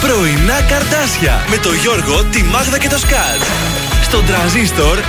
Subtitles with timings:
[0.00, 3.40] Πρωινά καρτάσια με το Γιώργο, τη Μάγδα και το Σκάτ.
[4.02, 5.00] Στον τραζίστορ 100,3.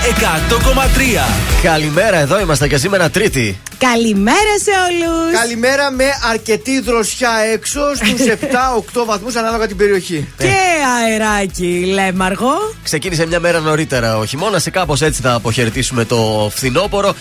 [1.63, 3.59] Καλημέρα, εδώ είμαστε και σήμερα Τρίτη.
[3.77, 5.39] Καλημέρα σε όλους.
[5.39, 8.25] Καλημέρα με αρκετή δροσιά έξω στους
[9.01, 10.27] 7-8 βαθμούς ανάλογα την περιοχή.
[10.37, 10.53] Και
[11.03, 12.73] αεράκι, λέμαργο.
[12.83, 14.67] Ξεκίνησε μια μέρα νωρίτερα ο χειμώνας.
[14.71, 17.15] Κάπως έτσι θα αποχαιρετήσουμε το φθινόπωρο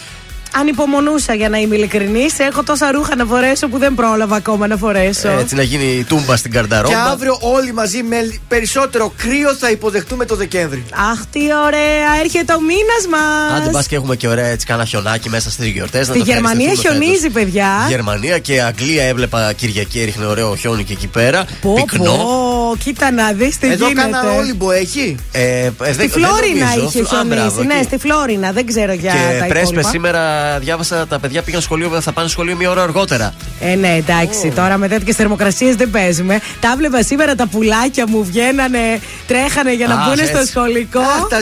[0.60, 2.38] ανυπομονούσα για να είμαι ειλικρινής.
[2.38, 5.28] Έχω τόσα ρούχα να φορέσω που δεν πρόλαβα ακόμα να φορέσω.
[5.28, 6.94] Έτσι να γίνει τούμπα στην καρδαρόμπα.
[6.94, 8.16] Και αύριο όλοι μαζί με
[8.48, 10.84] περισσότερο κρύο θα υποδεχτούμε το Δεκέμβρη.
[11.12, 13.56] Αχ, τι ωραία, έρχεται ο μήνας μας.
[13.56, 16.06] Αν δεν πα και έχουμε και ωραία έτσι κάνα χιονάκι μέσα στις γιορτές.
[16.06, 17.86] Στη Γερμανία χιονίζει, παιδιά.
[17.88, 21.44] Γερμανία και Αγγλία έβλεπα Κυριακή, έριχνε ωραίο χιόνι και εκεί πέρα.
[21.60, 22.16] Πω, Πυκνό.
[22.16, 24.10] Πω, κοίτα να δεις τι Εδώ γίνεται.
[24.10, 25.16] κάνα όλυμπο έχει.
[25.32, 27.66] Ε, ε, στη Φλόρινα είχε χιονίσει.
[27.66, 32.00] Ναι, στη Φλόρινα, δεν ξέρω για και τα πρέσπες σήμερα διάβασα τα παιδιά πήγαν σχολείο,
[32.00, 33.34] θα πάνε σχολείο μία ώρα αργότερα.
[33.60, 36.40] Ε, ναι, εντάξει, τώρα με τέτοιες θερμοκρασίες δεν παίζουμε.
[36.60, 41.00] Τα βλέπα σήμερα τα πουλάκια μου βγαίνανε, τρέχανε για να μπουν στο σχολικό.
[41.00, 41.38] Αχ, τα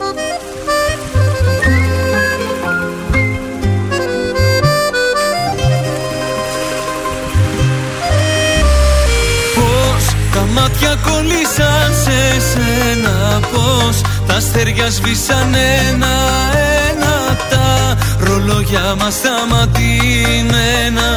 [9.55, 15.53] Πώς τα μάτια κολλήσαν σε σένα Πώς τα αστέρια σβήσαν
[15.89, 17.97] ένα-ένα Τα
[18.27, 21.09] ρολόγια μας σταματημένα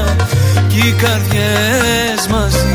[0.68, 2.74] Κι οι καρδιές μαζί.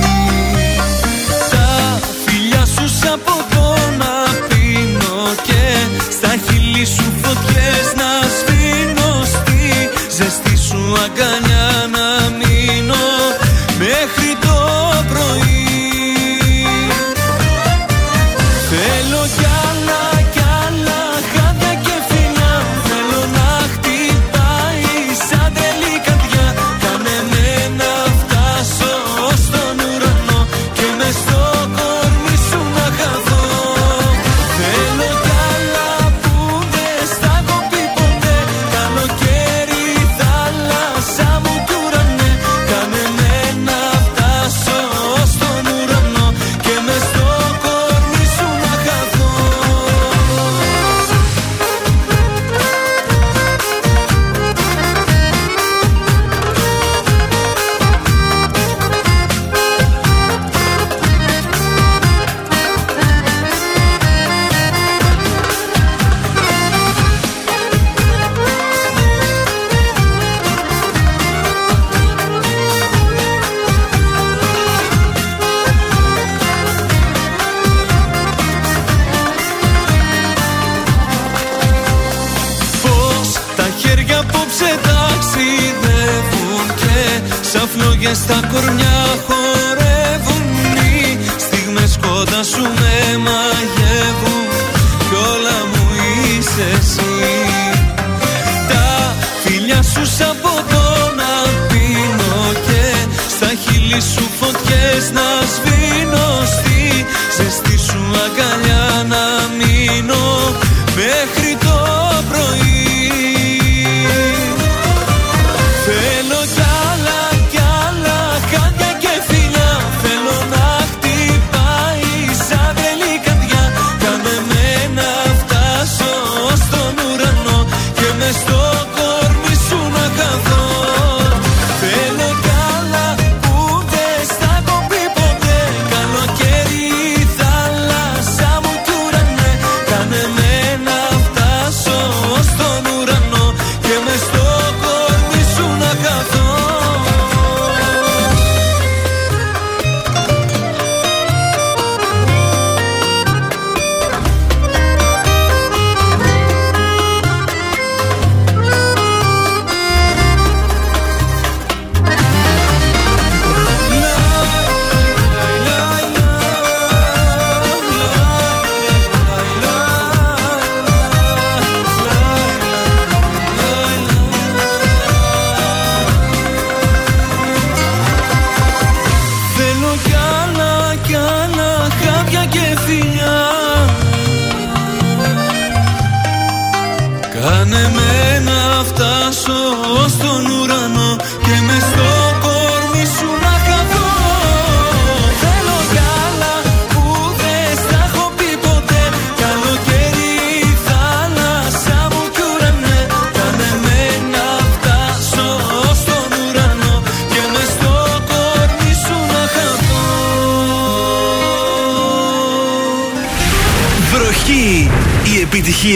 [1.51, 4.13] Τα φιλιά σου σαν ποτό να
[4.47, 5.63] πίνω Και
[6.11, 9.23] στα χείλη σου φωτιές να σβήνω.
[9.23, 11.44] Στη ζεστή σου αγκαλιά
[88.15, 88.54] σαν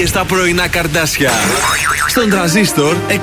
[0.09, 1.31] στα πρωινά καρδάσια.
[2.07, 3.13] Στον τραζίστορ 100,3.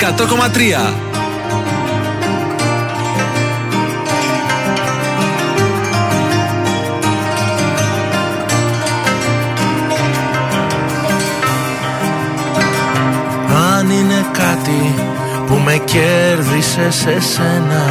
[13.77, 14.94] Αν είναι κάτι
[15.47, 17.85] που με κέρδισε σε σένα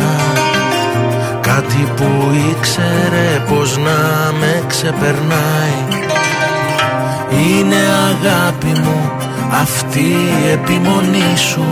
[1.42, 5.95] Κάτι που ήξερε πως να με ξεπερνάει
[7.32, 7.76] Είναι
[8.10, 9.12] αγάπη μου
[9.62, 11.66] αυτή η επιμονή σου.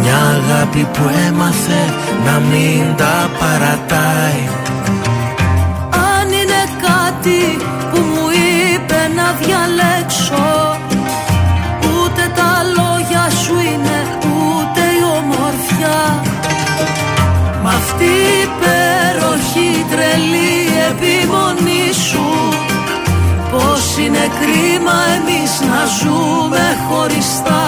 [0.00, 1.94] Μια αγάπη που έμαθε
[2.24, 4.48] να μην τα παρατάει
[24.04, 27.66] είναι κρίμα εμείς να ζούμε χωριστά.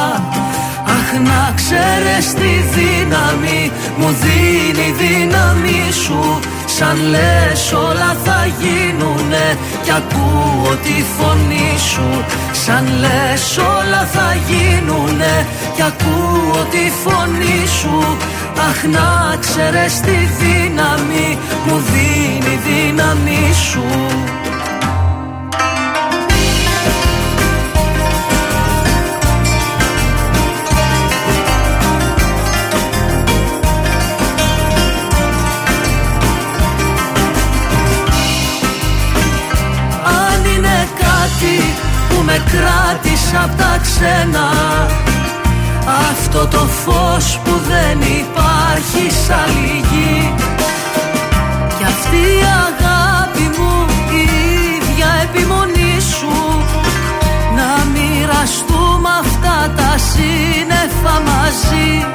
[0.96, 6.38] Αχ να ξέρεις τη δύναμη μου δίνει η δύναμη σου.
[6.66, 9.46] Σαν λες όλα θα γίνουνε
[9.84, 12.08] κι ακούω τη φωνή σου.
[12.52, 18.16] Σαν λες όλα θα γίνουνε κι ακούω τη φωνή σου.
[18.68, 23.84] Αχ να ξέρεις τη δύναμη μου δίνει η δύναμη σου
[43.30, 44.48] κράτησε απ' τα ξένα
[46.10, 50.34] Αυτό το φως που δεν υπάρχει σ' άλλη γη.
[51.78, 54.22] Κι αυτή η αγάπη μου η
[54.76, 56.62] ίδια επιμονή σου
[57.56, 62.06] Να μοιραστούμε αυτά τα σύννεφα μαζί.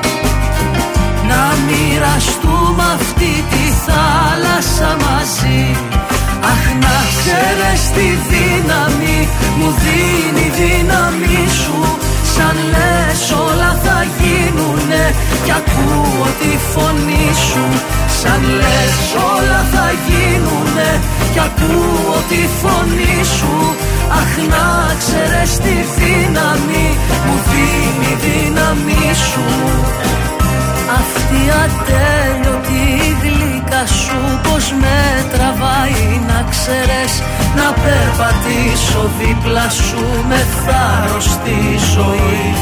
[1.27, 6.02] Να μοιραστούμε αυτή τη θάλασσα μαζί
[6.51, 9.19] Αχ να ξέρεις τη δύναμη
[9.57, 11.79] μου δίνει η δύναμη σου.
[12.33, 15.03] Σαν λες όλα θα γίνουνε
[15.45, 17.65] κι ακούω τη φωνή σου.
[18.19, 18.97] Σαν λες
[19.33, 20.91] όλα θα γίνουνε
[21.33, 23.53] κι ακούω τη φωνή σου.
[24.19, 24.65] Αχ να
[25.01, 26.87] ξέρεις τη δύναμη
[27.25, 29.45] μου δίνει η δύναμη σου.
[30.99, 32.83] Αυτή η ατέλειωτη
[33.63, 37.13] γλυκά σου πως με τραβάει να ξέρεις
[37.55, 41.57] Να περπατήσω δίπλα σου με θάρρος στη
[41.95, 42.53] ζωή.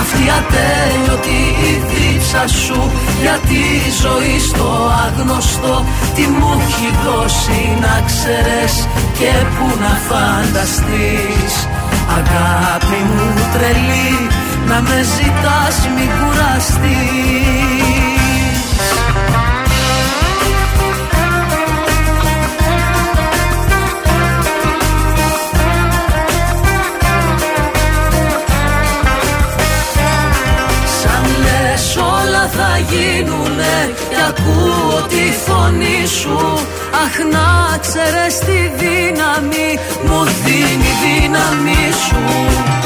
[0.00, 1.40] Αυτή η ατέλειωτη
[1.70, 2.80] η δίψα σου
[3.20, 3.64] για τη
[4.02, 4.68] ζωή στο
[5.06, 8.74] άγνωστο Τι μου έχει δώσει να ξέρεις
[9.18, 11.54] και που να φανταστείς.
[12.18, 14.12] Αγάπη μου τρελή
[14.68, 17.87] να με ζητάς μη κουραστείς
[32.90, 33.76] γίνουνε
[34.10, 36.38] και ακούω τη φωνή σου.
[37.04, 39.68] Αχ να ξέρεις τη δύναμη
[40.06, 42.77] μου δίνει η δύναμη σου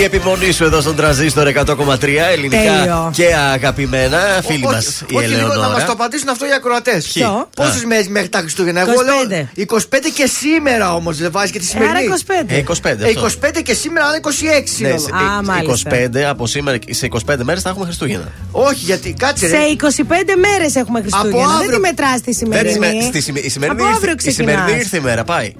[0.00, 3.10] Η επιμονή σου εδώ στον τραζίστορ 100,3 ελληνικά Τέλειο.
[3.14, 4.18] και αγαπημένα.
[4.46, 5.84] Φίλοι μας Όχι, η όχι λίγο να μας Ελεονόρα.
[5.84, 7.06] το απαντήσουν αυτό οι ακροατές.
[7.06, 9.28] Ποιο; Πόσους μέρε μέχρι τα Χριστούγεννα, εγώ 25.
[9.28, 12.14] λέω 25 και σήμερα όμως, δεν βάζει και τη Άρα σημερινή.
[12.26, 12.54] 25.
[12.54, 13.04] Ε, 25.
[13.04, 13.20] Ε, αυτό.
[13.20, 14.98] 25 και σήμερα είναι 26 Ναι, σύνολο.
[14.98, 15.90] σε- Α, ε, μάλιστα.
[15.90, 18.32] 25 από σήμερα και σε 25 μέρες θα έχουμε Χριστούγεννα.
[18.50, 19.62] Όχι, γιατί κάτσε Σε ρε.
[19.66, 21.46] 25 μέρες έχουμε Χριστούγεννα.
[21.46, 21.70] Δεν αύριο.
[21.74, 22.74] τη μετρά τη Δεν σημερινή.
[22.74, 24.82] είμαι- στη σημε- η σημερινή Από ήρθε- αύριο η σημερινή ξεκινάς.
[24.84, 25.52] ήρθε η μέρα, πάει.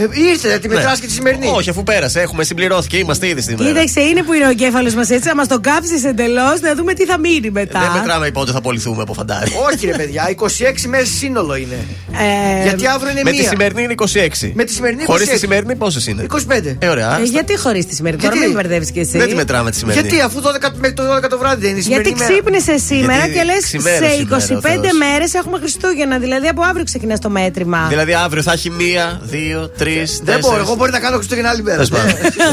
[0.00, 1.46] Ε, ήρθε, τη μετράς και τη σημερινή.
[1.46, 1.52] Ναι.
[1.56, 3.72] Όχι, αφού πέρασε, έχουμε συμπληρώθηκε, είμαστε ήδη στην ημέρα.
[3.72, 6.92] Κοίταξε, είναι που είναι ο εγκέφαλος μας έτσι, να μας τον κάψεις εντελώς, να δούμε
[6.94, 7.80] τι θα μείνει μετά.
[7.80, 9.50] Δεν μετράμε πότε θα απολυθούμε από φαντάρι.
[9.72, 11.78] Όχι, ρε παιδιά, 26 μέρες σύνολο είναι.
[12.12, 13.40] Ε, Γιατί αύριο είναι Με μία.
[13.42, 14.50] τη σημερινή είναι 26.
[14.54, 15.30] Με τη σημερινή Χωρίς 26.
[15.32, 16.76] τη σημερινή πόσες είναι; 25.
[16.78, 17.18] Ε, ωραία.
[17.18, 19.18] ε, γιατί χωρίς τη σημερινή, τώρα Γιατί; μην μπερδεύεις κι εσύ.
[19.18, 20.08] Δεν τη μετράμε τη σημερινή.
[20.08, 22.32] Γιατί αφού 12, μέχρι το 12 το βράδυ δεν είναι η Γιατί σημερινή μέρα.
[22.60, 24.98] ξύπνησε σήμερα Γιατί και λες ξημέρωσε σε σήμερα, 25 ο Θεός.
[24.98, 26.18] μέρες έχουμε Χριστούγεννα.
[26.18, 27.86] Δηλαδή από αύριο ξεκινάς το μέτρημα.
[27.88, 31.62] Δηλαδή αύριο θα έχει μία, δύο, τρεις, Δεν μπορώ, εγώ μπορεί να κάνω Χριστούγεννα άλλη
[31.62, 31.82] μέρα.
[31.90, 31.98] Ναι.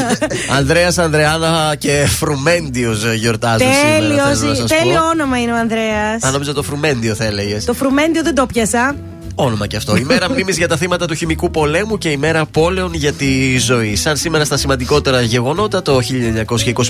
[0.58, 3.96] Ανδρέας, Ανδρεάνα και Φρουμέντιος γιορτάζουν σήμερα.
[3.96, 4.76] θέλω να Τέλειο, σας πω.
[4.76, 6.22] τέλειο όνομα είναι ο Ανδρέας.
[6.22, 7.64] Α, νόμιζα το Φρουμέντιο θα έλεγες.
[7.64, 8.94] Το φρουμέντιο δεν το πιασα.
[9.38, 9.96] Όνομα και αυτό.
[9.96, 13.96] Ημέρα μνήμης για τα θύματα του χημικού πολέμου και ημέρα πόλεων για τη ζωή.
[13.96, 16.00] Σαν σήμερα στα σημαντικότερα γεγονότα, το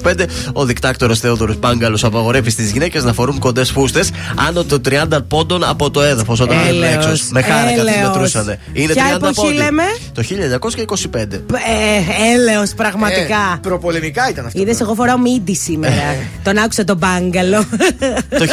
[0.03, 4.11] 1925 ο δικτάκτορο Θεόδωρος Πάγκαλο απαγορεύει στις γυναίκες να φορούν κοντές φούστες
[4.49, 7.25] άνω των 30 πόντων από το έδαφος όταν βγαίνουν Έλεος, έξω.
[7.31, 8.13] Με χάρακα τι έλεος.
[8.13, 8.59] μετρούσαν.
[8.73, 9.55] Είναι Ποια 30 εποχή πόντι.
[9.55, 11.33] λέμε; Το 1925.
[11.33, 13.53] Ε, έλεος πραγματικά.
[13.55, 14.61] Ε, προπολεμικά ήταν αυτό.
[14.61, 15.95] Είδες, εγώ φοράω μίντι σήμερα.
[16.43, 17.65] Τον άκουσα τον μπάγκαλο.
[18.39, 18.47] το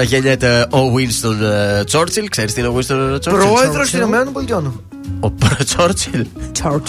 [0.00, 2.26] 1874 γεννιέται ο Winston ε, Churchill.
[2.30, 3.30] Ξέρεις τι είναι ο Winston Churchill.
[3.30, 4.82] Πρόεδρος των Ηνωμένων Πολιτειών.
[5.20, 5.32] Ο
[5.76, 6.24] Churchill.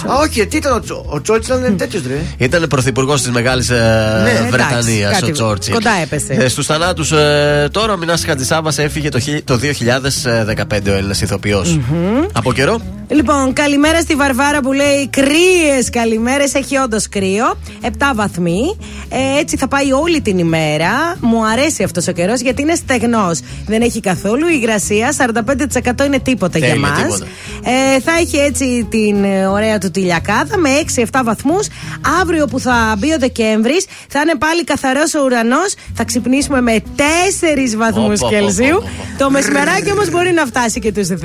[0.10, 1.06] Α, όχι, τι ήταν ο Τσο.
[1.10, 2.22] Ο Τσότσιλ ήταν τέτοιος ρε.
[2.38, 3.76] Ήταν πρωθυπουργός της Μεγάλης Ναι,
[4.30, 5.74] εντάξει, Βρετανίας, κάτι ο Τσόρτσιλ.
[5.74, 6.48] κοντά έπεσε.
[6.50, 11.80] Στους θανάτους, ε, τώρα ο Μινά Χατζησάβας έφυγε το, χι- το 2015 ο Έλληνας ηθοποιός.
[12.34, 12.82] Από καιρό.
[13.08, 16.54] Λοιπόν, καλημέρα στη Βαρβάρα που λέει κρύες καλημέρες.
[16.54, 17.58] Έχει όντως κρύο.
[17.82, 18.78] 7 βαθμοί.
[19.10, 20.90] Ε, έτσι θα πάει όλη την ημέρα.
[21.20, 23.40] Μου αρέσει αυτός ο καιρός γιατί είναι στεγνός.
[23.66, 25.12] Δεν έχει καθόλου υγρασία.
[25.12, 26.98] 45% είναι τίποτα για Τέλεια, μας.
[27.02, 27.26] τίποτα.
[27.96, 31.68] Ε, θα έχει έτσι την ε, ωραία του τηλιακάδα με 6-7 βαθμούς.
[32.22, 35.74] Αύριο που θα μπει ο Δεκέμβρης θα είναι πάλι καθαρός ο ουρανός.
[35.94, 37.02] Θα ξυπνήσουμε με 4
[37.78, 38.78] βαθμούς Πω, πω, πω, Κελσίου.
[38.78, 39.24] πω, πω, πω.
[39.24, 41.16] Το μεσημεράκι όμως μπορεί να φτάσει και τους 10.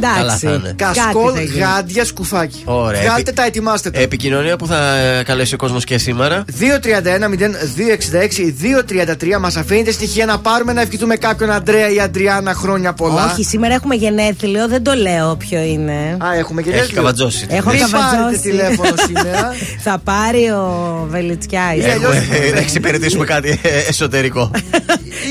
[0.00, 0.18] θα...
[0.18, 0.18] Εντάξει.
[0.18, 0.72] Καλά θα είναι.
[0.76, 1.58] Κασκόλ, θα γίνει.
[1.58, 2.62] γάντια, σκουφάκι.
[2.64, 3.00] Ωραία.
[3.00, 4.00] Βγάλτε Επι- τα, ετοιμάστε τα.
[4.00, 6.44] Επικοινωνία που θα ε, καλέσει ο κόσμος και σήμερα.
[6.60, 13.30] 231-0266-233 μας αφήνετε στοιχεία να πάρουμε να ευχηθούμε κάποιον Αντρέα ή Αντριάννα χρόνια πολλά.
[13.32, 16.16] Όχι, σήμερα έχουμε γενέθλιο, δεν το λέω ποιο είναι.
[16.24, 16.96] Α, έχουμε και Έχει τέτοιο.
[16.96, 17.46] καβατζώσει.
[17.48, 18.42] Έχω Μην πάρετε καβατζώσει.
[18.42, 19.54] τηλέφωνο σήμερα.
[19.86, 21.78] Θα πάρει ο Βελιτσιάη.
[21.80, 24.50] Ε, αλλιώς- Έχουμε να εξυπηρετήσουμε κάτι ε, εσωτερικό.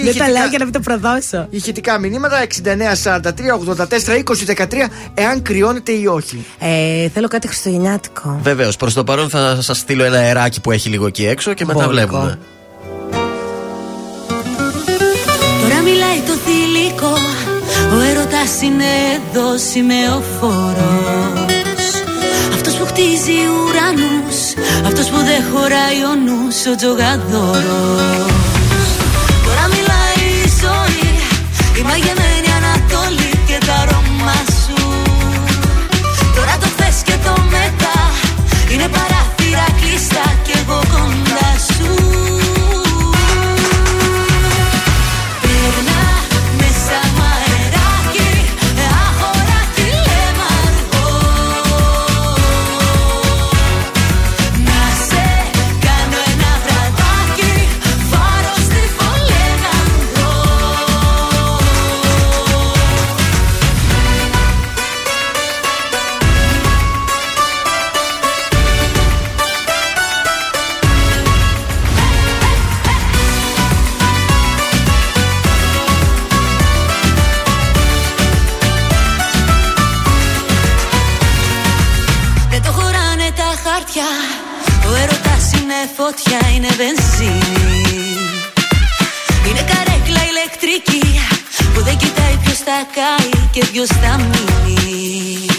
[0.03, 1.48] Δεν τα λέω για να μην το προδώσω.
[1.50, 2.68] Ηχητικά μηνύματα 6943
[3.77, 4.65] 84 20 13
[5.13, 6.46] εάν κρυώνεται ή όχι.
[6.60, 8.39] Ε, θέλω κάτι χριστουγεννιάτικο.
[8.43, 11.65] Βεβαίως, προς το παρόν θα σας στείλω ένα αεράκι που έχει λίγο εκεί έξω και
[11.65, 12.08] μετά Μπόλικο.
[12.08, 12.39] βλέπουμε.
[15.62, 17.13] Τώρα μιλάει το θηλυκό
[17.96, 18.84] Ο έρωτας είναι
[19.15, 21.51] εδώ σημεοφόρος
[22.53, 24.38] Αυτός που χτίζει ουρανούς
[24.86, 28.31] Αυτός που δεν χωράει ο νους Ο τζογαδόρος
[29.46, 31.10] Τώρα μιλάει η ζωή
[31.79, 32.31] Η μαγεμένη
[38.72, 42.00] Είναι παράθυρα κλειστά και εγώ κοντά σου
[86.12, 87.82] φωτιά, είναι βενζίνη.
[89.48, 91.20] Είναι καρέκλα ηλεκτρική
[91.74, 95.50] Που δεν κοιτάει ποιος θα κάει και ποιος θα μείνει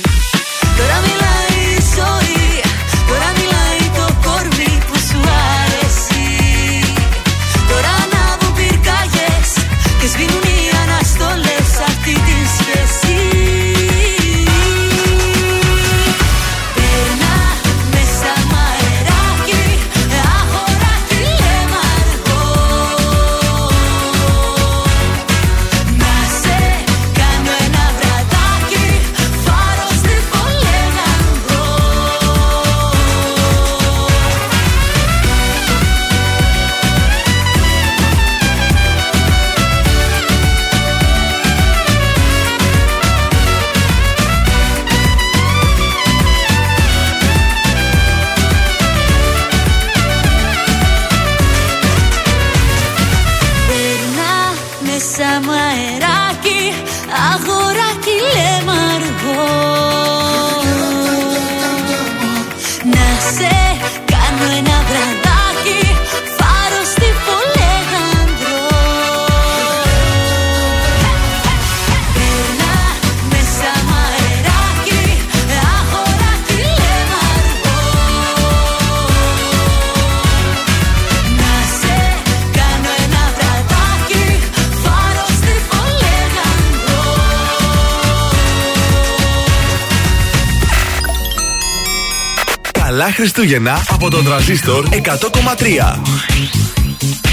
[93.12, 97.31] Χριστούγεννα από τον Τραζίστορ 100,3.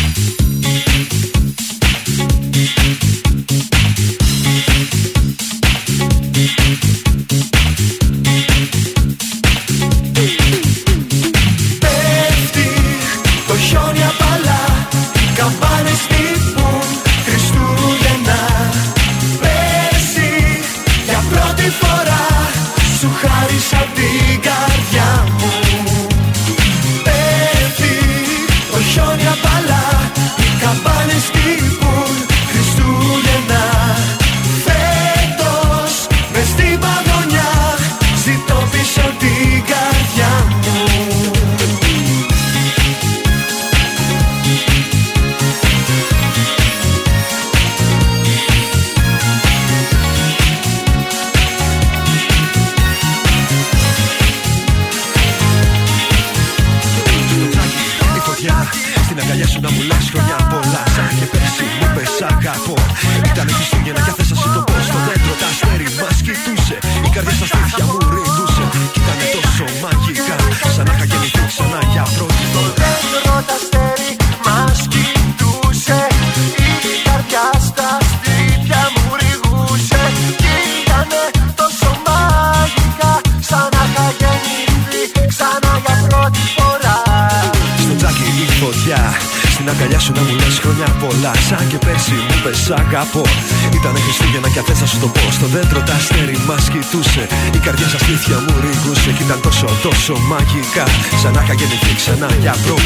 [102.13, 102.78] ξανά για προ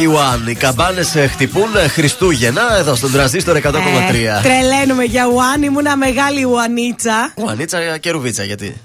[0.00, 0.48] Rocky One.
[0.48, 3.60] Οι καμπάνες ε, χτυπούν ε, Χριστούγεννα εδώ στον τραζίστορ 100,3.
[3.62, 5.62] Ε, τρελαίνουμε για One.
[5.62, 7.32] Ήμουν μεγάλη Ουανίτσα.
[7.36, 8.76] Ουανίτσα και ρουβίτσα γιατί.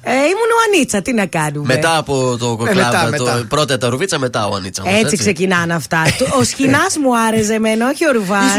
[0.66, 3.46] Ανίτσα, τι να κάνουμε; Μετά από το κοκλάβα, ε, το...
[3.48, 4.82] πρώτα τα ρουβίτσα, μετά ο Ανίτσα.
[4.84, 6.04] Μας, έτσι, έτσι ξεκινάνε αυτά.
[6.40, 8.52] ο σκηνά μου άρεσε εμένα, όχι ο ρουβάς.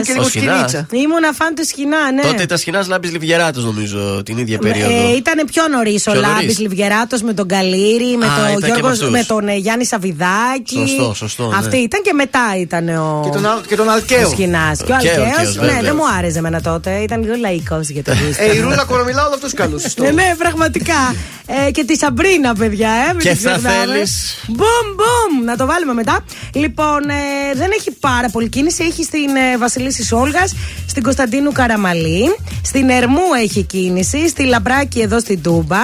[0.90, 2.22] Ήμουν αφάν του σκηνά, ναι.
[2.22, 4.92] Τότε τα σκηνά λάμπης Λιβγεράτος, νομίζω, την ίδια ε, περίοδο.
[4.92, 9.48] Ε, ήταν πιο νωρίς ο λάμπης Λιβγεράτος με τον Καλύρη, με, τον Γιώργος, με τον
[9.48, 10.86] ε, Γιάννη Σαβιδάκη.
[10.88, 11.46] Σωστό, σωστό.
[11.46, 11.56] Ναι.
[11.56, 13.22] Αυτή ήταν και μετά ήταν ο.
[13.68, 14.30] Και τον, Αλκαίος.
[14.30, 14.76] Σκηνά.
[14.86, 16.90] Και ο Αλκαίος, ναι, δεν μου άρεσε εμένα τότε.
[16.96, 19.80] Ήταν λίγο λαϊκός για το Ε, η Ρούλα Κορομιλά, όλο αυτό καλό.
[20.02, 21.14] Ε, ναι, πραγματικά.
[21.66, 23.76] Ε, και τη Σαμπρίνα, παιδιά, ε, μην Και την θα ξεχνάμε.
[23.92, 24.44] θέλεις.
[24.46, 25.44] Μπουμ, μπουμ.
[25.44, 26.24] Να το βάλουμε μετά.
[26.52, 28.84] Λοιπόν, ε, δεν έχει πάρα πολύ κίνηση.
[28.84, 30.46] Έχει στην ε, Βασιλίση Όλγα,
[30.86, 35.82] στην Κωνσταντίνου Καραμαλή, στην Ερμού έχει κίνηση, στη Λαμπράκη εδώ στην Τούμπα.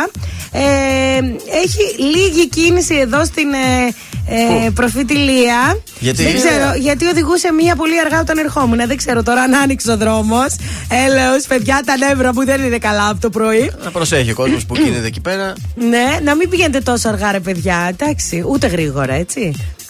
[0.53, 1.17] Ε,
[1.63, 3.93] έχει λίγη κίνηση εδώ στην ε,
[4.67, 5.79] ε, Προφήτη Λία.
[5.99, 8.87] Γιατί; Δεν ξέρω, γιατί οδηγούσε μία πολύ αργά όταν ερχόμουν.
[8.87, 10.55] Δεν ξέρω τώρα αν άνοιξε ο δρόμος.
[11.07, 13.71] Έλεος, παιδιά, τα νεύρα μου δεν είναι καλά από το πρωί.
[13.85, 15.53] Να προσέχει ο κόσμος που κινείται εκεί πέρα.
[15.75, 17.87] Ναι, να μην πηγαίνετε τόσο αργά, ρε παιδιά.
[17.91, 19.41] Εντάξει, ούτε γρήγορα, έτσι.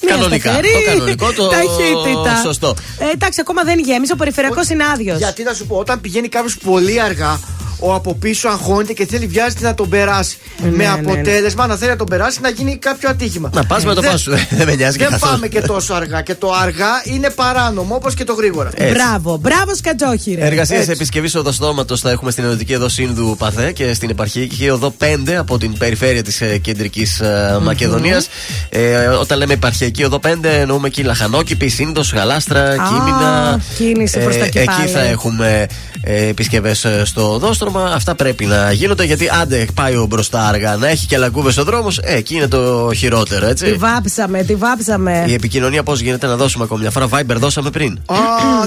[0.04, 0.50] Μια Κανονικά.
[0.52, 2.40] σταθερή Το κανονικό, το ταχύτητα.
[2.44, 2.74] σωστό.
[2.98, 4.12] Ε, εντάξει, ακόμα δεν γέμισε.
[4.12, 5.18] Ο περιφερειακός είναι άδειος.
[5.18, 7.40] Γιατί να σου πω, όταν πηγαίνει κάποιος πολύ αργά,
[7.82, 10.36] ο από πίσω αγχώνεται και θέλει βιάζεται να τον περάσει.
[10.62, 13.50] Ναι, με ναι, αποτέλεσμα να θέλει να τον περάσει να γίνει κάποιο ατύχημα.
[13.54, 14.30] Να πας με το Δεν- πάσο.
[14.58, 15.32] Δεν με νοιάζει Δεν καθόλου.
[15.32, 16.22] πάμε και τόσο αργά.
[16.22, 18.70] Και το αργά είναι παράνομο όπως και το γρήγορα.
[18.74, 18.92] Έτσι.
[18.92, 20.46] Μπράβο, μπράβο Σκατζόχυρε.
[20.46, 20.90] Εργασίες Έτσι.
[20.90, 25.58] επισκευής οδοστόματο θα έχουμε στην Ενωτική Οδό Σύνδου Παθέ και στην επαρχιακή οδό 5 από
[25.58, 27.22] την περιφέρεια της κεντρικής
[27.62, 28.28] Μακεδονίας.
[28.68, 33.60] Ε, όταν λέμε επαρχιακή οδό 5, εννοούμε εκεί Λαχανόκηπη, Σύνδος, Γαλάστρα, Κίμηνα.
[33.76, 34.88] κίνηση προς τα εκεί εκεί πάλι.
[34.88, 35.66] θα έχουμε
[36.02, 37.71] ε, επισκευές στο οδόστρωμα.
[37.80, 41.64] Αυτά πρέπει να γίνονται γιατί άντε πάει ο μπροστά αργά να έχει και λαγκούβε ο
[41.64, 41.98] δρόμος.
[41.98, 43.72] Ε, εκεί είναι το χειρότερο, Τη έτσι.
[43.72, 45.24] βάψαμε, τη βάψαμε.
[45.28, 47.08] Η επικοινωνία πώς γίνεται να δώσουμε ακόμη μια φορά.
[47.08, 47.98] Viber δώσαμε πριν.
[48.06, 48.16] Α,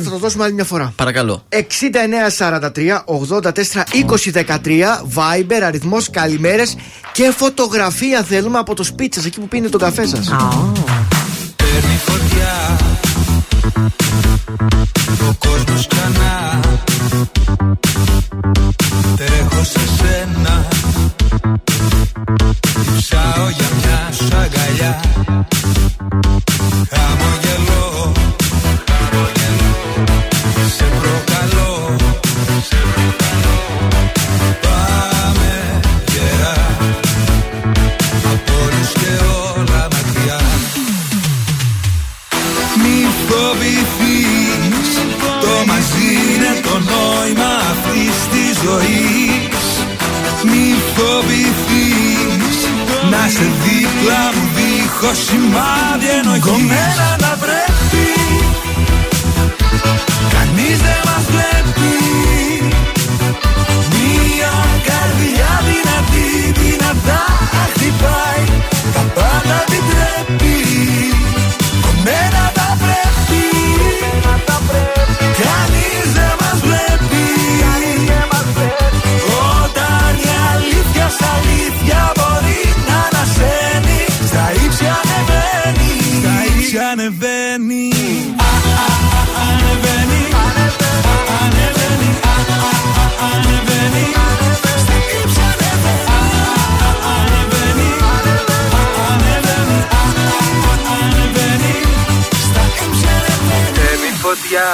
[0.03, 0.93] θα το δώσουμε άλλη μια φορά.
[0.95, 1.43] Παρακαλώ.
[1.49, 6.75] 6943 84 20 13 Viber, αριθμός καλημέρες
[7.13, 10.27] και φωτογραφία θέλουμε από το σπίτι σας εκεί που πίνετε τον καφέ σας.
[11.55, 12.77] Παίρνει φωτιά
[15.29, 16.59] Ο κόσμος ξανά
[19.15, 20.67] Τρέχω σε σένα.
[22.97, 24.99] Ψάω για μια σου αγκαλιά
[26.89, 28.11] Χαμογελώ.
[30.77, 30.85] Σε
[54.95, 58.07] μου δίχως σημάδι ενοχής Κομμένα τα πρέπει
[60.33, 61.93] Κανείς δεν μας βλέπει.
[63.93, 64.55] Μια
[64.89, 66.29] καρδιά δυνατή
[66.59, 67.23] δυνατά
[67.73, 68.45] χτυπάει.
[68.93, 70.57] Τα πάντα επιτρέπει
[71.85, 73.43] Κομμένα τα πρέπει
[75.43, 77.23] Κανείς δεν μας βλέπει.
[79.61, 82.14] Όταν η αλήθεια σ' αλήθεια
[86.75, 87.89] Στα ύψη ανεβαίνει.
[88.37, 90.21] Α, α, α, Ανεβαίνει.
[91.41, 92.09] Ανεβαίνει.
[92.31, 94.05] Α, α, α, Ανεβαίνει.
[94.83, 96.03] Στα ύψη ανεβαίνει.
[96.15, 97.89] Α, α, Ανεβαίνει.
[99.07, 99.77] Ανεβαίνει.
[99.99, 101.75] Α, α, Ανεβαίνει.
[102.47, 103.71] Στα ύψη ανεβαίνει.
[103.77, 104.69] Παίρνει φωτιά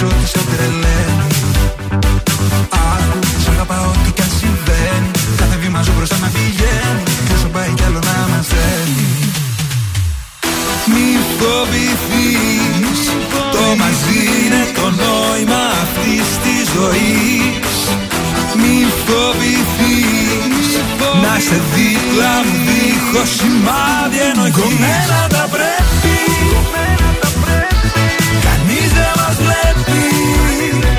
[0.00, 1.26] Ας πίσω ότι σε τρελαίνει.
[2.92, 5.10] Άκου σ' αγαπάω τι κι αν συμβαίνει.
[5.36, 7.02] Κάθε βήμα σου μπροστά να πηγαίνει.
[7.26, 9.08] Και όσο πάει κι άλλο να μας θέλει.
[10.92, 11.08] Μη
[11.38, 13.00] φοβηθείς.
[13.54, 17.76] Το μαζί είναι το νόημα αυτής της ζωής.
[18.60, 20.68] Μη φοβηθείς.
[21.22, 25.29] Να σε δίπλα μου δίχως σημάδι ενοχής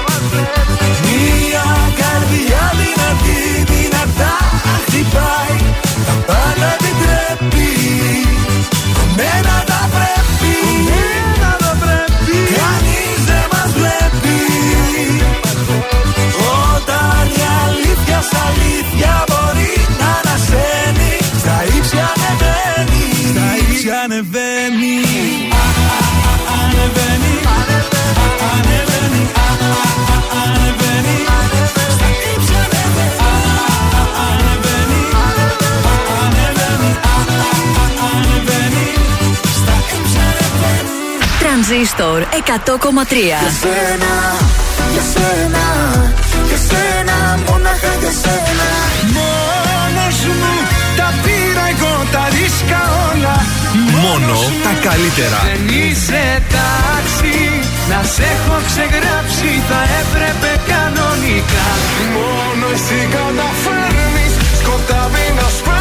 [0.08, 0.62] μας βλέπει
[1.08, 3.42] Μια καρδιά δυνατή
[3.72, 4.36] δυνατά
[4.86, 5.58] χτυπάει
[6.08, 7.70] Τα πάντα επιτρέπει
[8.98, 10.56] Κομμένα τα πρέπει
[12.58, 14.40] Κανείς δεν μας βλέπει
[16.66, 18.91] Όταν η αλήθεια σ' αλήθεια
[41.72, 42.26] Τρανζίστορ 100,3
[43.62, 44.14] σένα,
[44.94, 45.66] για σένα,
[46.50, 48.70] για σένα, μόναχα για σένα.
[49.16, 50.54] Μόνος μου
[50.98, 51.76] τα πήρα η
[53.10, 53.36] όλα.
[54.04, 55.40] Μόνο τα καλύτερα.
[55.50, 56.24] Δεν είσαι
[56.56, 57.38] τάξη.
[57.90, 61.68] Να σε έχω ξεγράψει Θα έπρεπε κανονικά.
[62.16, 65.81] Μόνο εσύ καταφέρνεις Σκοτάδι να σπέρνεις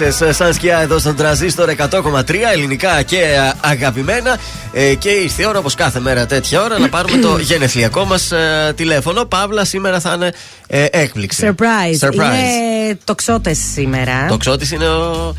[0.00, 4.36] Μέλισσε σαν σκιά εδώ στον τραζίστορ 100,3 ελληνικά και α, αγαπημένα.
[4.72, 8.32] Ε, και ήρθε η ώρα, όπως κάθε μέρα τέτοια ώρα, να πάρουμε το γενεθλιακό μας
[8.74, 9.24] τηλέφωνο.
[9.24, 10.32] Παύλα, σήμερα θα είναι
[10.66, 11.46] ε, έκπληξη.
[11.48, 12.06] Surprise.
[12.08, 12.12] Surprise.
[12.14, 14.26] Είναι τοξότες σήμερα.
[14.28, 15.34] Το ξώτη είναι ο.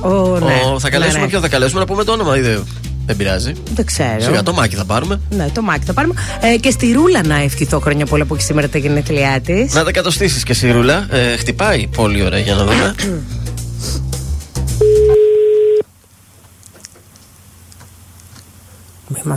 [0.00, 0.60] Ο, ναι.
[0.74, 1.30] ο- θα καλέσουμε Ναι, ναι.
[1.30, 2.66] ποιον θα καλέσουμε να πούμε το όνομα, ή δεν,
[3.06, 3.52] δεν πειράζει.
[3.74, 4.20] Δεν ξέρω.
[4.20, 5.20] Σιγά το μάκι θα πάρουμε.
[5.30, 6.14] Ναι, το μάκι θα πάρουμε.
[6.40, 9.72] Ε, και στη Ρούλα να ευχηθώ χρόνια πολλά που έχει σήμερα τα γενέθλιά της.
[9.74, 11.06] Να τα κατοστήσεις και εσύ, Ρούλα.
[11.10, 12.94] Ε, χτυπάει πολύ ωραία για να δούμε.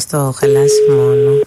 [0.01, 1.39] Μην μας το χαλάσει μόνο.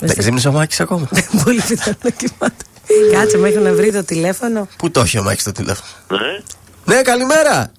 [0.00, 1.08] Δεν ξύπνησε ο Μάκης ακόμα;
[1.44, 2.64] Πολύ πιθανό να κοιμάται.
[3.12, 4.68] Κάτσε μέχρι να βρει το τηλέφωνο.
[4.78, 6.94] Πού το έχει ο Μάκης το τηλέφωνο; Ναι.
[6.94, 7.72] Ναι, καλημέρα.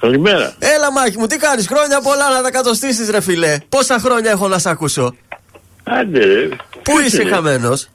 [0.00, 0.54] Καλημέρα.
[0.58, 3.58] Έλα, Μάκη μου, τι κάνεις, χρόνια πολλά να τα κατοστήσεις, ρε φιλέ.
[3.68, 5.14] Πόσα χρόνια έχω να σε ακούσω;
[5.84, 6.48] Άντε ρε.
[6.82, 7.88] Πού είσαι χαμένος;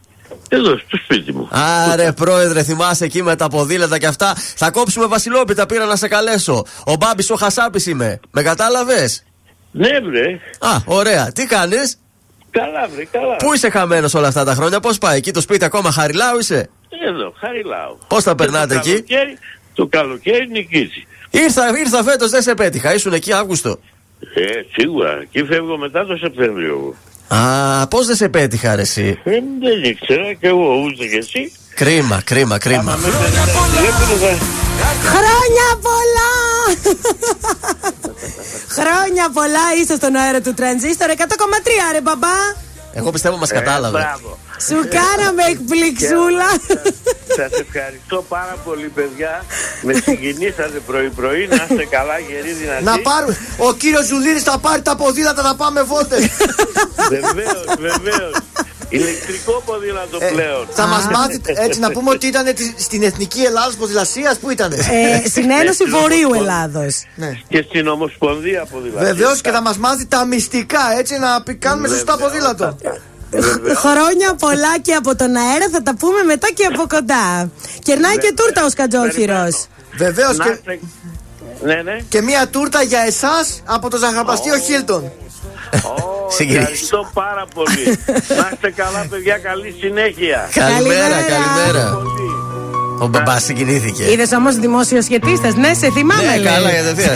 [0.50, 1.48] Εδώ, στο σπίτι μου.
[1.52, 6.08] Άρε, πρόεδρε, θυμάσαι εκεί με τα ποδήλατα και αυτά; Θα κόψουμε Βασιλόπιτα, πήρα να σε
[6.08, 6.66] καλέσω.
[6.86, 8.20] Ο Μπάμπης ο Χασάπης είμαι.
[8.32, 9.24] Με κατάλαβες;
[9.72, 10.40] Ναι, βρε.
[10.60, 11.32] Α, ωραία.
[11.32, 12.00] Τι κάνεις;
[12.52, 13.36] Καλά, βρε, καλά.
[13.36, 16.70] Πού είσαι χαμένος όλα αυτά τα χρόνια, πώς πάει εκεί το σπίτι ακόμα; Χαριλάου είσαι;
[17.08, 17.96] Εδώ, χαριλάω.
[18.08, 19.38] Πώς θα Και περνάτε το εκεί; καλοκαίρι-
[19.74, 21.08] Το καλοκαίρι νικήσει.
[21.30, 22.94] Ήρθα, ήρθα φέτος, δεν σε πέτυχα.
[22.94, 23.80] Ήσουν εκεί Αύγουστο.
[24.36, 25.20] Ε, σίγουρα.
[25.22, 26.68] Εκεί φεύγω μετά το Σεπτέμβριο.
[26.68, 27.42] εγώ.
[27.42, 31.52] Α, πώς δεν σε πέτυχα, ρε, εσύ; Ε, δεν ήξερα και εγώ ούτε και εσύ.
[31.76, 32.98] Κρίμα, κρίμα, κρίμα.
[35.04, 36.32] Χρόνια πολλά!
[38.70, 41.14] Χρόνια πολλά είσαι στον αέρα του τρανζίστορ 100,3
[41.92, 42.38] ρε μπαμπά!
[42.94, 43.98] Εγώ πιστεύω μας κατάλαβε.
[43.98, 44.38] Ε, Μπράβο.
[44.68, 46.50] Σου κάναμε εκπληξούλα!
[47.36, 49.46] Σας ευχαριστώ πάρα πολύ, παιδιά.
[49.82, 51.48] Με συγκινήσατε πρωί-πρωί.
[51.48, 52.84] Να είστε καλά, γεροί, δυνατοί.
[52.84, 53.38] Να πάρουμε.
[53.58, 56.28] Ο κύριος Ζουλίδης θα πάρει τα ποδήλατα να πάμε βότες.
[57.10, 58.34] Βεβαίως, βεβαίως.
[58.90, 60.68] Ηλεκτρικό ποδήλατο πλέον.
[60.72, 64.36] Θα μας μάθει έτσι να πούμε ότι ήταν τη- στην Εθνική Ελλάδα Ποδηλασία.
[64.42, 64.72] Πού ήταν.
[64.72, 67.04] Ε, Συνένωση Βορείου Ελλάδος.
[67.48, 69.04] Και στην Ομοσπονδία Ποδηλατών.
[69.06, 72.78] Βεβαίως και θα μας μάθει τα μυστικά έτσι να πι- κάνουμε σωστά ποδήλατο.
[73.76, 77.52] Χρόνια πολλά και από τον αέρα θα τα πούμε μετά και από κοντά.
[77.84, 79.48] Κερνάει και τούρτα ο Σκατζόχυρο.
[79.98, 80.80] Βεβαίως Να και, είστε-
[81.64, 82.00] Ναι, ναι.
[82.10, 85.12] και μία τούρτα για εσάς από το ζαχαροπλαστείο Χίλτον.
[86.40, 88.00] Ευχαριστώ πάρα πολύ.
[88.38, 89.38] Να είστε καλά, παιδιά.
[89.38, 90.50] Καλή συνέχεια.
[90.54, 91.98] Καλημέρα, καλημέρα.
[93.00, 94.12] Ο μπαμπάς συγκινήθηκε.
[94.12, 95.54] Είδες όμως δημόσιος σχετίστε.
[95.56, 96.24] Ναι, σε θυμάμαι.
[96.24, 96.54] Ναι, λέει.
[96.54, 97.16] καλά, κατευθείαν.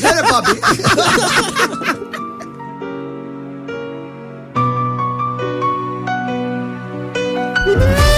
[0.00, 0.58] Ναι, ρε πάπη.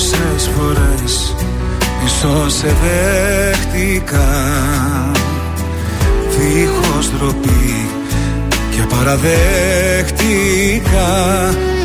[0.00, 1.34] Τόσες φορές
[2.04, 4.28] ίσως σε δέχτηκα.
[6.28, 7.88] Δίχως ντροπή
[8.70, 9.48] και παραδέχτηκα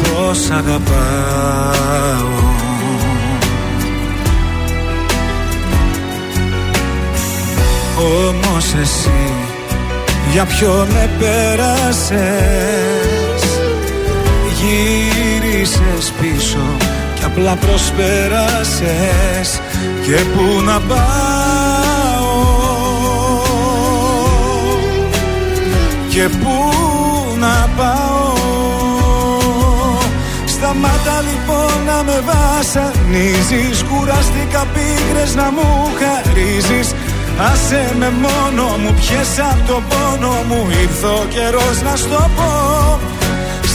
[0.04, 0.94] Πως αγαπάω.
[8.28, 9.32] Όμως εσύ
[10.32, 12.22] για ποιο με πέρασες
[14.60, 17.05] Γύρισες πίσω και
[17.36, 19.50] απλά προσπέρασες
[20.06, 21.04] Και πού να πάω.
[26.10, 26.72] Και πού
[27.40, 28.34] να πάω.
[30.46, 36.94] Σταμάτα λοιπόν να με βασανίζεις Κουράστηκα πίκρες να μου χαρίζεις.
[37.52, 43.15] Άσε με μόνο μου, πιες απ' το πόνο μου Ήρθε ο καιρός να στο πω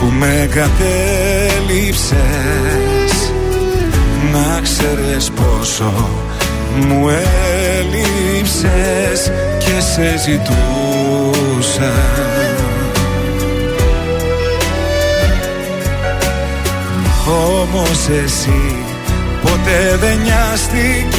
[0.00, 2.12] που με κατέληψες
[4.32, 5.92] Να ξέρεις πόσο
[6.76, 7.08] μου
[7.78, 11.92] έλειψες και σε ζητούσα.
[17.26, 18.84] Όμως εσύ
[19.42, 21.10] ποτέ δεν νοιάστηκες.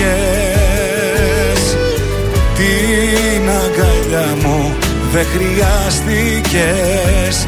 [2.56, 4.76] Την αγκαλιά μου
[5.12, 7.48] δεν χρειάστηκες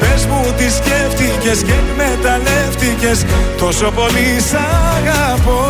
[0.00, 3.24] Πες μου τι σκέφτηκες και εκμεταλλεύτηκες
[3.58, 4.54] Τόσο πολύ σ'
[4.96, 5.64] αγαπώ.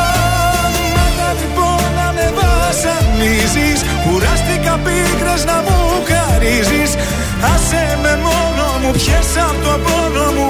[0.00, 3.80] Σταμάτα λοιπόν να με βασανίζεις.
[4.04, 5.78] Κουράστηκα πίκρες να μου
[6.10, 6.90] χαρίζεις.
[7.54, 10.48] Άσε με μόνο μου, πιες απ' το πόνο μου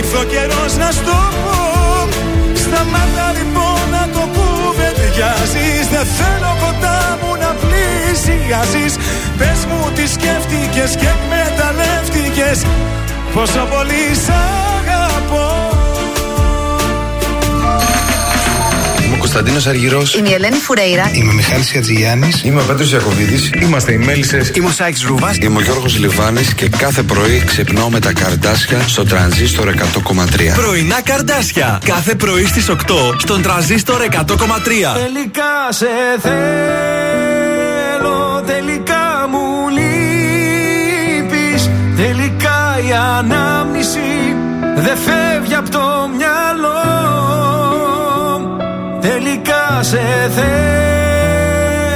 [0.00, 2.08] Ήρθε ο καιρός να στο πω.
[2.54, 8.94] Σταμάτα λοιπόν να το κουβεντιάζεις Δεν θέλω κοντά μου να πλησιάζεις.
[9.38, 12.58] Πες μου τι σκέφτηκες και εκμεταλλεύτηκες.
[13.34, 14.30] Πόσο πολύ σ'
[14.78, 15.79] αγαπώ
[19.32, 20.14] Κωνσταντίνος Αργυρός.
[20.14, 21.10] Είμαι η Ελένη Φουρέιρα.
[21.14, 22.42] Είμαι ο Μιχάλης Χατζηγιάννης.
[22.44, 23.50] Είμαι ο Πέτρος Ιακοβίδης.
[23.62, 24.50] Είμαστε οι Μέλισσες.
[24.54, 25.34] Είμαι ο Σάιξ Ρούβα.
[25.40, 30.54] Είμαι ο Γιώργος Λιβάνης και κάθε πρωί ξυπνάω με τα καρδάσια στο τρανζίστορ 100,3.
[30.54, 31.80] Πρωινά καρδάσια.
[31.84, 34.94] Κάθε πρωί στις 8 στον τραζίστορ 100,3.
[34.94, 35.86] Τελικά σε
[36.22, 37.22] θέλω,
[38.46, 44.36] τελικά μου λείπεις Τελικά η ανάμνηση
[44.76, 45.89] δεν φεύγει από το
[49.80, 50.30] Τελικά σε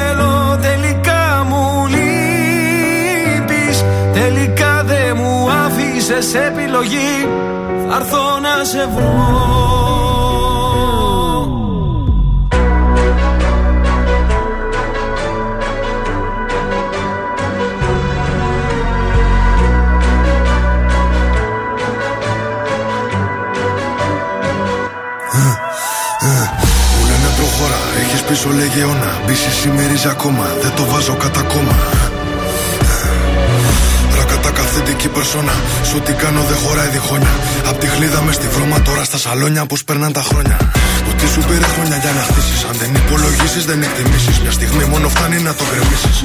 [0.05, 3.85] θέλω, τελικά μου λείπεις.
[4.13, 7.29] Τελικά δεν μου άφησες επιλογή.
[7.89, 10.14] Θα έρθω να σε βρω
[28.35, 31.77] έχεις πίσω λεγεώνα Μπίση σημερίζει ακόμα, δεν το βάζω κατά κόμμα
[34.17, 35.55] Ρακατά καθεντική περσόνα
[35.89, 37.35] Σου τι κάνω δεν χωράει διχόνια
[37.71, 40.57] Απ' τη χλίδα μες στη βρώμα τώρα στα σαλόνια Πως περνάν τα χρόνια
[41.11, 45.09] Ότι σου πήρε χρόνια για να χτίσεις Αν δεν υπολογίσεις δεν εκτιμήσεις Μια στιγμή μόνο
[45.09, 46.17] φτάνει να το γκρεμίσεις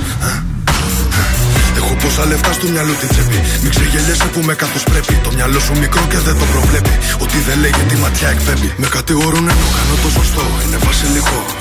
[1.79, 3.39] Έχω πόσα λεφτά στο μυαλό τη τσέπη.
[3.61, 5.13] Μην ξεγελιέσαι που με καθώ πρέπει.
[5.25, 6.93] Το μυαλό σου μικρό και δεν το προβλέπει.
[7.23, 8.69] Ότι δεν λέγει τη ματιά εκπέμπει.
[8.81, 10.43] Με κατηγορούν ενώ κάνω το σωστό.
[10.63, 11.58] Είναι βασιλικό.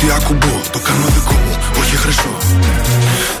[0.00, 2.34] Ότι ακουμπώ, το κάνω δικό μου, όχι χρυσό.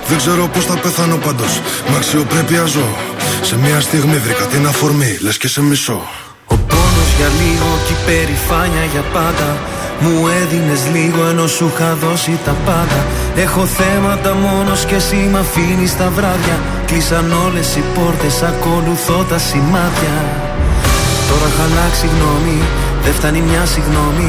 [0.08, 1.60] Δεν ξέρω πώς θα πεθάνω πάντως.
[1.88, 2.88] Με αξιοπρέπεια ζω.
[3.42, 6.00] Σε μια στιγμή βρήκα την αφορμή, λες και σε μισό.
[6.46, 9.48] Πόνος για λίγο και η περηφάνεια για πάντα
[10.00, 13.00] Μου έδινες λίγο ενώ σου είχα δώσει τα πάντα
[13.36, 16.56] Έχω θέματα μόνος και εσύ μ' αφήνεις τα βράδια
[16.86, 20.16] Κλείσαν όλες οι πόρτες, ακολουθώ τα σημάδια
[21.28, 22.58] Τώρα έχω αλλάξει γνώμη,
[23.04, 24.28] δεν φτάνει μια συγγνώμη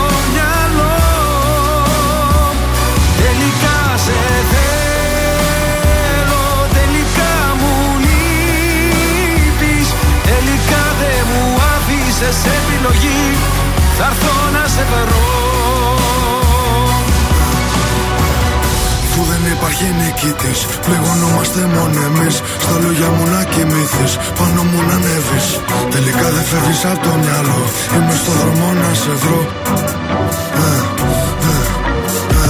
[20.23, 22.35] νικητής, πληγωνόμαστε μόνο εμείς.
[22.63, 24.05] Στα λόγια μου να κοιμηθεί,
[24.39, 25.45] πάνω μου να ανέβεις.
[25.95, 27.59] Τελικά δεν φεύγεις από το μυαλό.
[27.95, 29.41] Είμαι στο δρόμο να σε βρω.
[30.61, 30.67] Ε,
[31.49, 31.55] ε,
[32.41, 32.49] ε.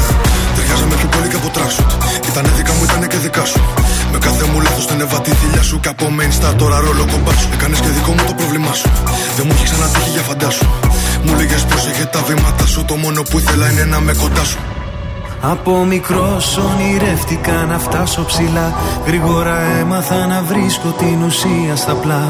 [0.55, 1.91] Ταιριάζαμε πιο πολύ και από tracksuit.
[2.24, 3.61] Κι Ήτανε δικά μου, ήτανε και δικά σου.
[4.11, 5.76] Με κάθε μου λάθος την έβα τη θηλιά σου.
[5.84, 7.47] Και από main star τώρα ρόλο κομπά σου.
[7.55, 8.88] Έκανες και δικό μου το πρόβλημά σου.
[9.38, 10.67] Δεν μου έχει ξανατύχει για φαντάσου.
[11.26, 12.80] Μου λέγες πρόσεχε τα βήματα σου.
[12.89, 14.59] Το μόνο που ήθελα είναι να με κοντά σου.
[15.42, 18.74] Από μικρός ονειρεύτηκα να φτάσω ψηλά.
[19.06, 22.24] Γρήγορα έμαθα να βρίσκω την ουσία στα πλά.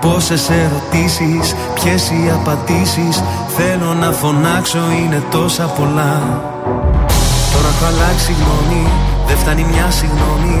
[0.00, 3.22] Πόσες ερωτήσεις, ποιες οι απαντήσεις.
[3.56, 6.42] Θέλω να φωνάξω είναι τόσα πολλά.
[7.52, 8.88] Τώρα έχω αλλάξει γνώμη,
[9.26, 10.58] δεν φτάνει μια συγγνώμη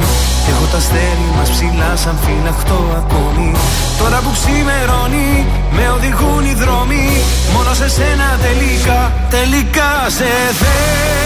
[0.50, 3.52] Έχω τα αστέρι μας ψηλά σαν φυλαχτό ακόμη.
[3.98, 5.46] Τώρα που ξημερώνει,
[5.76, 7.06] με οδηγούν οι δρόμοι.
[7.54, 11.25] Μόνο σε σένα τελικά, τελικά σε θέλω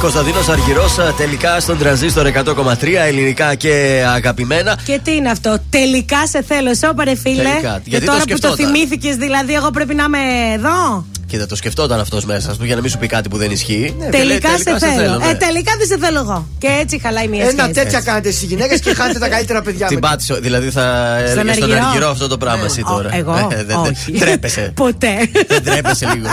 [0.00, 4.78] Κωνσταντίνος Αργυρός τελικά στον τραζίστορ 100,3 ελληνικά και αγαπημένα.
[4.84, 7.42] Και τι είναι αυτό, τελικά σε θέλω, σώπα ρε φίλε.
[7.42, 7.80] Τελικά.
[7.84, 10.18] Και Γιατί το τώρα που το σκεφτόταν; θυμήθηκες, δηλαδή, εγώ πρέπει να είμαι
[10.54, 13.50] εδώ; Κοίτα, το σκεφτόταν αυτός μέσα του για να μην σου πει κάτι που δεν
[13.50, 13.94] ισχύει.
[13.98, 15.18] Ναι, τελικά, φίλε, σε θέλω.
[15.18, 15.28] ναι.
[15.28, 16.48] Ε, τελικά δεν σε θέλω εγώ.
[16.58, 17.70] Και έτσι χαλάει μια Ένα σχέση.
[17.72, 19.86] τέτοια κάνετε στις γυναίκες και χάνετε τα καλύτερα παιδιά.
[19.86, 20.08] Την μετά.
[20.08, 21.86] πάτησε, δηλαδή θα έλεγε στον Αργυρό.
[21.88, 23.08] Αργυρό αυτό το πράγμα εσύ τώρα.
[23.08, 23.16] Ναι.
[23.16, 24.12] Εγώ, Ε, δεν- δεν- όχι.
[24.12, 24.72] Τρέπεσαι.
[24.74, 25.30] Ποτέ.
[25.48, 26.28] Δεν τρέπεσαι λίγο.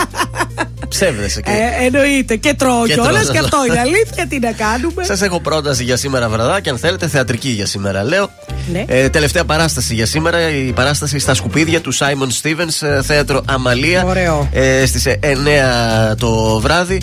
[0.88, 1.50] Ψεύδεσαι και.
[1.50, 2.36] Ε, εννοείται.
[2.36, 3.32] Και τρώω Και κιόλας τρώω.
[3.32, 4.26] και αυτό είναι αλήθεια.
[4.28, 6.68] Τι να κάνουμε; Σας έχω πρόταση για σήμερα βραδάκι.
[6.68, 8.30] Αν θέλετε, θεατρική για σήμερα λέω.
[8.72, 8.84] Ναι.
[8.86, 10.50] Ε, τελευταία παράσταση για σήμερα.
[10.50, 12.68] Η παράσταση στα σκουπίδια του Σάιμον Στίβεν,
[13.02, 14.04] θέατρο Αμαλία.
[14.04, 14.48] Ωραίο.
[14.52, 17.00] Ε, Στις 9 το βραδυ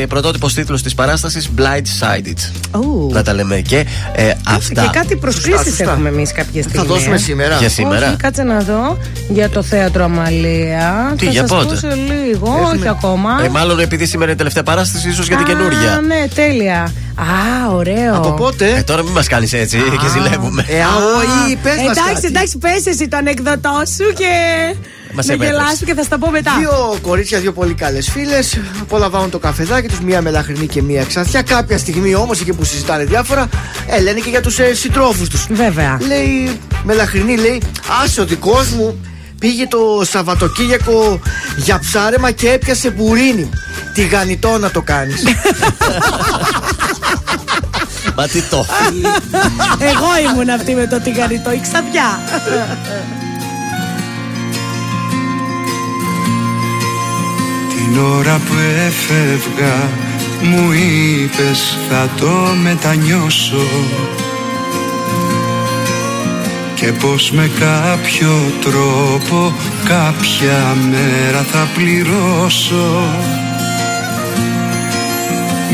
[0.00, 2.50] Ε, πρωτότυπος τίτλος της παράστασης Blind Sided.
[2.80, 3.10] Ου.
[3.12, 4.82] Να τα λέμε και ε, αυτά.
[4.82, 5.84] Και κάτι προσκλήσεις σωστά.
[5.84, 6.86] έχουμε εμείς κάποια στιγμή.
[6.86, 7.18] δώσουμε ε.
[7.18, 7.56] σήμερα.
[7.56, 8.06] Για σήμερα.
[8.06, 11.14] Όχι, κάτσε να δω για το θέατρο Αμαλία.
[11.18, 13.30] Τι, Θα για σας πότε; πω σε λίγο, όχι ακόμα.
[13.44, 16.00] Ε, μάλλον επειδή σήμερα είναι η τελευταία παράσταση, ίσως για την Α, καινούργια.
[16.06, 16.92] ναι, τέλεια.
[17.14, 18.14] Α, ωραίο.
[18.16, 20.64] Από πότε; Ε, τώρα μην μας κάνεις έτσι και ζηλεύουμε.
[20.68, 22.26] Ε, α, όχι, πες μας εντάξει, κάτι.
[22.26, 24.26] εντάξει, πες εσύ το ανεκδοτό σου και
[25.14, 25.44] Μας να επέτρεψε.
[25.62, 26.52] γελάσω και θα στα πω μετά.
[26.58, 28.58] Δύο κορίτσια, δύο πολύ καλές φίλες.
[28.80, 31.42] Απολαμβάνουν το καφεδάκι τους, μία μελαχρινή και μία ξαθιά.
[31.42, 33.48] Κάποια στιγμή όμως, εκεί που συζητάνε διάφορα,
[33.86, 35.46] ε, λένε και για τους ε, συντρόφους τους.
[35.50, 35.98] Βέβαια.
[36.06, 37.62] Λέει, μελαχρινή λέει,
[38.02, 39.00] άσε ο δικός μου
[39.38, 41.20] πήγε το Σαββατοκύριακο
[41.56, 43.50] για ψάρεμα και έπιασε μπουρίνι.
[43.94, 45.22] Τι γανιτό να το κάνεις.
[48.16, 48.66] Μα τι το.
[49.78, 52.20] Εγώ ήμουν αυτή με το τηγανιτό, η ξαδιά.
[57.68, 58.54] Την ώρα που
[58.86, 59.88] έφευγα
[60.42, 63.66] μου είπες θα το μετανιώσω
[66.82, 69.54] και πως με κάποιο τρόπο
[69.84, 73.08] κάποια μέρα θα πληρώσω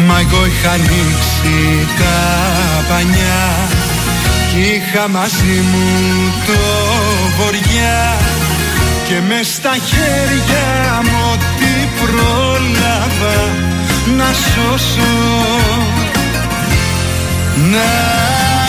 [0.07, 2.17] Μα εγώ είχα ανοίξει τα
[2.89, 3.43] πανιά
[4.51, 5.89] κι είχα μαζί μου
[6.47, 6.61] το
[7.37, 8.17] βοριά.
[9.09, 13.39] Και μες στα χέρια μου ό,τι πρόλαβα
[14.17, 15.17] να σώσω.
[17.73, 17.91] Να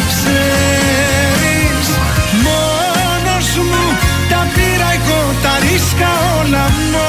[0.09, 1.87] ξέρεις
[2.45, 3.83] μόνος μου
[4.29, 6.09] τα πήρα εγώ τα ρίσκα
[6.39, 7.08] όλα μόνος μου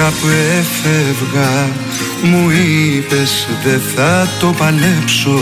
[0.00, 0.26] ώρα που
[0.58, 1.68] έφευγα
[2.22, 5.40] μου είπες δεν θα το παλέψω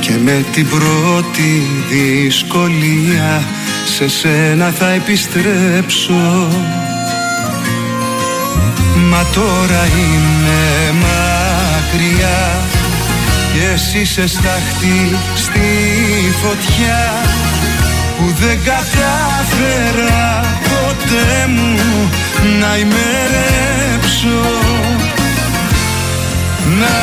[0.00, 3.42] και με την πρώτη δυσκολία
[3.84, 6.48] σε σένα θα επιστρέψω.
[9.08, 12.60] Μα τώρα είμαι μακριά
[13.52, 15.60] και εσύ σε στάχτη στη
[16.42, 17.22] φωτιά
[18.20, 22.10] που δεν κατάφερα ποτέ μου
[22.60, 24.40] να ημερέψω.
[26.80, 26.98] Να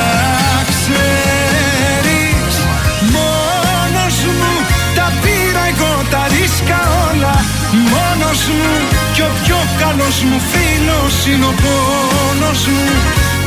[0.71, 2.53] ξέρεις
[3.15, 4.53] μόνος μου
[4.95, 7.35] τα πήρα εγώ τα ρίσκα όλα.
[7.93, 8.73] Μόνος μου
[9.13, 12.89] κι ο πιο καλός μου φίλος είναι ο πόνος μου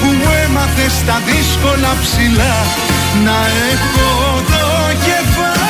[0.01, 2.57] που μου έμαθε στα δύσκολα ψηλά.
[3.25, 3.39] Να
[3.73, 4.09] έχω
[4.53, 4.65] το
[5.07, 5.70] κεφάλι μόνος μου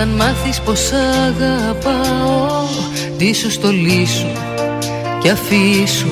[0.00, 2.64] Όταν μάθεις πως αγαπάω
[3.18, 4.32] Τι σου στολίσου
[5.22, 6.08] και αφήσου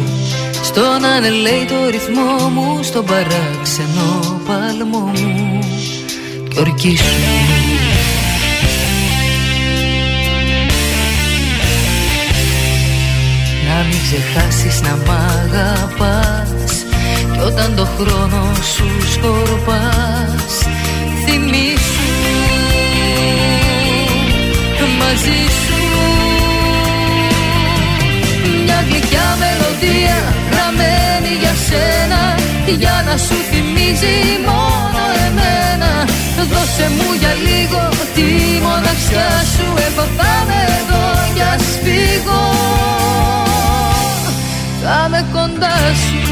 [0.62, 5.58] Στον ανελέει το ρυθμό μου Στον παράξενο παλμό μου
[6.48, 7.04] Και ορκίσου
[13.68, 16.84] Να μην ξεχάσεις να μ' αγαπάς
[17.32, 20.66] Κι όταν το χρόνο σου σκορπάς
[21.24, 22.07] Θυμήσου
[25.00, 25.80] μαζί σου.
[28.64, 30.18] Μια γλυκιά μελωδία
[30.50, 32.22] γραμμένη για σένα
[32.82, 34.16] Για να σου θυμίζει
[34.48, 35.92] μόνο εμένα.
[36.52, 38.28] Δώσε μου για λίγο τη
[38.62, 42.44] μοναξιά σου Εγώ θα είμαι εδώ για σφίγγω
[44.82, 46.27] Θα είμαι κοντά σου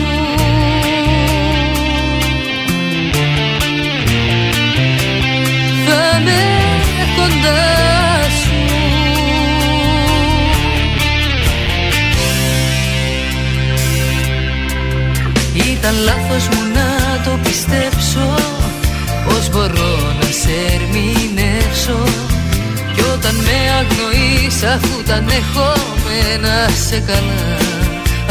[15.89, 18.35] Ήταν λάθος μου να το πιστέψω.
[19.29, 21.99] Πώς μπορώ να σε ερμηνεύσω.
[22.95, 27.57] Κι όταν με αγνοείς αφού τα ανεχόμενα σε καλά.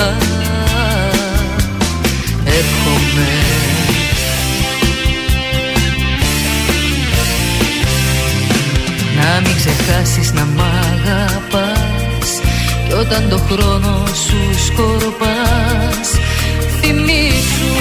[0.08, 0.14] Α,
[2.46, 3.32] Έρχομαι
[9.16, 12.30] Να μην ξεχάσεις να μ' αγαπάς.
[12.88, 16.25] Κι όταν το χρόνο σου σκορπάς
[16.88, 17.74] Θυμήσου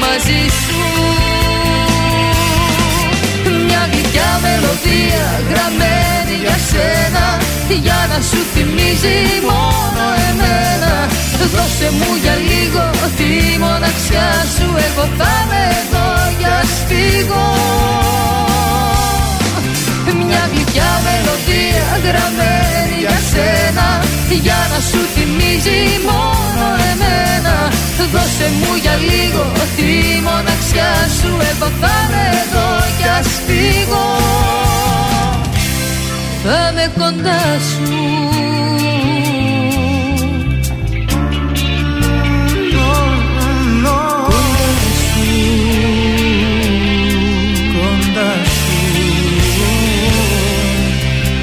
[0.00, 0.80] μαζί σου.
[3.66, 7.26] Μια γλυκιά μελωδία γραμμένη για σένα
[7.82, 9.18] Για να σου θυμίζει
[9.50, 10.94] μόνο εμένα.
[11.52, 12.84] Δώσε μου για λίγο
[13.16, 16.06] τη μοναξιά σου Εγώ θα είμαι εδώ
[16.38, 17.46] για σφίγγω
[20.26, 27.56] μια γλυκιά μελωδία γραμμένη για σένα Για να σου θυμίζει μόνο εμένα.
[28.12, 31.28] Δώσε μου για λίγο τη μοναξιά σου.
[31.50, 32.68] Εγώ θα είμαι εδώ
[32.98, 34.06] κι ας φύγω.
[36.44, 37.92] Θα είμαι κοντά σου.
[47.74, 48.74] Κοντά σου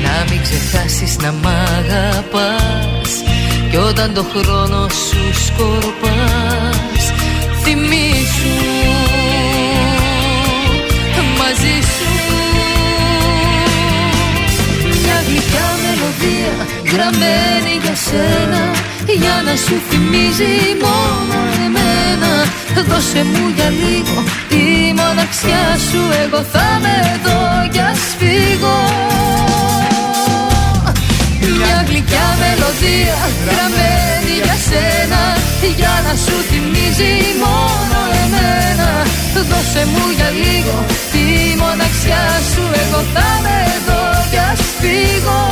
[0.03, 2.71] Να μην ξεχάσεις να μ' αγαπάς.
[2.71, 2.80] Κι
[3.91, 7.03] όταν το χρόνο σου σκορπάς
[7.63, 8.71] Θυμήσου
[11.39, 12.09] μαζί σου.
[15.01, 16.53] Μια γλυκιά μελωδία
[16.91, 18.61] γραμμένη για σένα
[19.21, 22.31] Για να σου θυμίζει μόνο εμένα.
[22.89, 24.17] Δώσε μου για λίγο
[24.49, 24.63] τη
[24.99, 27.39] μοναξιά σου Εγώ θα είμαι εδώ
[27.71, 28.79] κι ας φύγω.
[31.57, 33.20] Μια γλυκιά μελωδία
[36.91, 38.89] θυμίζει μόνο εμένα.
[39.33, 42.61] Δώσε μου για λίγο τη μοναξιά σου.
[42.81, 45.43] Εγώ θα είμαι εδώ κι ας φύγω.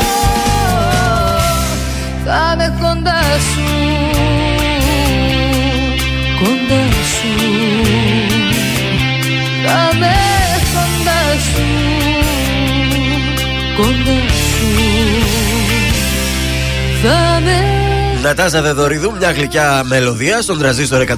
[2.25, 3.67] Θα είμαι κοντά σου.
[6.41, 6.83] Κοντά
[7.15, 7.33] σου.
[9.65, 10.18] Θα είμαι
[18.21, 21.17] Νατάζα Δεδοριδού, μια γλυκιά μελωδία στον τραζίστορ 100,3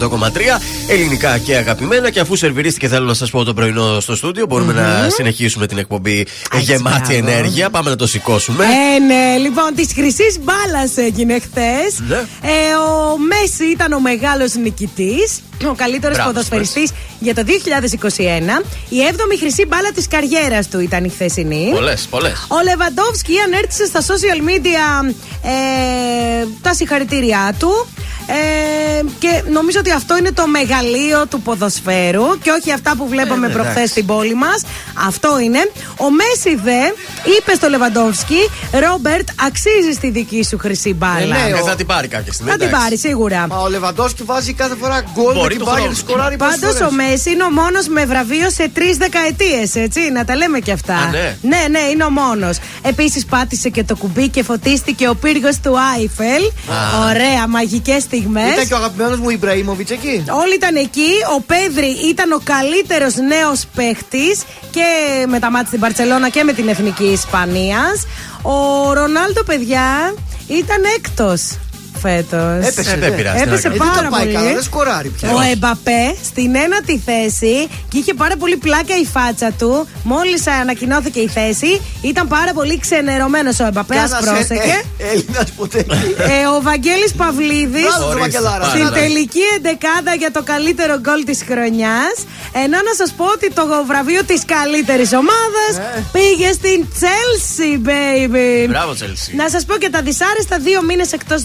[0.87, 2.09] ελληνικά και αγαπημένα.
[2.09, 5.77] Και αφού σερβιρίστηκε, θέλω να σας πω το πρωινό στο στούντιο, μπορούμε να συνεχίσουμε την
[5.77, 6.25] εκπομπή
[6.59, 7.29] γεμάτη μπράβο.
[7.31, 7.69] ενέργεια.
[7.69, 8.65] Πάμε να το σηκώσουμε.
[8.65, 11.99] Ε, ναι, λοιπόν, της χρυσής μπάλας έγινε χθες.
[12.07, 12.15] Ναι.
[12.15, 15.41] Ε, ο Μέση ήταν ο μεγάλος νικητής.
[15.69, 18.63] Ο καλύτερος Μπράβο, ποδοσφαιριστής για το 2021.
[18.89, 21.69] Η 7η χρυσή μπάλα της καριέρας του ήταν η χθεσινή.
[21.73, 22.45] Πολλές, πολλές.
[22.47, 27.87] Ο Λεβαντόφσκι ανέρτησε στα social media ε, τα συγχαρητήριά του.
[28.27, 33.45] Ε, και νομίζω ότι αυτό είναι το μεγαλείο του ποδοσφαίρου και όχι αυτά που βλέπαμε
[33.45, 33.91] Ε, ναι, προχθές εντάξει.
[33.91, 34.61] στην πόλη μας.
[35.07, 35.71] Αυτό είναι.
[35.97, 36.81] Ο Μέση δε
[37.37, 38.39] είπε στο Λεβαντόφσκι,
[38.71, 41.35] Ρόμπερτ, αξίζεις τη δική σου χρυσή μπάλα.
[41.37, 42.51] Ε, ναι, Ε, ο- θα την πάρει κάποια στιγμή.
[42.51, 42.83] Θα την εντάξει.
[42.83, 43.47] πάρει σίγουρα.
[43.47, 45.95] Μα ο Λεβαντόσκι βάζει κάθε φορά γκολ με Μπορεί την του Bayern χρόνου.
[45.95, 46.91] σκοράρει πόσες Πάντως φορές.
[46.91, 49.99] ο Μέση είναι ο μόνος με βραβείο σε τρεις δεκαετίες, έτσι.
[50.11, 50.95] Να τα λέμε και αυτά.
[50.95, 51.37] Α, ναι.
[51.41, 52.57] ναι, ναι, είναι ο μόνος.
[52.81, 56.43] Επίσης πάτησε και το κουμπί και φωτίστηκε ο πύργος του Άιφελ.
[56.81, 57.09] Α.
[57.09, 58.51] Ωραία, μαγικές στιγμές.
[58.53, 60.23] Ήταν και ο αγαπημένος μου Ιμπραήμοβιτς εκεί.
[60.41, 61.09] Όλοι ήταν εκεί.
[61.37, 64.85] Ο Πέδρη ήταν ο καλύτερος νέος παίχτης και
[65.27, 68.05] με τα μάτια στην Παρσελώνα και με την εθνική Ισπανίας.
[68.41, 70.13] Ο Ρονάλντο, παιδιά,
[70.47, 71.57] ήταν έκτος.
[72.01, 72.65] Φέτος.
[72.67, 74.01] Έπεσε, Ε, δεν πειράζει, Έπεσε τι να πάρα κάνει.
[74.01, 74.33] Δεν τα πάει πολύ.
[74.35, 75.29] καλά, δεν σκοράρει πια.
[75.33, 79.87] Ο Εμπαπέ στην ένατη θέση και είχε πάρα πολύ πλάκα η φάτσα του.
[80.03, 83.97] Μόλις ανακοινώθηκε η θέση, ήταν πάρα πολύ ξενερωμένος ο Εμπαπέ.
[83.97, 84.81] Α πρόσεχε.
[85.11, 85.85] Έλληνας ποτέ.
[86.35, 88.57] Ε, ο Βαγγέλης Παυλίδης Μπράβο, Ορίστε, Βαγγελάρα.
[88.59, 88.99] πάρα στην πολύ.
[88.99, 92.15] τελική εντεκάδα για το καλύτερο γκολ της χρονιάς
[92.63, 96.03] ενώ να σας πω ότι το βραβείο της καλύτερης ομάδας Ε.
[96.11, 99.35] πήγε στην Chelsea baby Μπράβο, Τσέλσι.
[99.35, 101.41] να σας πω και τα δυσάρεστα δύο μήνες εκτός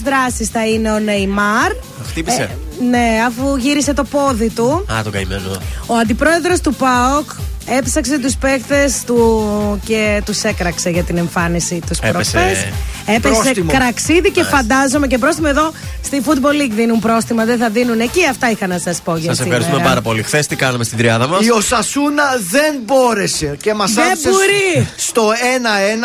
[0.47, 1.71] δράσης θα είναι ο Νεϊμάρ
[2.07, 2.57] Χτύπησε.
[2.89, 5.51] ναι αφού γύρισε το πόδι του Α, τον καημένο.
[5.85, 7.29] ο αντιπρόεδρος του ΠΑΟΚ
[7.67, 9.41] έψαξε τους παίχτες του
[9.85, 12.67] και τους έκραξε για την εμφάνιση τους Έπεσε προχθές.
[13.05, 13.71] Έπεσε πρόστιμο.
[13.71, 15.71] κραξίδι και φαντάζομαι και πρόστιμο εδώ
[16.03, 18.25] στη Football League δίνουν πρόστιμα, δεν θα δίνουν εκεί.
[18.29, 19.55] Αυτά είχα να σας πω για Σας σήμερα.
[19.55, 20.23] ευχαριστούμε πάρα πολύ.
[20.23, 24.87] Χθες τι κάναμε στην τριάδα μας; Η Οσασούνα δεν μπόρεσε και μας Δεν άφησε μπορεί.
[24.95, 25.31] στο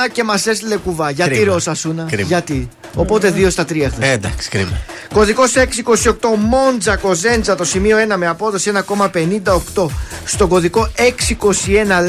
[0.07, 1.11] 1-1 και μας έστειλε κουβά.
[1.11, 1.45] Γιατί Κρίμα.
[1.45, 2.27] ρε Οσασούνα, Κρίμα.
[2.29, 4.09] γιατί; Οπότε 2 στα 3 χθες.
[4.09, 4.81] Ε, εντάξει, κρίμα.
[5.15, 9.87] Κωδικός 628 Μόντζα Κοζέντζα το σημείο 1 με απόδοση 1,58.
[10.25, 11.52] Στον κωδικό 621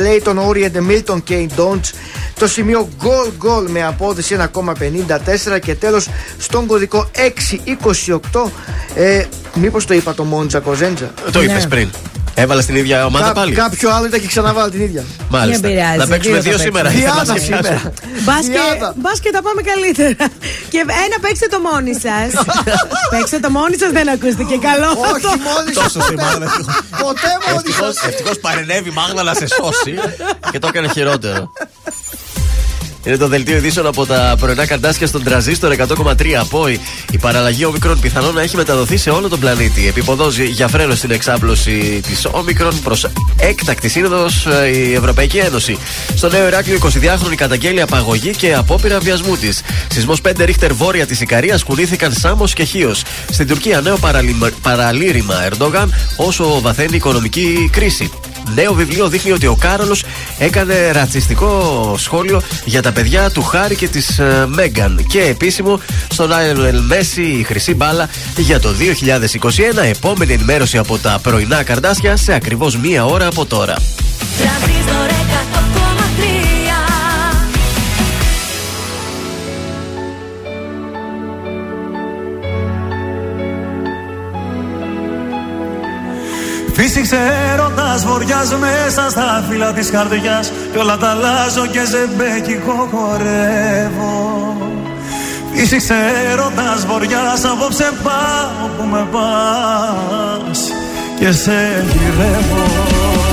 [0.01, 1.83] Λέιτον Όριεντ Μίλτον και Ντόντ
[2.39, 7.09] το σημείο Goal Goal με απόδοση 1,54 και τέλος στον κωδικό
[8.05, 8.17] 628
[8.95, 9.23] ε,
[9.53, 11.45] μήπως το είπα το Μόντζα Κοζέντζα Το Ναι.
[11.45, 11.89] είπε πριν.
[12.35, 15.03] Έβαλε στην ίδια ομάδα Κα- πάλι; Κάποιο άλλο ήταν και ξαναβάλει την ίδια.
[15.29, 15.61] Μάλιστα.
[15.67, 16.89] Δεν πειράζει, Να παίξουμε δύο δύο θα σήμερα.
[16.89, 17.09] παίξουμε.
[17.09, 17.63] Ήθελα να Διάδα σχεδιάσω.
[17.63, 17.93] σήμερα.
[18.25, 18.93] Μπας και, Διάδα.
[18.97, 20.29] μπας και τα πάμε καλύτερα.
[20.71, 22.29] και ένα παίξτε το μόνοι σας.
[23.13, 24.89] παίξτε το μόνοι σας, δεν ακούστηκε καλό.
[25.13, 25.69] Όχι μόλι.
[25.81, 26.45] Τόσο θυμάμαι.
[27.03, 27.71] Ποτέ μόλι.
[28.09, 29.93] Ευτυχώς παρενέβη η Μάγδα να σε σώσει
[30.51, 31.51] και το έκανε χειρότερο.
[33.05, 36.67] Είναι το δελτίο ειδήσεων από τα πρωινά καρτάσια στον τραζίστορ 100,3 από
[37.11, 39.87] η παραλλαγή Omicron πιθανόν να έχει μεταδοθεί σε όλο τον πλανήτη.
[39.87, 45.77] Επιποδόζει για φρένο στην εξάπλωση της Omicron προς έκτακτη σύνοδος η Ευρωπαϊκή Ένωση.
[46.15, 49.61] Στο νέο Ηράκλειο 22χρονη καταγγέλει απαγωγή και απόπειρα βιασμού της.
[49.93, 53.01] Σεισμός 5 ρίχτερ βόρεια της Ικαρίας κουνήθηκαν Σάμος και Χίος.
[53.31, 58.11] Στην Τουρκία νέο παραλυμα- παραλήρημα Ερντόγαν όσο βαθαίνει η οικονομική κρίση.
[58.55, 60.03] Νέο βιβλίο δείχνει ότι ο Κάρολος
[60.37, 65.05] έκανε ρατσιστικό σχόλιο για τα παιδιά του Χάρη και της ε, Μέγκαν.
[65.07, 65.79] Και επίσημο
[66.09, 68.69] στον Λάιονελ Μέση η χρυσή μπάλα για το
[69.77, 69.83] 2021.
[69.83, 73.75] Επόμενη ενημέρωση από τα πρωινά καρδάσια σε ακριβώς μία ώρα από τώρα.
[86.73, 87.17] Φύσηξε
[87.53, 90.51] έρωτας βοριάς μέσα στα φύλλα της καρδιάς.
[90.71, 94.57] Κι όλα τα αλλάζω και ζεμπέκικο χορεύω.
[95.53, 95.95] Φύσηξε
[96.31, 100.59] έρωτας βοριάς απόψε πάω που με πας.
[101.19, 103.32] Και σε γυρεύω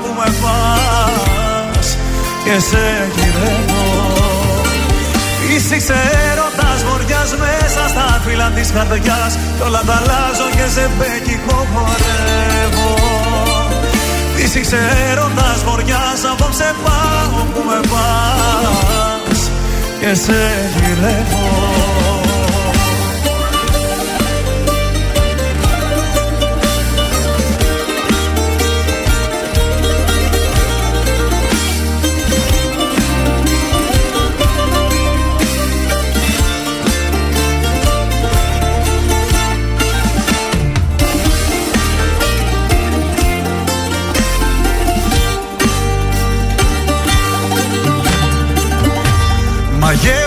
[0.00, 1.86] που με πας
[2.44, 2.84] Και σε
[3.14, 3.84] γυρεύω.
[5.40, 5.98] Φύσηξε
[6.30, 12.90] έρωτας βοριάς μέσα στα φύλλα της καρδιάς Κι όλα τα αλλάζω και ζεμπέκικο χορεύω.
[14.36, 14.78] Φύσηξε
[15.10, 19.40] έρωτας βοριάς απόψε πάω που με πας
[20.00, 20.40] Και σε
[20.76, 22.01] γυρεύω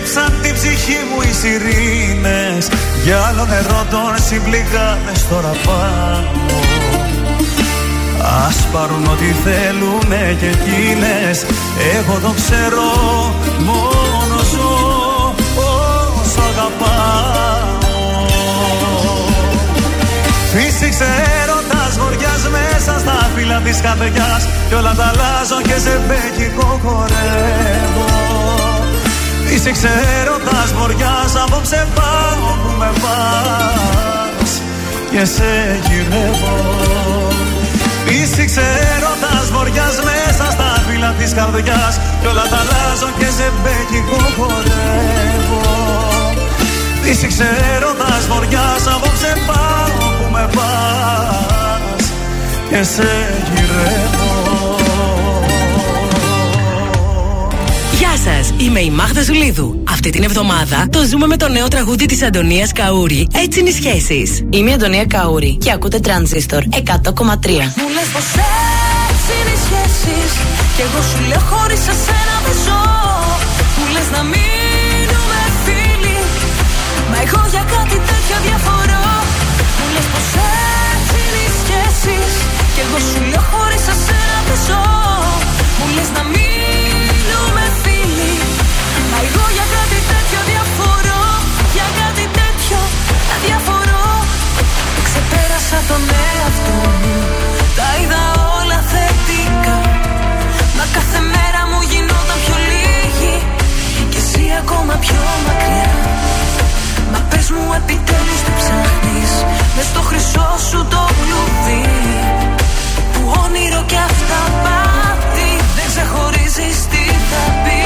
[0.05, 2.67] Μαγεύσαν την ψυχή μου οι σιρήνες.
[3.03, 6.59] Για άλλο νερό των συμπληγάδες τώρα πάνω
[8.47, 11.45] Ας πάρουν ό,τι θέλουνε και εκείνες.
[11.95, 12.89] Εγώ το ξέρω
[13.69, 15.35] μόνο ζω
[16.19, 17.75] όσο αγαπάω.
[20.51, 21.09] Φύσηξε
[21.41, 24.47] έρωτας βοριάς μέσα στα φύλλα της καρδιάς.
[24.67, 26.79] Κι όλα τα αλλάζω και σε μπέκικο
[29.65, 34.61] χορεύω Φύσηξε έρωτας βοριάς απόψε πάω που με πας
[35.11, 36.55] Και σε γυρεύω.
[38.05, 41.99] Φύσηξε έρωτας βοριάς μέσα στα φύλλα της καρδιάς.
[42.21, 45.63] Κι όλα τα αλλάζω και σε μπέκικο χορεύω.
[47.01, 52.03] Φύσηξε έρωτας βοριάς απόψε πάω που με πας
[52.69, 53.09] Και σε
[53.53, 54.24] γυρεύω
[58.25, 59.83] σας, είμαι η Μάγδα Ζουλίδου.
[59.89, 63.27] Αυτή την εβδομάδα το ζούμε με το νέο τραγούδι της Αντωνίας Καούρη.
[63.43, 64.29] Έτσι είναι οι σχέσεις.
[64.49, 66.79] Είμαι η Αντωνία Καούρη και ακούτε τρανζίστορ 100,3.
[67.81, 68.27] Μου λες πως
[69.09, 70.31] έτσι είναι οι σχέσεις
[70.75, 72.83] Κι εγώ σου λέω χωρίς εσένα δεν ζω
[73.77, 76.17] Μου λες να μείνουμε φίλοι
[77.09, 79.07] Μα εγώ για κάτι τέτοιο διαφορώ
[79.77, 80.27] Μου λες πως
[80.91, 82.31] έτσι είναι οι σχέσεις
[82.73, 84.83] Κι εγώ σου λέω χωρίς εσένα δεν ζω
[85.77, 86.54] Μου λες να μείνουμε
[95.75, 97.15] Ξεπέρασα τον εαυτό μου.
[97.77, 98.23] Τα είδα
[98.57, 99.77] όλα θετικά.
[100.77, 103.35] Μα κάθε μέρα μου γινόταν πιο λίγη.
[104.11, 105.93] Και εσύ ακόμα πιο μακριά.
[107.11, 109.31] Μα πες μου επιτέλους τι ψάχνεις.
[109.75, 111.85] Μες στο χρυσό σου το κλουβί.
[113.13, 117.83] Που όνειρο και αυτά πάθη Δεν ξεχωρίζεις τι θα πει.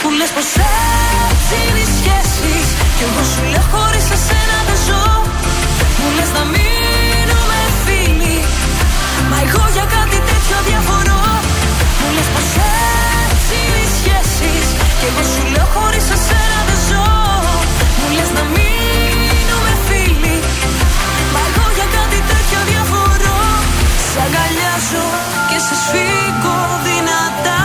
[0.00, 0.50] Που λες πως
[1.24, 5.06] έτσι είναι οι σχέσεις Κι εγώ σου λέω χωρίς εσένα δεν ζω
[5.98, 8.38] μου λες να μείνουμε φίλοι
[9.30, 11.22] Μα εγώ για κάτι τέτοιο διαφορώ
[12.00, 12.48] Μου λες πως
[13.28, 14.66] έτσι είναι οι σχέσεις.
[14.98, 17.08] Κι εγώ σου λέω χωρίς εσένα δεν ζω.
[17.98, 20.36] Μου λες να μείνουμε φίλοι
[21.32, 23.38] Μα εγώ για κάτι τέτοιο διαφορώ
[24.10, 25.08] Σ' αγκαλιάζω
[25.48, 27.64] και σε σφίγγω δυνατά.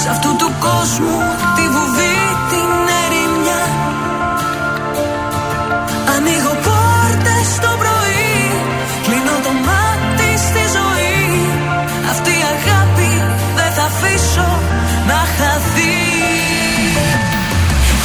[0.00, 1.18] Σ' αυτού του κόσμου
[1.56, 1.93] τη βουβή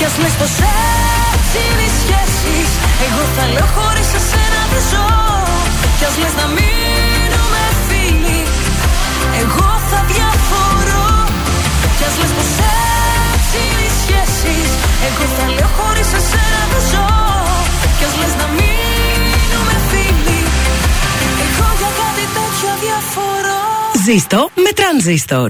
[0.09, 0.55] Κι ας λες πως
[1.33, 2.69] έτσι είναι οι σχέσεις
[3.05, 5.09] Εγώ θα λέω χωρίς εσένα δεν ζω.
[5.97, 8.41] Κι ας λες να μείνουμε φίλοι.
[9.41, 11.07] Εγώ θα διαφορώ.
[11.97, 12.51] Κι ας λες πως
[13.33, 14.69] έτσι είναι οι σχέσεις
[15.07, 17.09] Εγώ θα λέω χωρίς εσένα δεν ζω.
[17.97, 20.39] Κι ας λες να μείνουμε φίλοι.
[21.45, 23.61] Εγώ για κάτι τέτοιο διαφορώ.
[24.05, 25.49] Ζήστο με τρανζίστορ.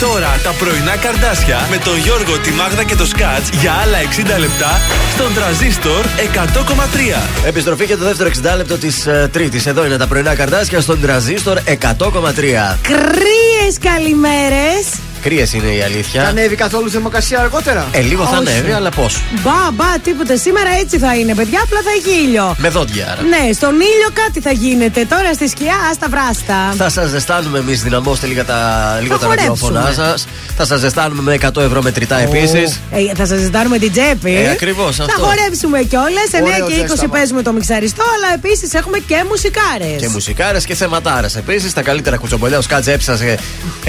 [0.00, 3.98] Τώρα τα πρωινά καρδάσια με τον Γιώργο, τη Μάγδα και το Σκάτ για άλλα
[4.36, 4.80] 60 λεπτά
[5.14, 7.46] στον τραζίστορ 100,3.
[7.46, 9.66] Επιστροφή για το δεύτερο 60 λεπτό της Τρίτης.
[9.66, 12.78] Εδώ είναι τα πρωινά καρτάσια στον τραζίστορ 100,3.
[12.82, 15.05] Κρύες καλημέρες.
[15.26, 16.22] Κρύες είναι η αλήθεια.
[16.22, 18.50] Θα ανέβει καθόλου θερμοκρασία αργότερα; Ε, λίγο θα Όχι.
[18.50, 20.36] ανέβει, αλλά πώς; Μπα, μπα, τίποτα.
[20.36, 21.60] Σήμερα έτσι θα είναι, παιδιά.
[21.64, 22.54] Απλά θα έχει ήλιο.
[22.58, 23.22] Με δόντια άρα.
[23.22, 25.04] Ναι, στον ήλιο κάτι θα γίνεται.
[25.04, 26.74] Τώρα στη σκιά, άστα βράστα.
[26.76, 28.58] Θα σας ζεστάνουμε εμείς, δυναμώστε λίγα τα,
[29.02, 29.78] λίγο τα χορέψουμε.
[29.78, 30.26] ραδιόφωνά σας.
[30.56, 32.80] Θα σας ζεστάνουμε με 100 ευρώ μετρητά επίσης.
[32.90, 34.36] Ε, θα σας ζητάρουμε την τσέπη.
[34.36, 35.22] Ε, ακριβώς, Θα αυτό.
[35.24, 36.28] χορέψουμε κιόλας.
[36.32, 37.12] 9 Ωραίο και 20 ζέσταμα.
[37.12, 40.00] παίζουμε το μιξαριστό, αλλά επίσης έχουμε και μουσικάρες.
[40.00, 41.72] Και μουσικάρες και θεματάρες επίσης.
[41.72, 42.58] Τα καλύτερα κουτσομπολιά.
[42.58, 43.38] Ο Σκάτζ έψαξε,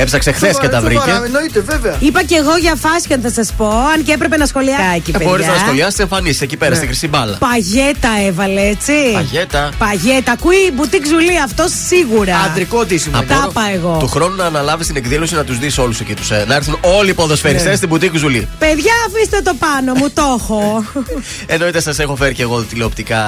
[0.01, 0.99] έψαξε χθες Σοβαρά, και τα βρήκε.
[0.99, 1.95] σοβαρά, Εννοείται, βέβαια.
[1.99, 4.83] Είπα και εγώ για fashion θα σας πω, αν και έπρεπε να σχολιάσω.
[5.19, 6.77] Ε, Μπορείς να σχολιάσεις, εμφανίσεις εκεί πέρα Ναι.
[6.77, 7.37] στη χρυσή μπάλα.
[7.37, 8.93] Παγέτα έβαλε, έτσι.
[9.13, 9.69] Παγέτα.
[9.77, 10.31] Παγέτα.
[10.31, 12.35] Ακούει μπουτίκ ζουλή αυτό σίγουρα.
[12.37, 13.21] Αντρικό τίσιμο.
[13.27, 13.97] Τα είπα εγώ.
[13.99, 16.29] Του χρόνου να αναλάβεις την εκδήλωση να τους δεις όλους εκεί τους.
[16.47, 17.75] να έρθουν όλοι οι ποδοσφαιριστές Ναι.
[17.75, 18.47] στην μπουτίκη Ζουλή.
[18.59, 20.83] Παιδιά, αφήστε το πάνω μου, το έχω.
[21.45, 23.19] Εννοείται σας έχω φέρει και εγώ τηλεοπτικά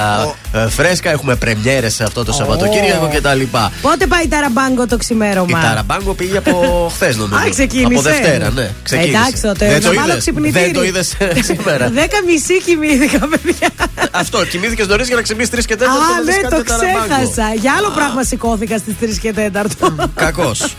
[0.53, 1.09] ε, φρέσκα.
[1.09, 3.41] Έχουμε πρεμιέρες σε αυτό το Σαββατοκύριακο κτλ.
[3.81, 6.58] Πότε πάει η ταραμπάγκο το ξημέρωμα; Η Ταραμπάγκο πήγε από
[6.89, 7.39] χθες νομίζω.
[7.39, 7.93] Α, ξεκίνησε.
[7.93, 8.69] Από Δευτέρα, ναι.
[8.83, 9.17] Ξεκίνησε.
[9.17, 10.63] Εντάξει, τότε Δεν να το βάλω είδες; ξυπνητήρι.
[10.63, 11.15] Δεν το είδες
[11.49, 11.89] σήμερα.
[11.89, 13.69] Δέκα μισή κοιμήθηκα, παιδιά.
[14.11, 15.85] Αυτό, κοιμήθηκες νωρίς για να ξυπνήσεις 3 και 4 Α,
[16.25, 17.53] ναι, το ξέχασα.
[17.53, 20.09] Για άλλο πράγμα σηκώθηκα στις 3 και 4.
[20.15, 20.75] Κακός.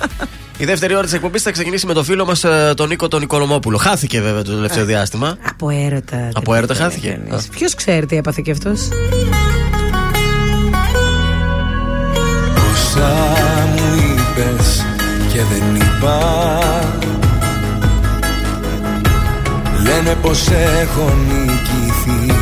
[0.59, 3.76] Η δεύτερη ώρα της εκπομπής θα ξεκινήσει με το φίλο μας τον Νίκο τον Νικολομόπουλο.
[3.76, 5.37] Χάθηκε βέβαια το τελευταίο διάστημα.
[5.49, 6.28] Από έρωτα.
[6.35, 7.20] Από έρωτα χάθηκε.
[7.31, 7.37] Α.
[7.51, 8.89] Ποιος ξέρει τι έπαθε κι αυτός;
[12.72, 13.09] Όσα
[13.76, 14.85] μου είπες
[15.41, 16.18] και δεν είπα.
[19.82, 20.49] Λένε πως
[20.80, 22.34] έχω νικηθεί.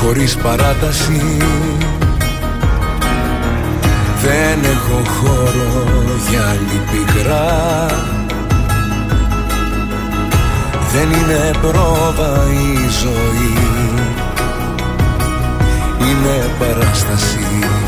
[0.00, 1.36] Χωρίς παράταση.
[4.22, 5.84] Δεν έχω χώρο
[6.30, 7.86] για άλλη πικρά.
[10.92, 13.54] Δεν είναι πρόβα η ζωή.
[16.00, 17.38] Είναι παράσταση.
[17.38, 17.85] Είναι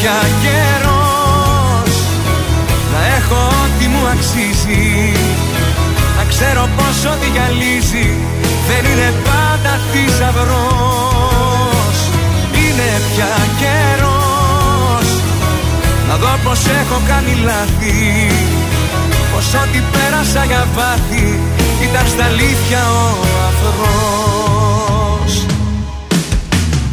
[0.00, 1.92] πια καιρός.
[2.92, 5.12] Να έχω ό,τι μου αξίζει.
[6.16, 8.08] Να ξέρω πως ό,τι γυαλίζει
[8.68, 11.28] Δεν είναι πάντα θησαυρός.
[12.60, 15.08] Είναι πια καιρός.
[16.08, 17.98] Να δω πως έχω κάνει λάθη.
[19.32, 21.40] Πως ό,τι πέρασα για βάθη
[21.82, 23.16] Ήταν στα αλήθεια ο
[23.48, 24.99] αφρός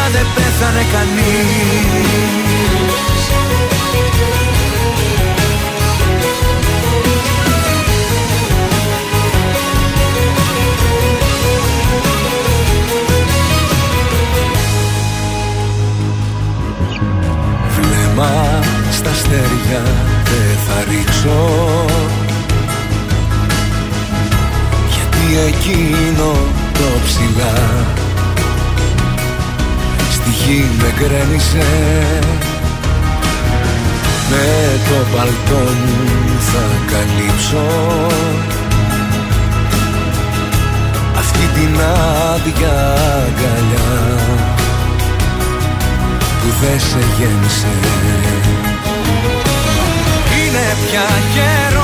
[0.00, 1.90] έρωτα δεν πέθανε κανείς.
[17.76, 19.82] Βλέμμα στα αστέρια
[20.24, 21.84] δεν θα ρίξω.
[24.88, 26.32] Γιατί εκείνο
[26.72, 27.99] το ψηλά
[30.40, 31.68] Στη γη με γκρέμισε.
[34.30, 34.46] Με
[34.88, 37.66] το παλτό μου θα καλύψω.
[41.18, 41.74] Αυτή την
[42.32, 42.76] άδεια
[43.26, 43.90] αγκαλιά
[46.40, 47.74] που δεν σε γέμισε.
[50.36, 51.80] Είναι πια καιρός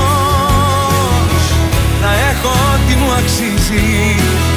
[2.01, 4.15] να έχω ό,τι μου αξίζει.
[4.51, 4.56] Να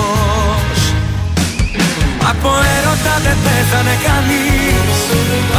[2.43, 4.97] Από έρωτα δεν πέθανε κανείς.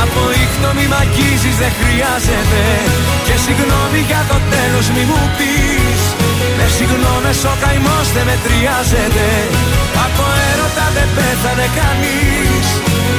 [0.02, 2.62] Από ήχτο μη μ' αγγίζεις δεν χρειάζεται.
[3.26, 6.02] Και συγγνώμη για το τέλος μη μου πεις.
[6.56, 9.28] Με συγγνώμες ο καημός δεν μετριάζεται.
[10.06, 12.66] Από έρωτα δεν πέθανε κανείς.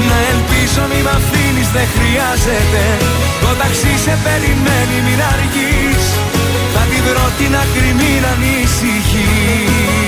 [0.09, 2.83] Να ελπίζω μη μ' αφήνεις δεν χρειάζεται.
[3.43, 6.05] Το ταξί σε περιμένει μην αργείς.
[6.73, 10.02] Θα την πρώτη να κρυμεί να ανησυχείς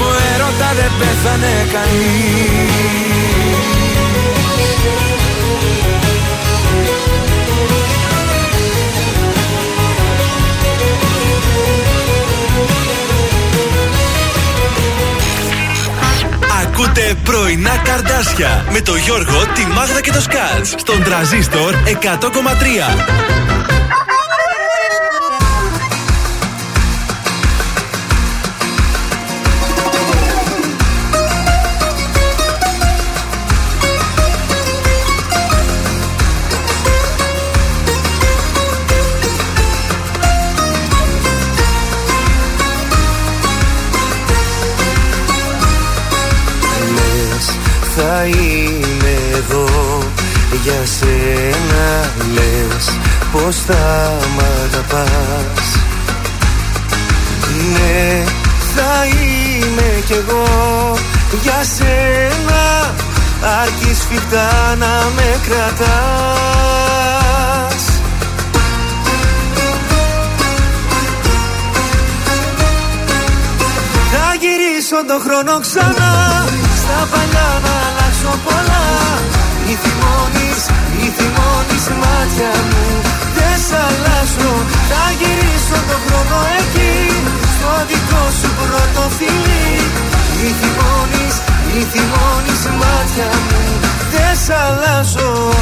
[0.00, 3.18] Από έρωτα δεν πέθανε κανείς
[16.62, 23.57] Ακούτε πρωινά καρδάσια με το Γιώργο, τη Μάγδα και το Σκάτς στον τραζίστορ 100,3.
[48.26, 49.66] Είμαι εδώ
[50.62, 52.98] για σένα Λες
[53.32, 55.66] πως θα μ' αγαπάς.
[57.72, 58.24] Ναι
[58.74, 60.44] θα είμαι κι εγώ
[61.42, 62.94] για σένα
[63.60, 65.78] Αρκεί σφιχτά να με κρατάς.
[74.12, 76.47] Θα γυρίσω τον χρόνο ξανά
[93.18, 95.52] μάτια μου Δεν σ' αλλάζω.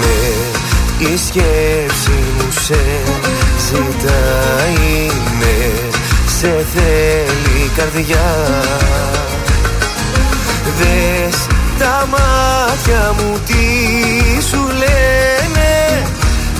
[0.00, 2.78] Ναι, η σκέψη μου σε
[3.58, 5.06] ζητάει
[5.38, 5.70] Ναι,
[6.26, 8.52] σε θέλει η καρδιά
[10.78, 11.46] Δες
[11.78, 13.62] τα μάτια μου τι
[14.50, 16.02] σου λένε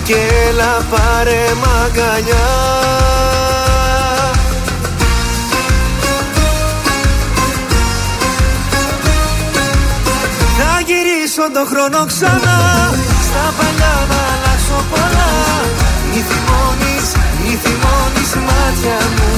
[0.05, 0.17] και
[0.49, 2.51] έλα πάρε μ' αγκαλιά
[10.59, 12.59] Θα γυρίσω τον χρόνο ξανά
[13.29, 15.33] Στα παλιά να αλλάξω πολλά.
[16.11, 17.07] Μη θυμώνεις,
[17.41, 19.31] μη θυμώνεις μάτια μου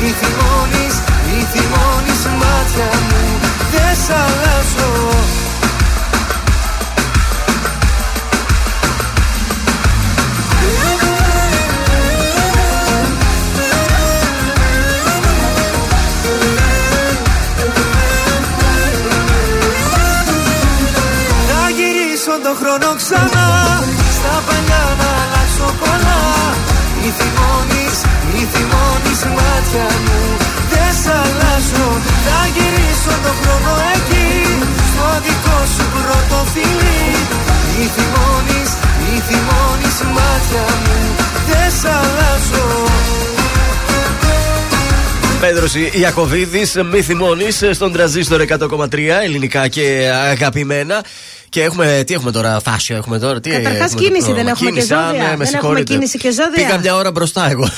[0.00, 0.94] Μη θυμώνεις,
[1.26, 3.22] μη θυμώνεις μάτια μου.
[3.72, 4.92] Δεν σ' αλλάζω.
[21.48, 23.46] Θα γυρίσω τον χρόνο ξανά.
[24.16, 26.20] Στα παλιά να αλλάξω πολλά.
[27.02, 27.75] Μη θυμώνεις, μη θυμώνεις
[29.66, 30.18] μάτια μου
[30.72, 31.88] Δεν σ' αλλάζω
[32.26, 34.28] Θα γυρίσω τον χρόνο εκεί
[34.90, 37.04] Στο δικό σου πρώτο φιλί
[37.76, 38.70] Μη θυμώνεις,
[39.02, 40.96] μη θυμώνεις μάτια μου
[41.48, 42.66] Δεν σ' αλλάζω
[45.40, 51.04] Πέτρος Ιακοβίδη, μη θυμώνεις στον τραζίστορ 100,3 ελληνικά και αγαπημένα.
[51.48, 53.40] Και έχουμε, τι έχουμε τώρα, φάσιο έχουμε τώρα.
[53.40, 54.50] Τι Καταρχάς έχουμε κίνηση το δεν πρόγραμμα.
[54.50, 55.12] έχουμε Κίνηση, και α, ζώδια.
[55.12, 55.92] ναι, με δεν έχουμε συγχωρείτε.
[55.92, 56.64] κίνηση και ζώδια.
[56.66, 57.68] Πήγα μια ώρα μπροστά εγώ.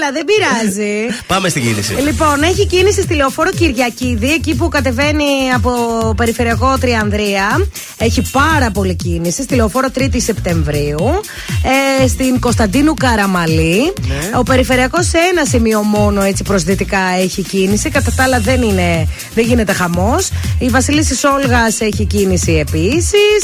[0.00, 1.06] Έλα, δεν πειράζει.
[1.32, 1.92] Πάμε στην κίνηση.
[1.92, 5.72] Λοιπόν, έχει κίνηση στη λεωφόρο Κυριακίδη, εκεί που κατεβαίνει από
[6.16, 7.66] περιφερειακό Τριανδρία.
[7.98, 9.42] Έχει πάρα πολύ κίνηση.
[9.42, 11.20] Στη λεωφόρο 3η Σεπτεμβρίου.
[12.02, 13.92] Ε, στην Κωνσταντίνου Καραμαλή.
[14.38, 17.90] Ο περιφερειακός σε ένα σημείο μόνο έτσι προσδυτικά έχει κίνηση.
[17.90, 20.28] Κατά τα άλλα δεν, είναι, δεν γίνεται χαμός.
[20.58, 23.40] Η Βασιλίση Όλγα έχει κίνηση επίσης.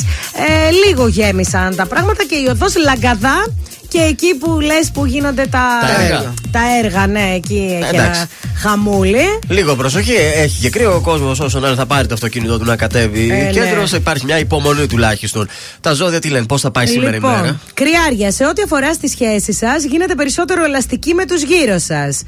[0.49, 3.45] Ε, λίγο γέμισαν τα πράγματα και η οδός Λαγκαδά.
[3.89, 6.35] Και εκεί που λες που γίνονται τα, Τα έργα.
[6.51, 8.21] τα έργα, ναι, εκεί έχει Εντάξει.
[8.21, 9.25] ένα χαμούλι.
[9.49, 12.77] Λίγο προσοχή, έχει και κρύο ο κόσμος όσον άλλο θα πάρει το αυτοκίνητό του να
[12.77, 13.31] κατέβει.
[13.31, 13.99] Ε, Κέντρος ναι.
[13.99, 15.49] υπάρχει μια υπομονή τουλάχιστον.
[15.81, 18.93] Τα ζώδια τι λένε, πώς θα πάει σήμερα η μέρα; Λοιπόν, κρυάρια, σε ό,τι αφορά
[18.93, 22.23] στη σχέση σας, γίνετε περισσότερο ελαστικοί με τους γύρω σας.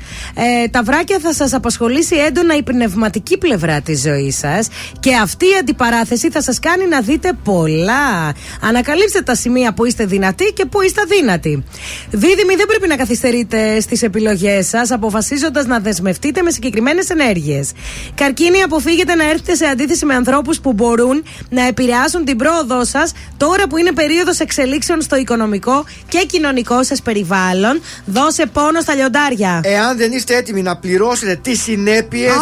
[0.64, 4.68] Ε, τα βράκια θα σας απασχολήσει έντονα η πνευματική πλευρά της ζωής σας
[5.00, 8.34] και αυτή η αντιπαράθεση θα σας κάνει να δείτε πολλά.
[8.60, 11.47] Ανακαλύψτε τα σημεία που είστε δυνατοί και που είστε αδύνατοι.
[12.10, 17.72] Δίδυμοι, δεν πρέπει να καθυστερείτε στις επιλογές σας, αποφασίζοντας να δεσμευτείτε με συγκεκριμένες ενέργειες.
[18.14, 23.12] Καρκίνοι, αποφύγετε να έρθετε σε αντίθεση με ανθρώπους που μπορούν να επηρεάσουν την πρόοδό σας
[23.36, 27.80] τώρα που είναι περίοδος εξελίξεων στο οικονομικό και κοινωνικό σας περιβάλλον.
[28.04, 29.60] Δώσε πόνο στα λιοντάρια.
[29.64, 32.36] Εάν δεν είστε έτοιμοι να πληρώσετε τις συνέπειες,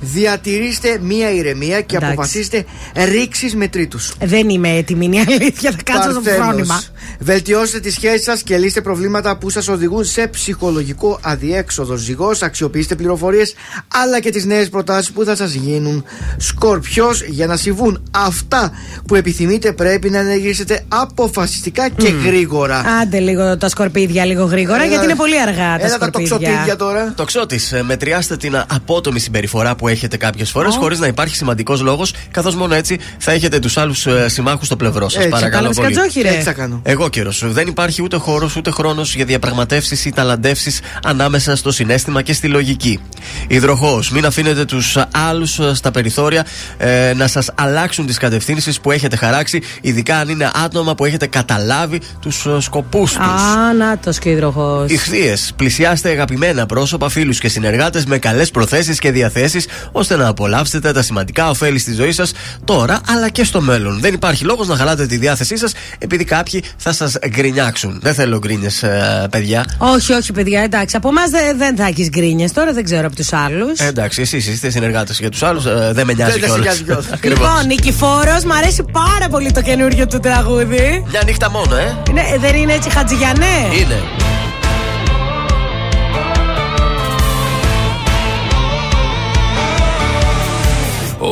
[0.00, 2.12] διατηρήστε μία ηρεμία και Εντάξει.
[2.12, 4.12] αποφασίστε ρήξεις με τρίτους.
[4.24, 5.70] Δεν είμαι έτοιμη, είναι η αλήθεια.
[5.70, 6.82] Θα κάτσω στο φρόνημα.
[7.20, 11.96] Βελτιώστε τη σχέση σας και λύστε προβλήματα που σας οδηγούν σε ψυχολογικό αδιέξοδο.
[11.96, 13.54] Ζυγός, αξιοποιήστε πληροφορίες
[13.94, 16.04] αλλά και τις νέες προτάσεις που θα σας γίνουν.
[16.36, 18.72] Σκορπιός, για να συμβούν αυτά
[19.06, 22.82] που επιθυμείτε, πρέπει να ενεργήσετε αποφασιστικά και γρήγορα.
[23.02, 24.86] Άντε λίγο τα σκορπίδια, λίγο γρήγορα, Έλα.
[24.86, 26.28] γιατί είναι πολύ αργά τα Έλα τα σκορπίδια.
[26.36, 27.12] τοξοτίδια τώρα.
[27.16, 30.78] Το ξώτη, μετριάστε την απότομη συμπεριφορά που έχετε κάποιες φορές Ω.
[30.78, 35.08] χωρίς να υπάρχει σημαντικός λόγος, καθώς μόνο έτσι θα έχετε τους άλλους συμμάχους στο πλευρό
[35.08, 35.16] σας.
[35.16, 35.94] Έτσι, Παρακαλώ κατάλαβες, πολύ.
[35.94, 36.28] Κατζόχη, ρε.
[36.28, 36.80] Έτσι θα κάνω.
[36.84, 37.42] Εγώ καιρός.
[37.46, 42.48] Δεν υπάρχει ούτε χώρος ούτε χρόνος για διαπραγματεύσεις ή ταλαντεύσεις ανάμεσα στο συνέστημα και στη
[42.48, 43.00] λογική.
[43.48, 46.46] Υδροχός, μην αφήνετε τους άλλους στα περιθώρια
[46.78, 51.26] ε, να σας αλλάξουν τις κατευθύνσεις που έχετε χαράξει, ειδικά αν είναι άτομα που έχετε
[51.26, 53.26] καταλάβει τους σκοπούς τους.
[53.26, 54.84] Α, να το σκύδροχο.
[54.88, 60.92] Ηχθείες, πλησιάστε αγαπημένα πρόσωπα, φίλους και συνεργάτες με καλές προθέσεις και διαθέσεις, ώστε να απολαύσετε
[60.92, 62.32] τα σημαντικά ωφέλη στη ζωή σας
[62.64, 64.00] τώρα αλλά και στο μέλλον.
[64.00, 67.98] Δεν υπάρχει λόγος να χαλάτε τη διάθεσή σας επειδή κάποιοι θα σας γκρινιάξουν.
[68.02, 68.84] Δεν θέλω γκρίνιες,
[69.30, 69.64] παιδιά.
[69.78, 70.96] Όχι, όχι, παιδιά, εντάξει.
[70.96, 72.52] Από εμάς δεν θα έχεις γκρίνιες.
[72.52, 73.78] Τώρα δεν ξέρω από τους άλλους.
[73.80, 76.60] Ε, εντάξει, εσείς είστε συνεργάτες για τους άλλους, δεν με νοιάζει Δεν σε κιόλας.
[76.64, 77.06] νοιάζει κιόλας.
[77.22, 81.04] Λοιπόν, Νικηφόρο, μου αρέσει πάρα πολύ το καινούριο του τραγούδι.
[81.10, 81.96] Μια νύχτα μόνο, ε.
[82.10, 83.44] Είναι, δεν είναι έτσι χατζηγιανέ;
[83.80, 84.02] Είναι.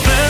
[0.00, 0.29] υπόσχομαι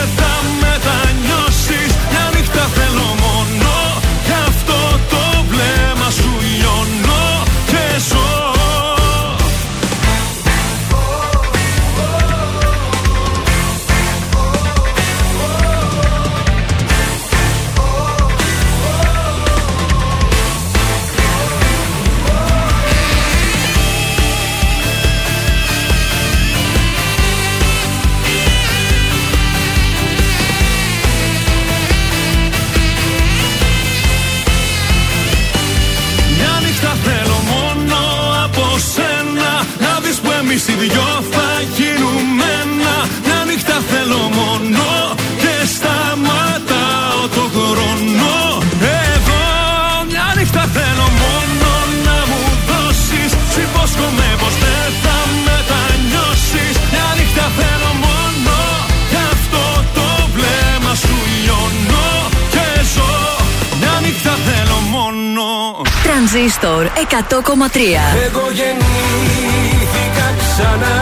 [68.25, 70.97] Εγώ γεννήθηκα ξανά.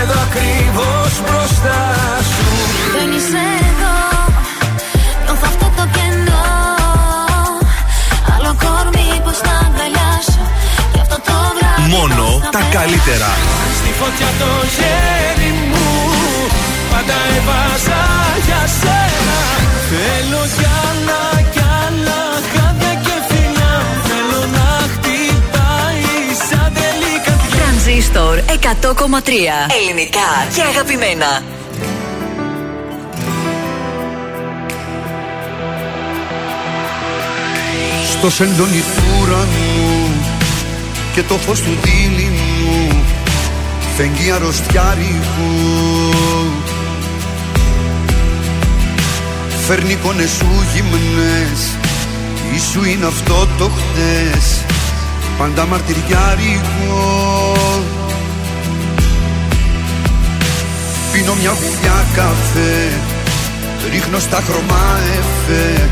[0.00, 1.80] Εδώ ακριβώς μπροστά
[2.32, 2.46] σου.
[2.96, 3.96] Δεν είσαι εδώ,
[5.24, 6.44] νιώθω αυτό το κενό.
[8.34, 10.42] Άλλο κορμί πως να αγκαλιάσω.
[10.94, 12.76] Γι' αυτό το βράδυ Μόνο πώς να τα περάσω.
[12.78, 13.30] καλύτερα.
[13.78, 15.86] Στη φωτιά το χέρι μου
[16.92, 18.02] Πάντα έβαζα
[18.46, 19.38] για σένα.
[19.90, 21.20] Θέλω κι άλλα
[27.86, 28.42] Τρανζίστορ 100,3
[29.80, 31.42] Ελληνικά και αγαπημένα.
[38.10, 40.10] Στο σεντόνι του ουρανού
[41.14, 43.02] και το φως του δίληνου
[43.96, 45.52] φεγγεί αρρωστιάρικου
[49.66, 51.76] Φέρνει εικόνες σου γυμνές.
[52.54, 54.64] Ίσου είναι αυτό το χτες
[55.38, 57.65] Πάντα μαρτυριάρικο
[61.26, 62.88] Πίνω μια γουλιά καφέ
[63.90, 65.88] Ρίχνω στα χρώμα εφέ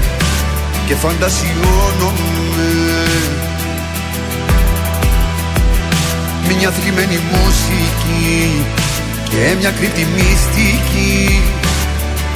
[0.86, 2.72] Και φαντασιώνομαι.
[6.58, 8.64] Μια θλιμμένη μουσική
[9.28, 11.42] Και μια κρύπτη μυστική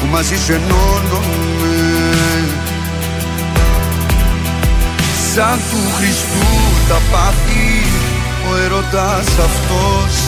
[0.00, 1.78] Που μαζί σου ενώνομαι.
[5.34, 6.48] Σαν του Χριστού
[6.88, 7.82] τα πάθη
[8.50, 10.27] Ο ερωτάς αυτός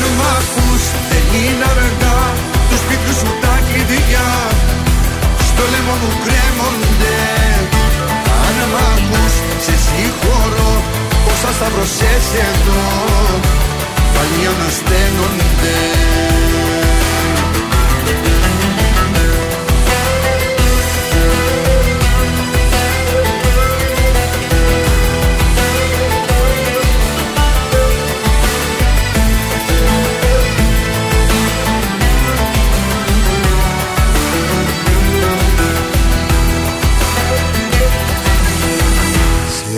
[0.00, 2.20] Αν μ' ακούς δεν είναι αργά.
[2.68, 4.28] Του σπίτου σου τα κλειδιά.
[5.48, 7.18] Στο λαιμό μου κρέμονται.
[8.44, 10.72] Αν μ' ακούς σε συγχωρώ.
[11.30, 12.82] Όσα σταυρωσές εδώ
[14.14, 15.78] Πάλι ανασταίνονται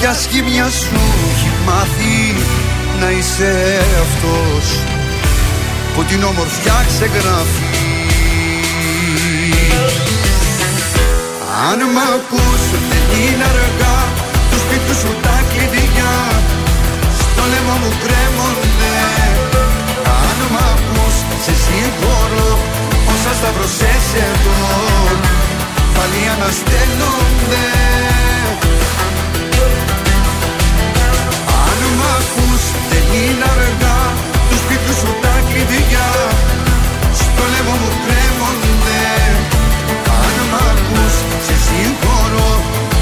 [0.00, 1.00] Ποια σχήμια σου
[1.30, 2.34] έχει μάθει
[3.00, 3.52] να είσαι
[4.04, 4.64] αυτός
[5.94, 7.72] Που την ομορφιά ξεγράφει.
[11.68, 13.98] Αν μ' ακούς δεν είναι αργά
[14.50, 16.16] Του σπίτου σου τα κλειδιά.
[17.20, 18.96] Στο λαιμό μου κρέμονται.
[20.22, 22.52] Αν μ' ακούς σε συγχωρώ
[23.12, 24.60] Όσα σταυρωσές εδώ
[25.94, 27.66] Πάλι αναστέλλονται
[32.90, 33.98] δεν είναι αργά
[34.48, 36.08] Τους σπίτους σου τα κλειδιά.
[37.20, 39.02] Στο λαιμό μου κρέμονται
[40.22, 41.14] Αν μ' ακούς
[41.46, 42.52] σε συγχωρώ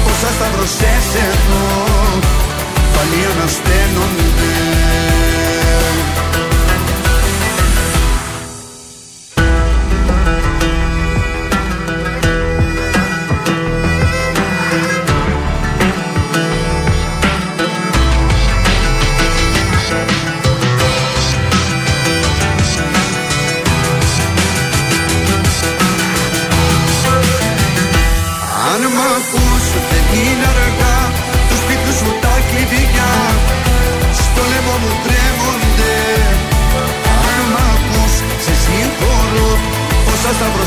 [0.09, 1.65] Όσα σταυρωσές εδώ
[2.93, 4.53] Πάλι ανασταίνονται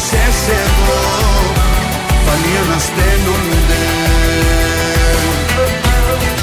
[0.02, 1.00] Όσα σταυρωσές εδώ
[2.26, 3.80] Πάλι ανασταίνονται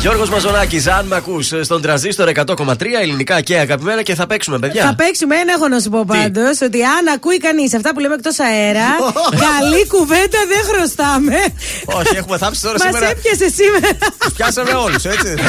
[0.02, 4.84] Γιώργος Μαζονάκης, αν με ακούς στον τραζίστορ 100,3 ελληνικά και αγαπημένα και θα παίξουμε, παιδιά.
[4.86, 8.14] Θα παίξουμε ένα, έχω να σου πω πάντως, ότι αν ακούει κανείς αυτά που λέμε
[8.14, 8.88] εκτός αέρα,
[9.48, 11.36] καλή κουβέντα δεν χρωστάμε.
[11.86, 13.10] Όχι, έχουμε θάψει τώρα Μας σήμερα.
[13.10, 13.98] έπιασε σήμερα.
[14.20, 15.34] Τους πιάσαμε όλους, έτσι.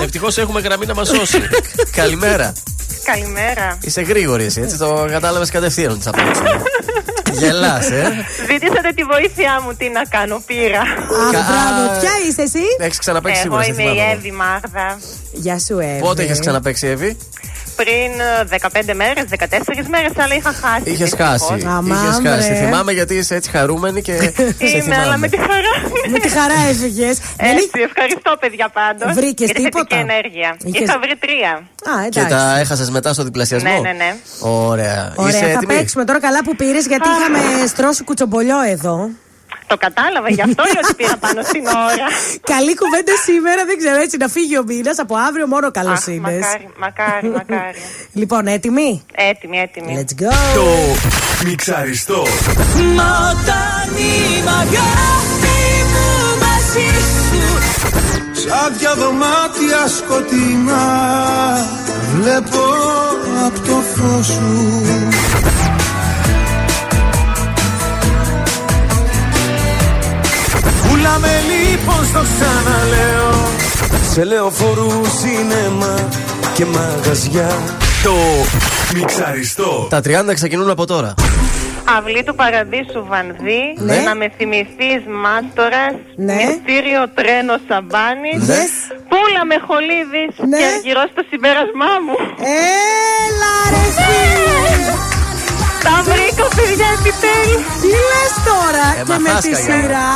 [0.00, 0.02] 266-233.
[0.02, 1.42] Ευτυχώς έχουμε γραμμή να μας σώσει.
[2.00, 2.52] Καλημέρα.
[3.04, 3.78] Καλημέρα.
[3.80, 6.62] Είσαι γρήγορη εσύ, έτσι το κατάλαβες κατευθείαν ότι θα παίξουμε.
[7.32, 8.12] Γελάς, ε.
[8.50, 10.80] Ζήτησατε τη βοήθειά μου, τι να κάνω, πήρα.
[10.80, 13.74] Αχ, μπράβο, ποια είσαι εσύ; Έχεις ξαναπέξει Εγώ σίγουρα.
[13.74, 14.12] σε είμαι η θυμάμαι.
[14.12, 14.98] Εύη Μάγδα.
[15.32, 16.00] Γεια σου, Εύη.
[16.00, 17.16] Πότε είχες ξαναπέξει, Εύη;
[17.76, 18.58] Πριν ε,
[18.90, 20.82] 15 μέρες, 14 μέρες, αλλά είχα χάσει.
[20.84, 21.28] Είχες δυστυχώς.
[21.28, 21.54] χάσει.
[21.86, 22.54] Είχες χάσει.
[22.54, 24.12] Θυμάμαι γιατί είσαι έτσι χαρούμενη και.
[24.70, 25.28] σε Είμαι, αλλά με θυμάμαι.
[25.28, 25.72] τη χαρά.
[26.10, 27.18] Με τη χαρά έφυγες.
[27.36, 29.14] Έτσι, ευχαριστώ, παιδιά, πάντως.
[29.14, 30.56] Βρήκες Για τη τίποτα; θετική ενέργεια.
[30.64, 31.50] Είχες- Είχα βρει τρία.
[31.96, 32.36] Α, Και εντάξει.
[32.36, 34.16] τα έχασες μετά στο διπλασιασμό; Ναι, ναι, ναι.
[34.40, 35.12] Ωραία.
[35.16, 39.08] Ωραία, Είσαι θα έτοιμη; παίξουμε τώρα καλά που πήρες γιατί είχαμε στρώσει κουτσομπολιό εδώ.
[39.74, 42.06] Το κατάλαβα, γι' αυτό λέω ότι πήρα πάνω στην ώρα.
[42.54, 44.98] Καλή κουβέντα σήμερα, δεν ξέρω έτσι να φύγει ο μήνας.
[44.98, 46.20] Από αύριο μόνο καλός Αχ, είναι.
[46.20, 47.78] Μακάρι, μακάρι, μακάρι.
[48.20, 49.92] Λοιπόν, έτοιμοι; Έτοιμη, έτοιμη.
[49.98, 50.32] Let's go.
[50.54, 50.66] Το
[51.46, 52.22] μιξαριστό.
[52.96, 55.60] Μα όταν είμαι αγάπη
[55.92, 56.08] μου
[56.44, 56.88] μαζί
[57.26, 57.42] σου
[58.42, 60.86] Σαν δυο δωμάτια σκοτεινά
[62.14, 62.64] Βλέπω
[63.46, 64.82] απ' το φως σου
[71.04, 73.32] Πουλάμε λοιπόν στο ξαναλέω
[74.12, 74.90] Σε λεωφορού,
[75.20, 76.08] σινέμα
[76.54, 77.50] και μαγαζιά
[78.04, 78.14] Το
[78.94, 79.86] μιξαριστό.
[79.90, 81.14] Τα 30 ξεκινούν από τώρα.
[81.98, 83.96] Αυλή του Παραδείσου Βανδύ, Ναι.
[84.08, 85.94] να με θυμηθείς μάστορας,
[86.26, 86.34] Ναι.
[86.34, 88.72] μυστήριο τρένο Σαμπάνης, Yes.
[89.10, 90.58] πούλα με χολίδης Ναι.
[90.58, 92.16] και αργυρό στο συμπέρασμά μου.
[93.24, 94.92] Έλα ρε φίλε.
[95.86, 97.62] Τα βρήκα παιδιά επιτέλους.
[97.82, 100.10] Τι λες τώρα Ε, και μα με τη χάσκα, σειρά;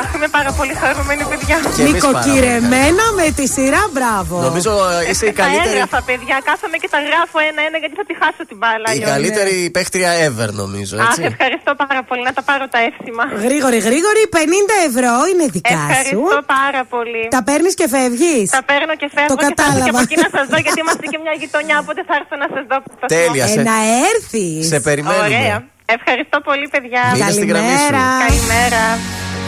[0.00, 1.56] Αχ, είμαι πάρα πολύ χαρούμενη παιδιά.
[1.76, 2.34] Και εμείς πάρα πολύ.
[2.34, 4.34] Νοικοκυρεμένα με τη σειρά, μπράβο.
[4.48, 5.74] Νομίζω ε, είσαι η Τα καλύτερη.
[5.74, 8.86] έγραφα παιδιά, κάθομαι και τα γράφω ένα-ένα γιατί θα τη χάσω την μπάλα.
[8.88, 9.10] Η αλλιώς.
[9.14, 10.94] καλύτερη παίχτρια ever, νομίζω.
[11.04, 11.22] Αχ, Έτσι.
[11.32, 12.22] ευχαριστώ πάρα πολύ.
[12.28, 13.24] Να τα πάρω τα εύσημα.
[13.46, 15.90] Γρήγορη, γρήγορη, 50 ευρώ είναι δικά σου.
[15.90, 17.22] Ευχαριστώ πάρα πολύ.
[17.36, 18.46] Τα παίρνεις και φεύγεις.
[18.58, 19.90] Τα παίρνω και φεύγω Το και θα έρθω και κατάλαβα.
[19.92, 22.62] από εκεί να σας δω γιατί είμαστε και μια γειτονιά οπότε θα έρθω να σας
[22.70, 22.76] δω.
[22.80, 23.54] από το Τέλεια, στόμα.
[23.54, 23.78] σε- Ε, να
[24.10, 24.60] έρθεις.
[24.72, 25.26] Σε περιμένουμε.
[25.30, 25.56] Ωραία.
[25.98, 27.02] Ευχαριστώ πολύ παιδιά.
[27.14, 27.90] Μείνε στην γραμμή σου.
[27.94, 28.04] Καλημέρα.
[28.26, 28.82] Καλημέρα.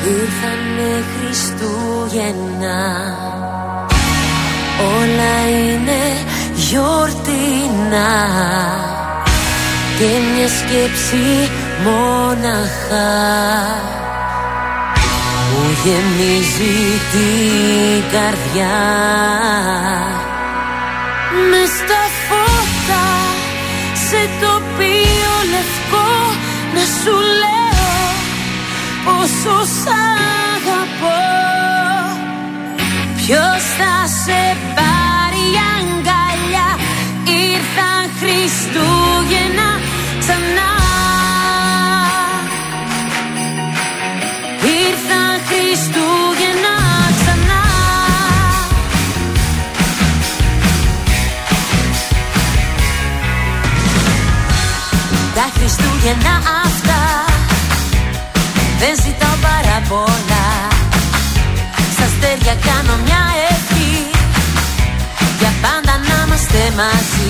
[0.07, 2.81] Ήρθανε Χριστούγεννα.
[4.99, 6.03] Όλα είναι
[6.55, 8.15] γιορτινά.
[9.99, 11.51] Και μια σκέψη
[11.85, 13.11] μόναχα
[15.51, 18.79] Που γεμίζει την καρδιά.
[21.51, 23.07] Μες στα φώτα
[24.09, 26.11] σε τοπίο λευκό
[26.75, 27.62] να σου λέω
[29.05, 29.87] πόσο σ'
[30.57, 31.21] αγαπώ.
[33.17, 36.69] Ποιος θα σε πάρει αγκαλιά;
[37.25, 39.69] Ήρθαν Χριστούγεννα
[40.19, 40.71] ξανά.
[44.81, 46.77] Ήρθαν Χριστούγεννα
[47.19, 47.63] ξανά.
[55.35, 56.35] Τα Χριστούγεννα
[56.65, 56.82] αυτά
[58.85, 60.47] δεν ζητάω παραπονά.
[61.95, 64.11] Στα αστέρια κάνω μια ευχή.
[65.39, 67.22] Για πάντα να είμαστε μαζί.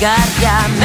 [0.00, 0.79] Γεμίζει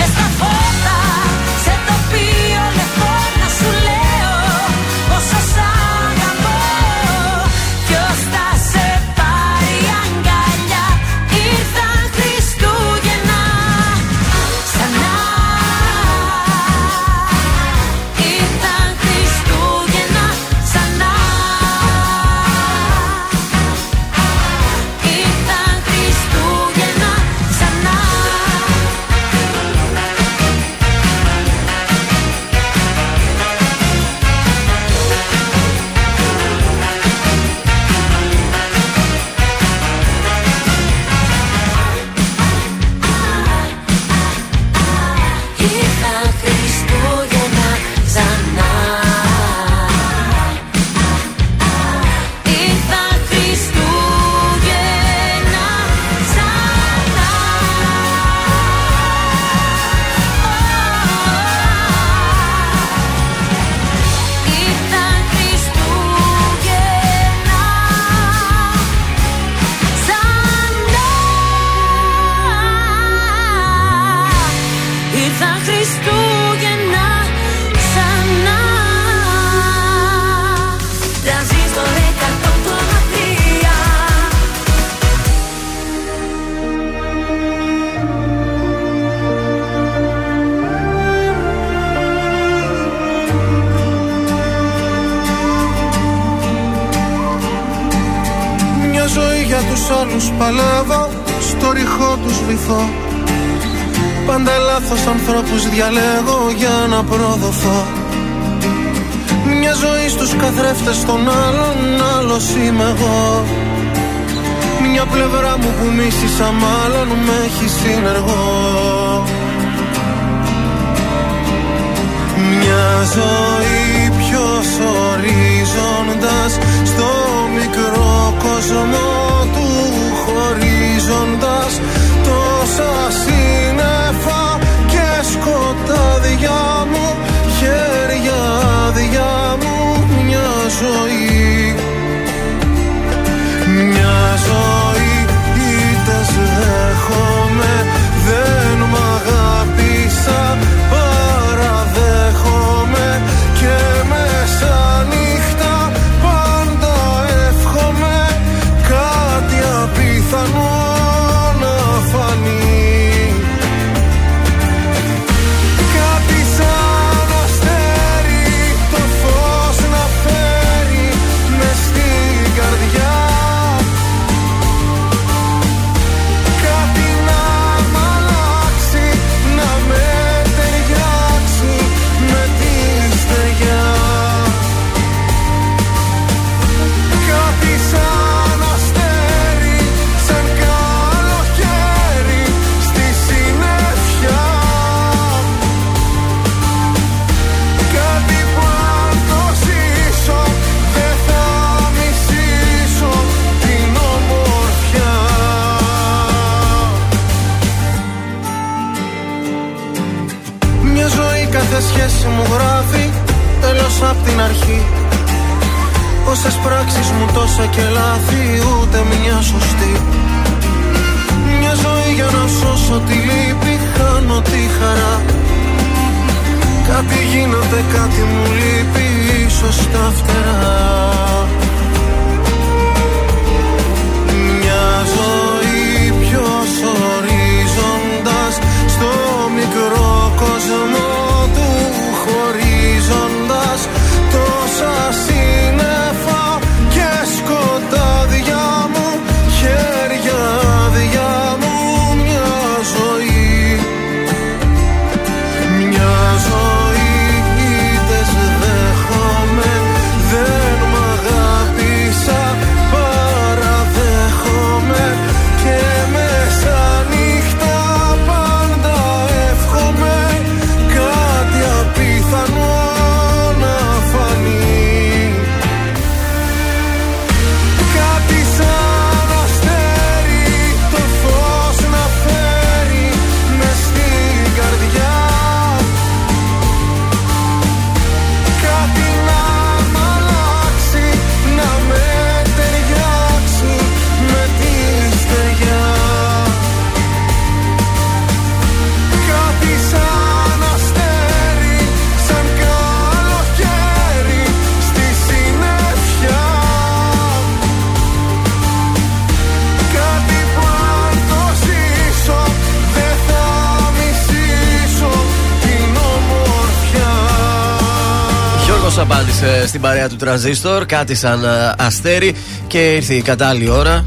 [320.05, 320.85] παρέα του τρανζίστορ.
[320.85, 322.35] Κάτι σαν ε, αστέρι
[322.67, 324.05] και ήρθε η κατάλληλη ώρα.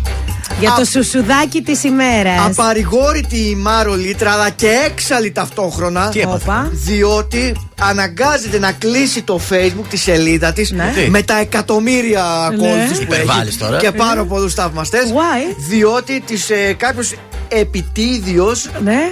[0.61, 2.47] Για το σουσουδάκι της ημέρας.
[2.47, 6.09] Απαρηγόρητη η Μάρο Λίτρα, αλλά και έξαλλη ταυτόχρονα.
[6.09, 6.69] Τι έπαθε; Όπα.
[6.73, 13.03] Διότι αναγκάζεται να κλείσει το facebook τη σελίδα της Τι; με τα εκατομμύρια ακόλουθου που
[13.03, 13.79] Υπερβάλλεις έχει τώρα.
[13.79, 15.05] και πάρα πολλούς θαυμαστές.
[15.05, 15.55] Why?
[15.69, 17.15] Διότι της ε, κάποιος
[17.49, 19.11] επιτίδιος Ναι.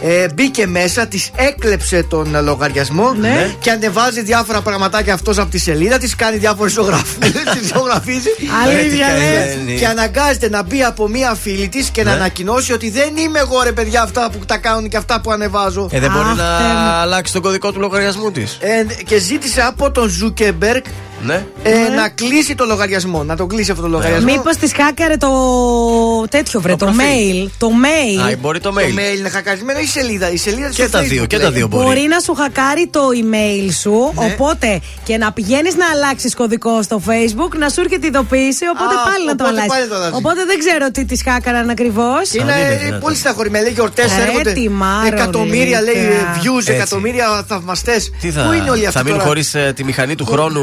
[0.00, 3.50] Ε, μπήκε μέσα, της έκλεψε τον ε, λογαριασμό Ναι.
[3.60, 8.28] και ανεβάζει διάφορα πραγματάκια αυτός από τη σελίδα της, κάνει διάφορες ζωγραφίες, τη ζωγραφίζει.
[8.64, 9.54] Αλήθεια, Ε, τι λες.
[9.56, 9.78] κάνει.
[9.78, 12.16] Και αναγκάζεται να μπει από μία φίλη της και να Ναι.
[12.16, 15.88] ανακοινώσει ότι δεν είμαι εγώ ρε παιδιά αυτά που τα κάνουν και αυτά που ανεβάζω.
[15.92, 16.90] Ε, δεν μπορεί Αχ, να Θεέ μου.
[16.90, 18.58] αλλάξει τον κωδικό του λογαριασμού της.
[18.60, 20.82] Ε, και ζήτησε από τον Ζούκερμπεργκ
[21.26, 21.46] Ναι.
[21.62, 23.24] ε, να κλείσει το λογαριασμό.
[23.24, 24.32] Να τον κλείσει αυτό το λογαριασμό.
[24.32, 25.30] Μήπως τη χάκαρε το
[26.30, 27.46] τέτοιο βρε, Το το, προφίλ.
[27.46, 27.50] mail.
[27.58, 28.32] Το mail.
[28.32, 28.90] Α, μπορεί το Το mail.
[29.14, 30.30] mail είναι χακαρισμένο ή η σελίδα.
[30.32, 31.46] Η σελίδα Και στο τα Facebook δύο, και λέει.
[31.46, 31.84] τα δύο μπορεί.
[31.84, 34.24] Μπορεί να σου χακάρει το email σου, Ναι.
[34.24, 39.10] οπότε και να πηγαίνεις να αλλάξεις κωδικό στο Facebook, να σου έρχεται ειδοποίηση, οπότε Α,
[39.10, 39.72] πάλι να το οπότε αλλάξεις.
[39.72, 40.16] πάλι το αλλάζεις.
[40.16, 42.28] Οπότε δεν ξέρω τι τη χάκαραν ακριβώς.
[42.30, 43.00] Και Είναι Αν είναι ε, δυνατόν.
[43.00, 43.64] πολύ στεναχωρημένη.
[43.64, 44.52] Λέει γιορτές Ρε, έρχονται.
[44.52, 46.34] τη Μάρο, Εκατομμύρια λέει Λίκα.
[46.42, 46.72] views, Έτσι.
[46.72, 48.10] εκατομμύρια θαυμαστές.
[48.20, 50.62] Τι θα, Πού είναι όλοι αυτοί θα μείνουν τώρα; χωρίς τη μηχανή του χρόνου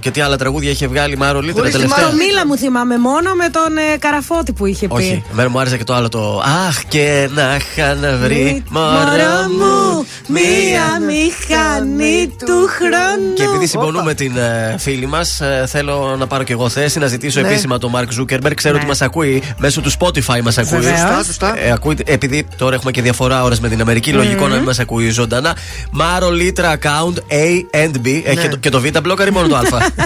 [0.00, 2.46] και τι άλλα τραγούδια είχε βγάλει η Μάρο Λίτρα Χωρίς τη τελευταία; Μάρο Το Μίλα
[2.46, 4.94] μου θυμάμαι μόνο με τον ε, Καραφώτη που είχε πει.
[4.94, 9.48] Όχι, εμένα μου άρεσε και το άλλο το Αχ και να είχα να βρει Μωρό
[9.58, 13.32] μου, μία μηχανή του χρόνου.
[13.34, 17.06] Και επειδή συμφωνούμε με την ε, φίλη μας, θέλω να πάρω και εγώ θέση να
[17.06, 17.48] ζητήσω Ναι.
[17.48, 18.54] επίσημα τον Μαρκ Ζούκερμπεργκ.
[18.56, 18.78] Ξέρω Ναι.
[18.80, 20.78] ότι μας ακούει μέσω του Spotify, μας ακούει.
[20.78, 20.98] Βεβαίως.
[20.98, 21.58] Σωστά, σωστά.
[21.58, 24.78] Ε, ακούει, επειδή τώρα έχουμε και διαφορά ώρας με την Αμερική, λογικό να μην μας
[24.78, 25.56] ακούει ζωντανά.
[25.90, 28.06] Μάρο Λίτρα account A and B.
[28.24, 28.42] Έχει Ναι.
[28.42, 29.60] και το- και το Β μπλόκαρ ή μόνο το Α.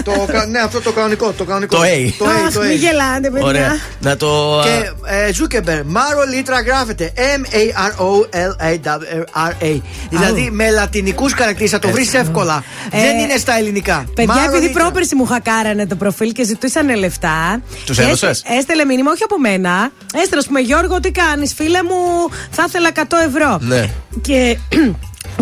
[0.05, 1.30] Το κα- Ναι, αυτό το κανονικό.
[1.32, 1.76] Το κανονικό.
[1.76, 2.12] Το A.
[2.18, 2.74] Το A, Αχ, το μην A.
[2.74, 3.46] γελάτε, παιδιά.
[3.46, 3.76] Ωραία.
[4.01, 4.60] Να το.
[4.64, 4.90] Και
[5.28, 7.12] ε, Ζούκερμπεργκ, Μάρο Λίτρα γράφεται
[8.55, 9.80] M-A-R-O-L-A-R-A.
[10.10, 12.64] Δηλαδή με λατινικούς χαρακτήρες θα το βρεις εύκολα.
[12.90, 14.05] Ε, Δεν είναι στα ελληνικά.
[14.14, 14.82] Παιδιά, Μάρο επειδή Λίτρα.
[14.82, 17.60] πρόπερση μου χακάρανε το προφίλ και ζητούσαν λεφτά.
[17.86, 19.90] Τους και έδωσες; έστε- Έστελε μήνυμα, όχι από μένα.
[20.14, 23.59] Έστειλε, ας πούμε, Γιώργο, τι κάνεις, φίλε μου, θα ήθελα 100 ευρώ.
[23.60, 23.88] Ναι.
[24.22, 24.59] Και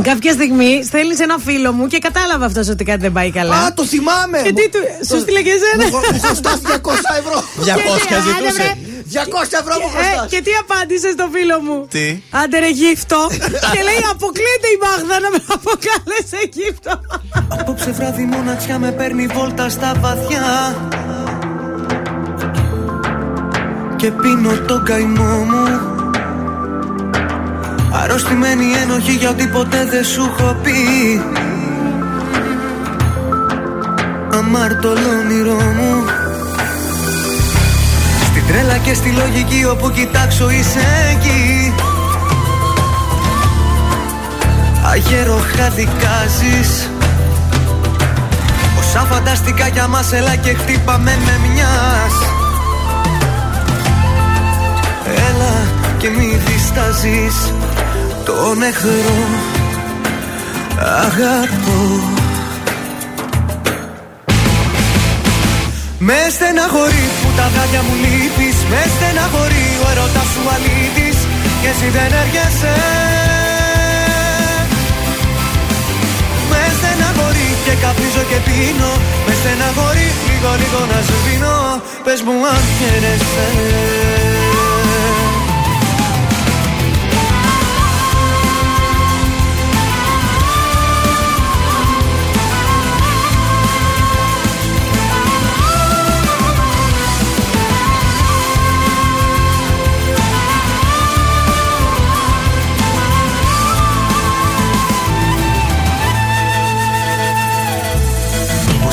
[0.02, 3.54] κάποια στιγμή στέλνεις ένα φίλο μου και κατάλαβα αυτός ότι κάτι δεν πάει καλά.
[3.56, 4.38] Α, το θυμάμαι!
[4.44, 4.78] Και τι του,
[5.08, 5.84] σου στείλε και εσένα.
[5.90, 6.68] Μου μου χρωστάς 200
[7.20, 7.38] ευρώ.
[7.66, 8.62] 200 Και τι, άντε, ζητούσε.
[8.62, 8.70] βρε.
[9.12, 10.26] 200 ευρώ μου Ε, χρωστάς.
[10.32, 12.06] και τι απάντησες στο φίλο μου; Τι;
[12.40, 13.20] Άντε ρε γύφτο.
[13.74, 16.92] και λέει αποκλείται η Μάγδα να με αποκάλεσε γύφτο.
[17.60, 20.46] Απόψε βράδυ μοναξιά με παίρνει βόλτα στα βαθιά
[23.96, 25.64] Και πίνω τον καημό μου
[27.92, 30.72] Αρρωστημένη ένοχη για ό,τι ποτέ δεν σου έχω πει.
[34.38, 36.04] Αμάρτωλο όνειρό μου.
[38.24, 41.74] Στην τρέλα και στη λογική όπου κοιτάξω είσαι εκεί.
[44.92, 46.90] Αγέροχα δικάζεις
[48.78, 52.14] Όσα φανταστικά για μας έλα και χτύπαμε με μιας.
[55.06, 55.66] Έλα
[55.98, 57.52] και μη διστάζεις
[58.24, 59.16] Τον εχθρό
[61.06, 61.80] αγαπώ.
[65.98, 71.18] Με στεναχωρεί που τα βράδια μου λείπεις Με στεναχωρεί ο ερωτάς σου αλήτης
[71.60, 72.74] Και εσύ δεν έρχεσαι.
[76.50, 78.92] Με στεναχωρεί και καπνίζω και πίνω
[79.26, 81.58] Με στεναχωρεί λίγο λίγο να σβήνω
[82.04, 84.41] Πες μου αν χαίρεσαι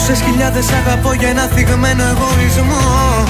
[0.10, 3.26] Πόσες χιλιάδες αγαπώ για ένα θυγμένο εγωισμό.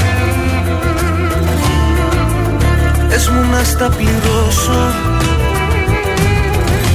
[3.09, 4.93] Πες μου να στα πληρώσω.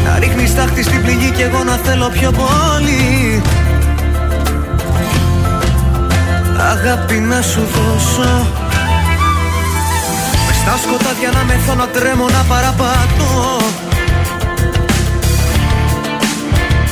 [0.05, 3.43] Να ρίχνεις τάχτη στην πληγή κι εγώ να θέλω πιο πολύ.
[6.71, 8.47] Αγάπη να σου δώσω.
[10.47, 13.57] Μες στα σκοτάδια να μεθώ να τρέμω να παραπατώ.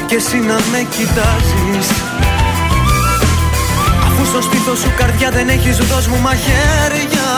[0.07, 1.89] Και εσύ να με κοιτάζεις
[4.13, 7.29] Αφού στο σπίτι σου καρδιά δεν έχεις δώσ' μου μαχαίρια.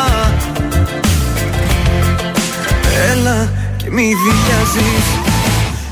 [3.10, 3.38] Έλα
[3.76, 5.06] και μη δικιάζεις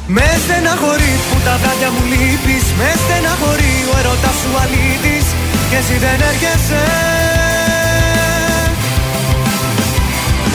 [0.06, 2.64] Με στεναχωρεί που τα βράδια μου λείπεις.
[2.78, 5.26] Με στεναχωρεί ο έρωτας σου αλήτης.
[5.68, 6.84] Και εσύ δεν έρχεσαι.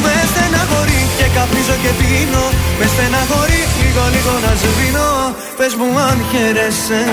[0.03, 2.45] Με στεναχωρεί και καπνίζω και πίνω.
[2.79, 5.09] Με στεναχωρεί λίγο λίγο να σε πίνω
[5.57, 7.03] Πες μου αν χαίρεσαι.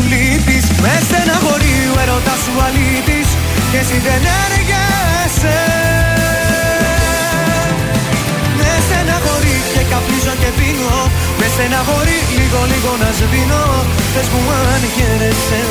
[0.00, 3.28] μου λείπεις Με στεναχωρεί ο σου αλήτης.
[3.70, 5.58] Και εσύ δεν έργεσαι
[8.58, 10.96] Με στεναχωρεί και καπνίζω και πίνω.
[11.38, 13.64] Με στεναχωρεί λίγο λίγο να σβήνω.
[14.12, 14.38] Θες που
[14.74, 15.62] αν χαίρεσαι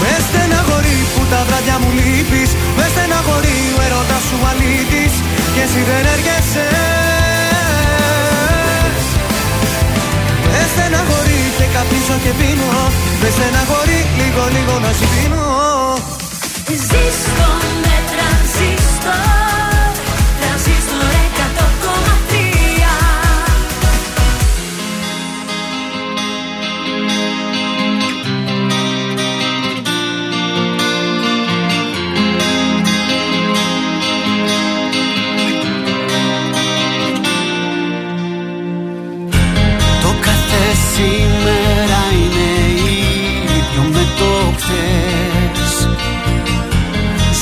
[0.00, 2.50] με στεναχωρεί που τα βράδια μου λείπεις.
[2.76, 5.14] Με στεναχωρεί ο έρωτας σου αλήτης.
[5.54, 6.66] Και εσύ δεν έργεσαι
[10.76, 12.70] στεναχωρεί και καπνίζω και πίνω.
[13.20, 15.44] Με στεναχωρεί λίγο λίγο να σου δίνω
[17.84, 19.65] με τρανζίστορ.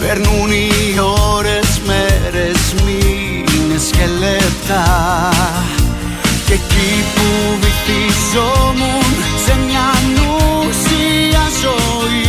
[0.00, 0.98] Περνούν οι
[1.34, 4.84] ώρες, μέρες, μήνες και λεπτά.
[6.46, 9.04] Και εκεί που βυθιζόμουν
[9.44, 12.22] σε μια νουσία ζωή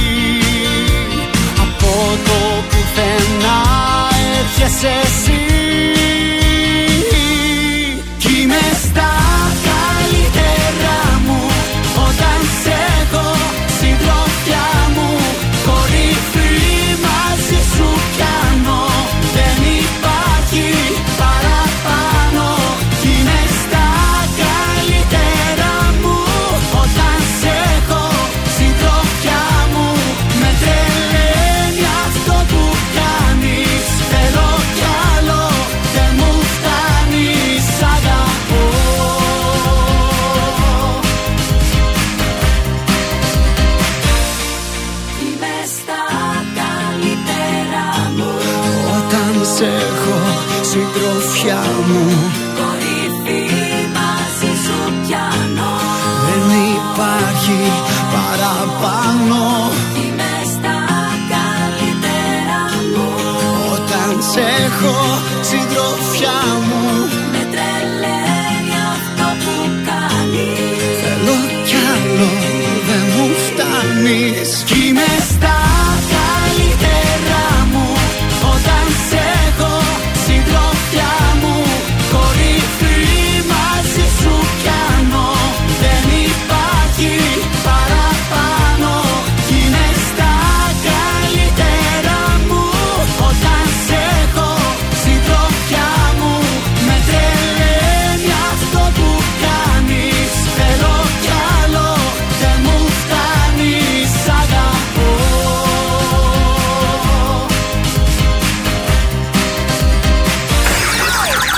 [1.60, 3.62] Από το πουθενά
[4.40, 5.41] έρχεσαι εσύ.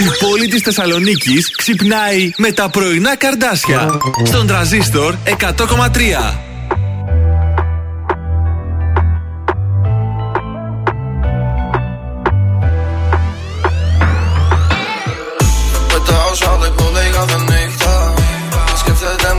[0.04, 4.00] Η πόλη της Θεσσαλονίκης ξυπνάει με τα πρωινά καρδάσια.
[4.24, 6.44] Στον τραζίστορ 100,3.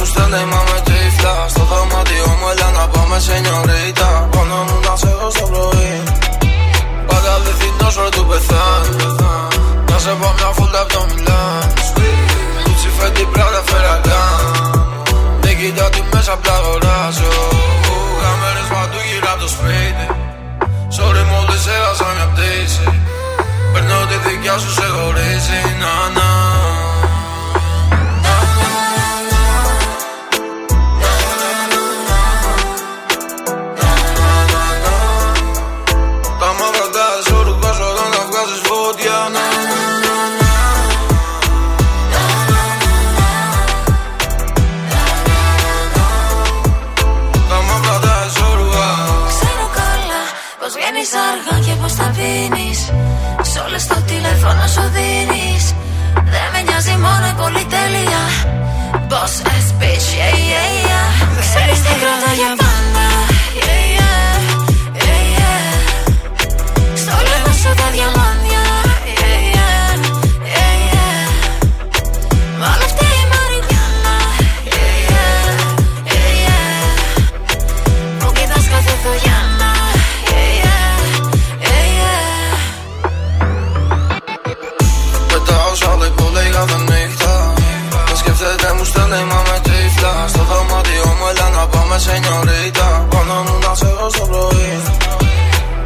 [0.06, 5.30] Στέλνει μάμε τύφλα Στο δωμάτιό μου έλα να πάμε σενιωρίτα Πάνω μου να σε έχω
[5.30, 6.02] στο πρωί.
[7.06, 9.53] Πάντα πληθυνός ρε του πεθάν
[10.04, 11.72] να σε πω μια φούλτα από το Μιλάν
[12.64, 14.40] Κούτσι φέτη πράτα φεραγάν
[15.40, 17.32] Δεν κοιτάω τι μέσα απ' τα αγοράζω
[18.20, 20.06] Κάμερες παντού γύρω απ' το σπίτι
[20.96, 22.88] Sorry μόλις έχασα μια πτήση
[23.72, 26.43] Παίρνω τη δικιά σου σε χωρίζει Να να Τα
[92.06, 94.82] να πάμε σενιωρίτα Πάνω μου να σε έχω στο πρωί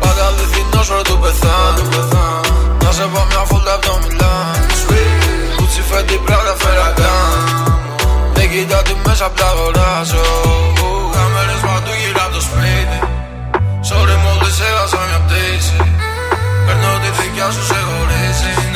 [0.00, 1.82] Πάντα αληθινός ρε του πεθάνει
[2.84, 4.60] Να σε πω μια φούλτα απ' το Μιλάν
[5.56, 7.36] Κούτσι φέτη πράτα φεραγάν
[8.34, 10.26] Δεν κοιτάω τι μέσα απ' τα αγοράζω
[11.14, 12.98] Κάμερες παντού γύρω απ' το σπίτι
[13.88, 15.78] Sorry μόλις έχασα μια πτήση
[16.64, 18.67] Παίρνω τη δικιά σου σε χωρίζει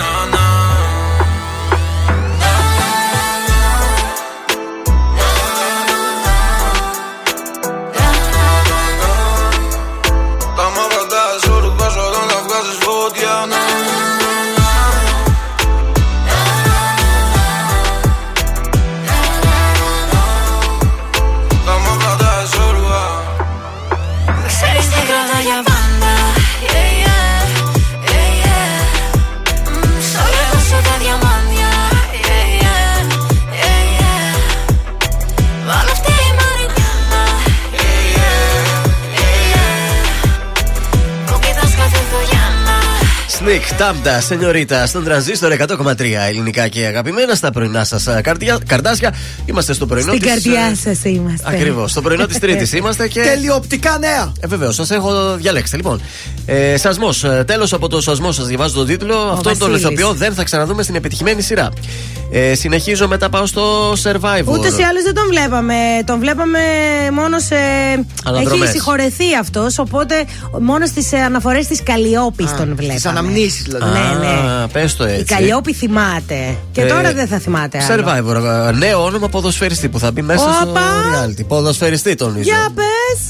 [43.73, 48.09] Sneak, Τάμπτα, Σενιωρίτα, στον τρανζίστορ 100,3 ελληνικά και αγαπημένα στα πρωινά σας
[48.67, 49.15] καρτάσια.
[49.45, 51.49] Είμαστε στο πρωινό Στην της, καρδιά ε, σας είμαστε.
[51.49, 51.91] Ακριβώς.
[51.91, 53.23] Στο πρωινό της Τρίτης είμαστε και.
[53.23, 54.33] Τελειοπτικά νέα.
[54.41, 55.77] Ε, βεβαίως, σας έχω διαλέξει.
[55.77, 56.01] Λοιπόν,
[56.47, 57.25] ε, σασμός.
[57.47, 59.17] Τέλος από το σασμό σας διαβάζω τον τίτλο.
[59.17, 59.81] Αυτό το Βασίλης.
[59.81, 61.69] ηθοποιό δεν θα ξαναδούμε στην επιτυχημένη σειρά.
[62.35, 64.45] Ε, συνεχίζω, μετά πάω στο Survivor.
[64.47, 65.75] Ούτως ή άλλως δεν τον βλέπαμε.
[66.05, 66.59] Τον βλέπαμε
[67.13, 67.55] μόνο σε.
[68.25, 68.61] Αναδρομές.
[68.63, 70.15] Έχει συγχωρεθεί αυτός, οπότε
[70.61, 72.95] μόνο στις αναφορές της Καλλιόπης τον βλέπαμε.
[72.95, 73.85] τις αναμνήσεις, δηλαδή.
[73.85, 74.67] Ναι, ναι.
[74.73, 75.25] Πες το Η έτσι.
[75.25, 76.57] Καλλιόπη θυμάται.
[76.73, 78.03] Και Ε, τώρα δεν θα θυμάται άλλο.
[78.05, 78.69] Survivor.
[78.69, 80.55] ε, Νέο όνομα ποδοσφαιριστή που θα μπει μέσα Όπα.
[80.61, 81.47] στο reality.
[81.49, 83.21] Ποδοσφαιριστή τον Για πες.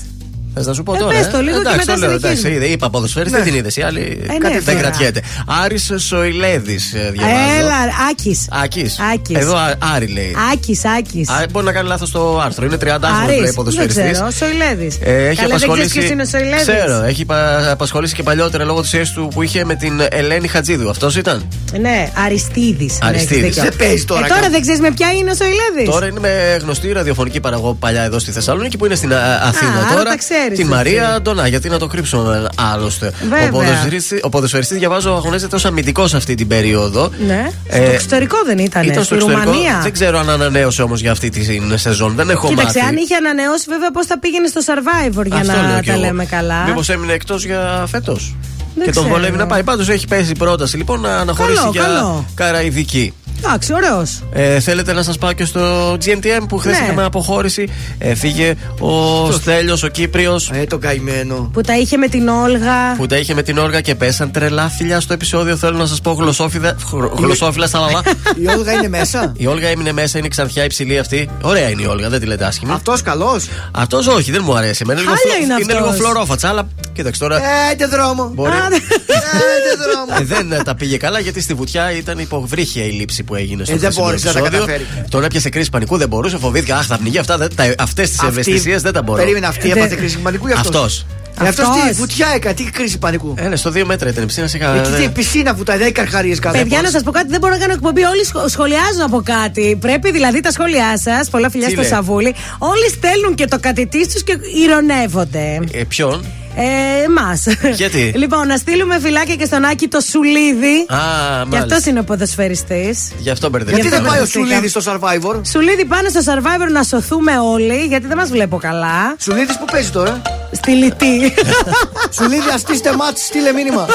[0.54, 1.16] Θες να σου πω Ε, τώρα.
[1.18, 2.64] πες το λίγο και εντάξει, μετά το λέω, εντάξει, συνεχίζουμε.
[2.64, 3.44] είδε, είπα ποδοσφαιριστή, Ναι.
[3.44, 3.76] δεν είδες.
[3.76, 4.88] Οι άλλοι Ε, κάτι ναι, δεν τώρα.
[4.88, 5.22] κρατιέται.
[5.64, 7.36] Άρης Σοηλέδης, διαβάζω.
[7.58, 7.74] Έλα,
[8.10, 8.48] Άκης.
[8.50, 8.96] Άκης.
[9.14, 9.36] Άκης.
[9.38, 10.36] Εδώ Α- Άρη λέει.
[10.52, 11.28] Άκης, Άκης.
[11.28, 12.64] Α, μπορεί να κάνει λάθος το άρθρο.
[12.66, 14.10] Είναι 30 άρθρο λέει δεν ποδοσφαιριστή.
[14.12, 14.30] ξέρω.
[14.30, 14.96] Σοηλέδης.
[15.00, 15.88] Ε, έχει Καλά, δεν απασχολήσει.
[15.88, 16.62] ξέρει ποιος είναι ο Σοηλέδης.
[16.66, 20.48] Ξέρω, έχει πα- απασχολήσει και παλιότερα λόγω της σχέση του που είχε με την Ελένη
[20.48, 20.90] Χατζίδου.
[20.90, 21.48] Αυτός ήταν;
[21.80, 22.98] Ναι, Αριστίδης.
[23.02, 23.54] Αριστίδης.
[23.54, 24.50] Δεν παίζει τώρα Ε, τώρα καν.
[24.50, 25.94] δεν ξέρεις με ποια είναι ο Σοηλέδης.
[25.94, 29.70] Τώρα είναι με γνωστή ραδιοφωνική παραγωγό παλιά εδώ στη Θεσσαλονίκη που είναι στην Α- Αθήνα
[29.86, 30.10] άρα τώρα.
[30.48, 30.76] Τα ξέρεις Την εσύ.
[30.76, 33.12] Μαρία Αντωνά, γιατί να το κρύψουμε άλλωστε.
[33.22, 33.48] Βέβαια.
[33.48, 37.10] Ο ποδοσφαιριστής, ο ποδοσφαιριστής, διαβάζω αγωνίζεται ως αμυντικός αυτή την περίοδο.
[37.26, 37.48] Ναι.
[37.68, 38.82] Ε, στο εξωτερικό δεν ήταν.
[38.82, 39.50] Ήταν στη στο εξωτερικό.
[39.50, 39.80] Ρουμανία.
[39.82, 41.40] Δεν ξέρω αν ανανέωσε όμως για αυτή τη
[41.78, 42.14] σεζόν.
[42.14, 42.90] Δεν έχω Κοίταξε, μάθει.
[42.90, 45.92] αν είχε ανανεώσει, βέβαια, πώς θα πήγαινε στο survivor για Αυτό λέω να κι τα
[45.92, 46.02] εγώ.
[46.02, 46.64] λέμε καλά.
[46.66, 48.36] Μήπως έμεινε εκτός για φέτος;
[48.74, 49.16] Δεν Και τον ξέρω.
[49.16, 49.62] βολεύει να πάει.
[49.62, 52.24] Πάντως έχει πέσει η πρόταση λοιπόν να αναχωρήσει Καλό, για καλό.
[52.34, 53.14] καραϊδική.
[53.44, 54.22] Εντάξει, ωραίος.
[54.32, 56.84] Ε, θέλετε να σας πάω και στο GNTM που χθες Ναι.
[56.84, 57.68] είχαμε αποχώρηση.
[57.98, 60.50] Ε, φύγε ο Στέλιος, ο Κύπριος.
[60.54, 61.50] Ε, το καημένο.
[61.52, 62.94] Που τα είχε με την Όλγα.
[62.96, 65.56] Που τα είχε με την όργα και πέσαν τρελά φιλιά στο επεισόδιο.
[65.56, 68.02] Θέλω να σας πω γλωσσόφιδα, χρο- γλωσσόφυλλα στα λαλά.
[68.42, 71.28] Η Όλγα είναι μέσα; Η Όλγα έμεινε μέσα, είναι ξανθιά υψηλή αυτή.
[71.42, 72.72] Ωραία είναι η Όλγα, δεν τη λέτε άσχημη.
[72.72, 74.80] Αυτός καλός; Αυτός όχι, δεν μου αρέσει.
[74.84, 76.06] Εμένα λίγο, Χάλια φλο- είναι είναι λίγο αυτός.
[76.06, 77.40] φλωρόφατσα, αλλά κοίταξε τώρα.
[77.72, 78.30] Έντε δρόμο.
[78.34, 78.52] Μπορεί.
[78.52, 80.20] Έντε δρόμο.
[80.20, 83.64] Ε, δεν ε, τα πήγε καλά γιατί στη βουτιά ήταν υποβρύχια η λήψη που έγινε
[83.64, 84.66] στο Ε, δεν χθεσινό μπόρεσε να τα επεισόδιο.
[84.66, 85.08] καταφέρεις.
[85.10, 86.76] Τον έπιασε κρίση πανικού, δεν μπορούσε, φοβήθηκα.
[86.76, 87.48] Αχ, θα πνιγεί αυτά.
[87.78, 89.18] Αυτές τις Αυτή- ευαισθησίες δεν τα μπορώ.
[89.22, 91.06] Περίμενε, αυτή Ε, έπαθε δεν- κρίση σημαντικού γι' αυτός; Αυτός.
[91.44, 91.84] Ε, Αυτός Αυτός.
[91.88, 94.56] τι, βουτιά έκανε, τι κρίση πανικού; Ε, ναι, στο 2 μέτρα ήταν η πισίνα σε
[94.56, 94.88] Εκεί κανένα.
[94.96, 97.58] τι, πισίνα βουτάει, δεν έχει καρχαρίε κάθε Παιδιά, να σας πω κάτι, δεν μπορώ να
[97.58, 98.02] κάνω εκπομπή.
[98.04, 99.76] Όλοι σχο- σχολιάζουν από κάτι.
[99.80, 103.58] Πρέπει δηλαδή τα σχόλιά σας, πολλά φιλιά Τι στο λέει; Σαβούλη, όλοι στέλνουν και το
[103.60, 105.60] κατητής τους και ηρωνεύονται.
[105.72, 106.24] Ε, ποιον;
[106.56, 107.44] Ε, εμάς.
[107.74, 110.76] Γιατί; Λοιπόν, να στείλουμε φυλάκια και στον Άκη το Σουλίδι.
[110.88, 110.96] Α,
[111.42, 111.76] Και μάλιστα.
[111.76, 113.12] αυτό είναι ο ποδοσφαιριστής.
[113.18, 113.80] Γι' αυτό μπερδεύτηκα.
[113.82, 114.46] Γιατί δεν πάει ο μπερδευτήκαμε.
[114.48, 119.14] Σουλίδης στο survivor; Σουλίδι πάνε στο survivor να σωθούμε όλοι, γιατί δεν μας βλέπω καλά.
[119.18, 120.22] Σουλίδης που παίζει τώρα.
[120.52, 121.34] Στη λιτή.
[122.16, 123.86] Σουλίδη, αστήστε μάτς, στείλε μήνυμα.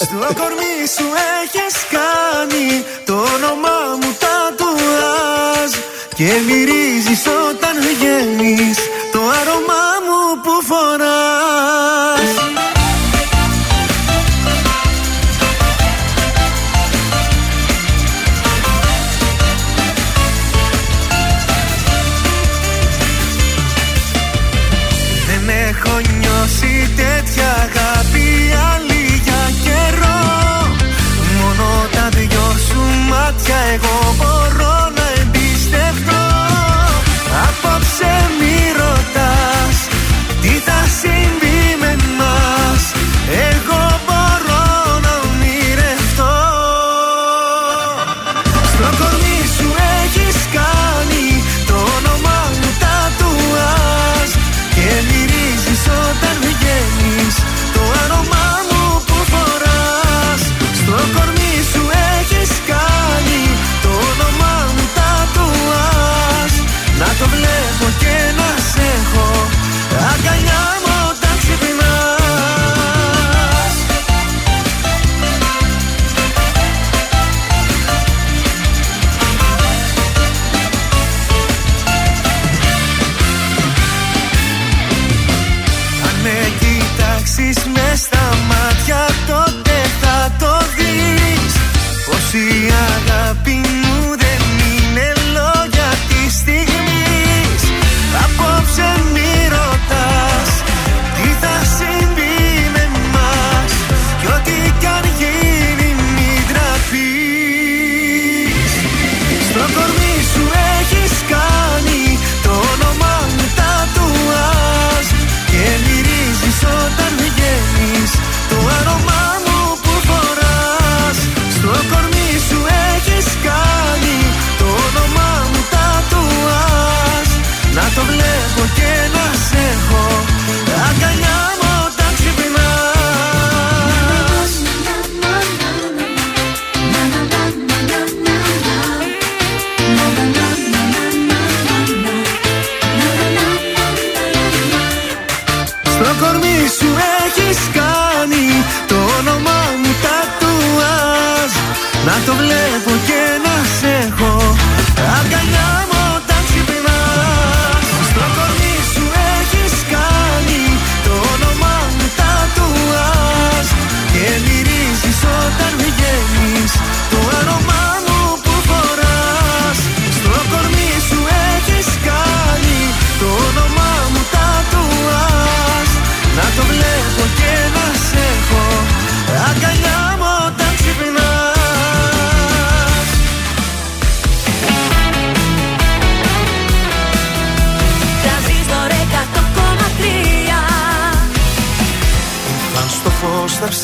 [0.00, 1.06] Στο κορμί σου
[1.42, 2.66] έχεις κάνει
[3.06, 5.25] το όνομά μου τατουάζ
[6.16, 8.78] Και μυρίζεις όταν βγαίνεις
[9.12, 12.15] το άρωμά μου που φοράς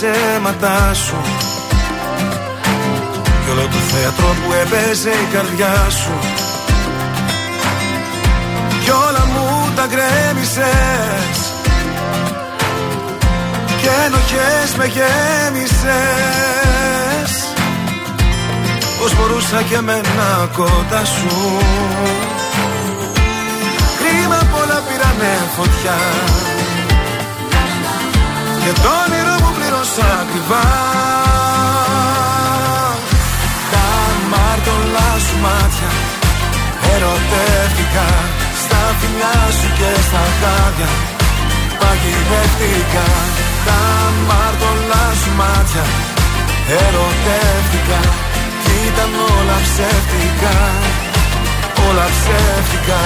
[0.02, 1.16] ψέματά σου.
[3.44, 6.18] Κι όλο το θέατρο που έπαιζε η καρδιά σου.
[8.84, 11.36] Κι όλα μου τα γκρέμισες.
[13.80, 15.82] Και ενοχές με γέμισες.
[18.98, 21.58] Πώς μπορούσα και εμένα κοντά σου.
[23.98, 25.98] Κρίμα πολλά πήρανε φωτιά.
[28.64, 29.02] Και το
[29.82, 30.64] όνειρο μου πλήρωσα ακριβά.
[33.72, 33.88] Τα
[34.30, 35.90] μάρτωλά σου μάτια
[36.94, 38.08] Ερωτεύτηκα
[38.62, 40.90] Στα φιλιά σου και στα χάδια.
[41.80, 43.06] Παγιδεύτηκα.
[43.66, 43.80] Τα
[44.28, 45.84] μάρτωλά σου μάτια
[46.82, 48.00] Ερωτεύτηκα.
[48.62, 50.56] Κι ήταν όλα ψεύτικα.
[51.88, 53.00] Όλα ψεύτικα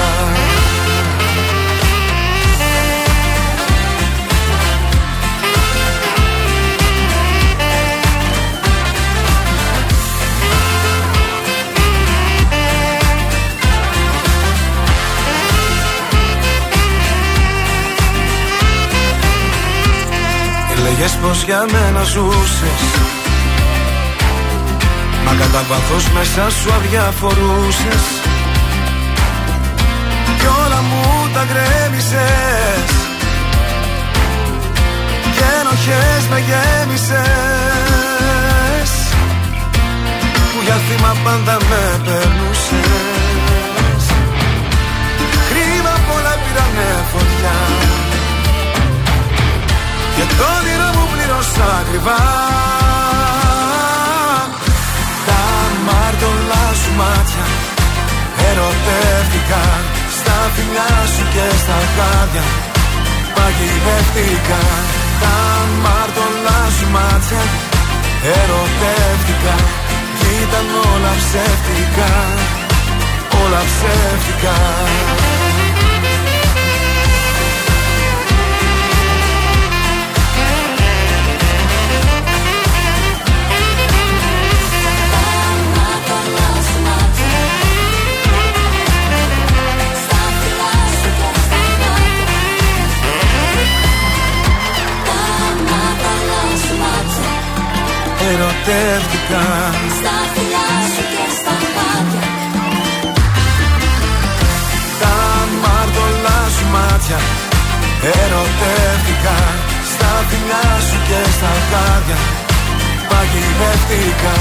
[20.87, 22.83] Έλεγες πως για μένα ζούσες.
[25.25, 28.05] Μα κατά βάθος μέσα σου αδιαφορούσες.
[30.39, 32.91] Κι όλα μου τα γκρέμισες.
[35.37, 37.17] Και ενοχές με γέμισες.
[40.53, 43.46] Που για θύμα πάντα με περνούσες
[50.39, 52.21] το όνειρο μου πλήρωσα ακριβά.
[55.29, 55.43] Τα
[55.87, 57.47] μάρτωλά σου μάτια
[58.49, 59.63] Ερωτεύτηκα
[60.17, 62.45] Στα φιλιά σου και στα χάδια.
[63.35, 64.61] Παγιδεύτηκα.
[65.23, 65.37] Τα
[65.85, 67.43] μάρτωλά σου μάτια
[68.39, 69.57] Ερωτεύτηκα.
[70.19, 72.11] Κι ήταν όλα ψεύτικα.
[73.43, 74.57] Όλα ψεύτικα
[98.31, 99.45] Ερωτεύτηκα.
[99.99, 102.25] Στα φιλιά σου και στα μάτια
[105.03, 105.17] Τα
[105.63, 107.21] μάρτωλά σου μάτια
[108.23, 109.37] Ερωτεύτηκα.
[109.93, 112.19] Στα φιλιά σου και στα χάδια
[113.11, 114.37] Παγιδεύτηκα.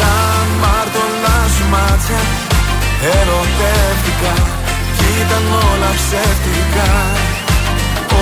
[0.00, 0.14] Τα
[0.62, 2.20] μάρτωλά σου μάτια
[3.18, 4.34] Ερωτεύτηκα.
[4.96, 6.88] Κι ήταν όλα ψεύτικα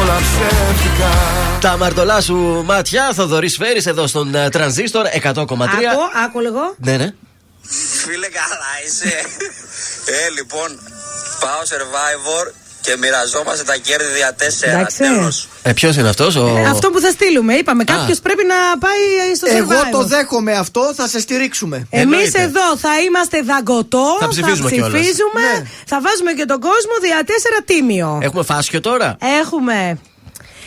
[0.00, 1.10] Όλα ψεύτικα
[1.60, 5.32] Τα μαρτωλά σου μάτια, Θοδωρής Φέρης εδώ στον ε, τρανζίστορ 100,3.
[5.32, 5.48] Άκου,
[6.24, 6.74] άκου λίγο.
[6.78, 7.12] Ναι, ναι.
[8.02, 9.14] Φίλε, καλά είσαι.
[10.26, 10.68] ε, λοιπόν,
[11.40, 12.52] πάω survivor
[12.88, 14.72] και μοιραζόμαστε τα κέρδη δια τέσσερα.
[14.72, 14.96] Εντάξει.
[14.98, 15.48] Τέλος.
[15.62, 16.46] Ε, Ποιος είναι αυτός, ο.
[16.58, 17.84] Ε, Αυτό που θα στείλουμε, είπαμε.
[17.84, 19.02] Κάποιος πρέπει να πάει
[19.36, 19.90] στο Εγώ survival.
[19.92, 21.76] το δέχομαι αυτό, θα σε στηρίξουμε.
[21.90, 22.42] Εμείς Εννοείται.
[22.42, 24.92] εδώ θα είμαστε δαγκωτό, Θα ψηφίζουμε κιόλας.
[24.92, 28.18] ψηφίζουμε, θα βάζουμε και τον κόσμο δια τέσσερα τίμιο.
[28.22, 29.98] Έχουμε φάσιο τώρα; Έχουμε.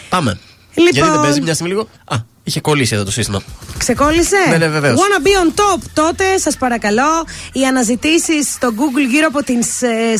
[0.09, 0.39] Πάμε.
[0.73, 1.87] Λοιπόν- Γιατί δεν παίζει μια στιγμή λίγο.
[2.05, 2.15] Α,
[2.51, 3.41] είχε κολλήσει εδώ το σύστημα.
[3.77, 4.99] Ξεκόλλησε; Ναι, ναι, βεβαίως.
[4.99, 5.79] Wanna be on top.
[5.93, 7.11] Τότε, σας παρακαλώ,
[7.53, 9.67] οι αναζητήσεις στο Google γύρω από τις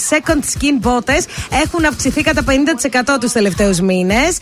[0.10, 1.24] second skin bots
[1.64, 4.38] έχουν αυξηθεί κατά 50% τους τελευταίους μήνες.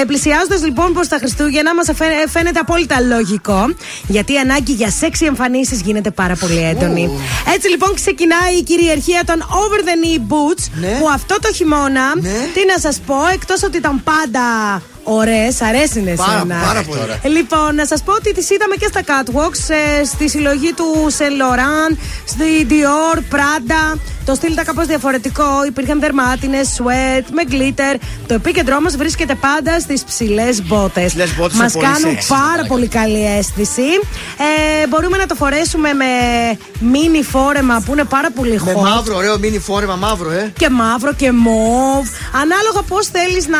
[0.00, 1.86] Ε, Πλησιάζοντας λοιπόν προς τα Χριστούγεννα, μας
[2.28, 3.74] φαίνεται απόλυτα λογικό.
[4.06, 7.10] Γιατί η ανάγκη για σεξι εμφανίσεις γίνεται πάρα πολύ έντονη.
[7.54, 10.64] Έτσι λοιπόν ξεκινάει η κυριαρχία των over the knee boots.
[11.00, 12.12] Που αυτό το χειμώνα,
[12.54, 14.42] τι να σας πω, εκτός ότι ήταν πάντα
[15.04, 16.56] Ωραίες, αρέσουν Πάρα- εσένα.
[16.66, 17.00] πάρα πολύ.
[17.00, 17.18] Ωραία.
[17.24, 20.84] Λοιπόν, να σας πω ότι τις είδαμε και στα catwalks, ε, στη συλλογή του
[21.18, 23.98] Saint Laurent, στη Dior, Prada.
[24.24, 25.64] Το στυλ ήταν κάπως διαφορετικό.
[25.66, 27.96] Υπήρχαν δερμάτινες, sweat, με glitter.
[28.26, 31.14] Το επίκεντρό μας βρίσκεται πάντα στις ψηλές μπότες.
[31.36, 33.88] μπότες Μας είναι πολύ κάνουν sexy, πάρα πολύ καλή αίσθηση.
[34.82, 36.04] Ε, μπορούμε να το φορέσουμε με
[36.92, 38.80] mini φόρεμα που είναι πάρα πολύ Με hot.
[38.82, 40.52] μαύρο, ωραίο μίνι φόρεμα, μαύρο, ε.
[40.58, 42.08] Και μαύρο και μοβ.
[42.42, 43.58] Ανάλογα πώς θέλεις να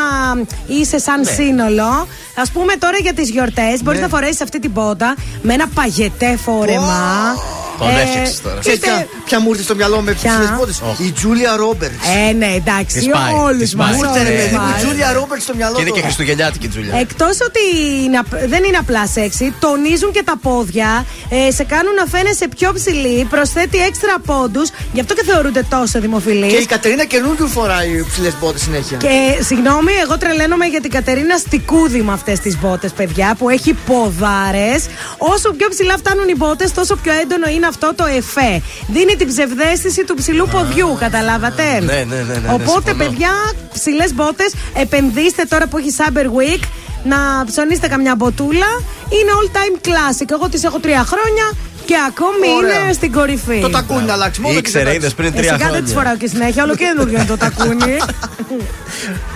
[0.67, 1.31] είσαι σαν Ναι.
[1.35, 2.07] Σύνολο.
[2.35, 6.39] Α πούμε τώρα για τις γιορτές, μπορείς να φορέσεις αυτή την πότα με ένα παγετέ
[6.45, 7.35] φόρεμα.
[7.79, 8.59] Τον Ε, έφτιαξες τώρα.
[8.61, 10.81] Ξέρεις είτε- ποια, ποια μου ήρθε στο μυαλό με Ποια; ψηλές πόδες.
[11.09, 11.95] Η Τζούλια Ρόμπερτς.
[12.29, 13.87] Ε, ναι, εντάξει, Της πάει, όλους της μας.
[13.91, 13.97] πάει.
[13.97, 16.05] Μου ήρθε ρε παιδί μου, η Τζούλια Ρόμπερτς στο μυαλό Και είναι και τώρα.
[16.07, 16.97] χριστουγεννιάτικη Τζούλια.
[16.99, 17.63] Εκτός ότι
[18.05, 22.49] είναι απ- δεν είναι απλά σεξι, τονίζουν και τα πόδια, ε, σε κάνουν να φαίνεσαι
[22.57, 26.53] πιο ψηλή, προσθέτει έξτρα πόντους, γι' αυτό και θεωρούνται τόσο δημοφιλείς.
[26.53, 28.97] Και η Κατερίνα καινούργιου φοράει ψηλές μπότε συνέχεια.
[28.97, 33.73] Και συγγνώμη, εγώ τρελαίνομαι για την Κατερίνα Στικούδη με αυτές τις μπότες, παιδιά, που έχει
[33.87, 34.87] ποδάρες.
[35.19, 38.63] Όσο πιο ψηλά φτάνουν οι μπότες, τόσο πιο έντονο είναι αυτό το εφέ.
[38.89, 42.97] Δίνει την ψευδέστηση του ψηλού ποδιού, καταλάβατε; Ναι, ναι, ναι, ναι, ναι, Οπότε, συμφωνώ.
[42.97, 43.31] παιδιά,
[43.73, 46.63] ψηλές μπότες, επενδύστε τώρα που έχει Cyber Week
[47.05, 48.71] να ψωνίσετε καμιά μποτούλα.
[49.17, 50.29] Είναι all time classic.
[50.31, 51.47] Εγώ τις έχω τρία χρόνια
[51.85, 52.81] και ακόμη Ωραία.
[52.85, 53.61] είναι στην κορυφή.
[53.61, 54.53] Το τακούνι να αλλάξει μόνο.
[54.55, 55.95] και Ήξερε, δεν είδες πριν Ε, τρία σιγά δεν τις χρόνια.
[55.95, 57.97] φοράω και συνέχεια, όλο και καινούριο είναι το τακούνι.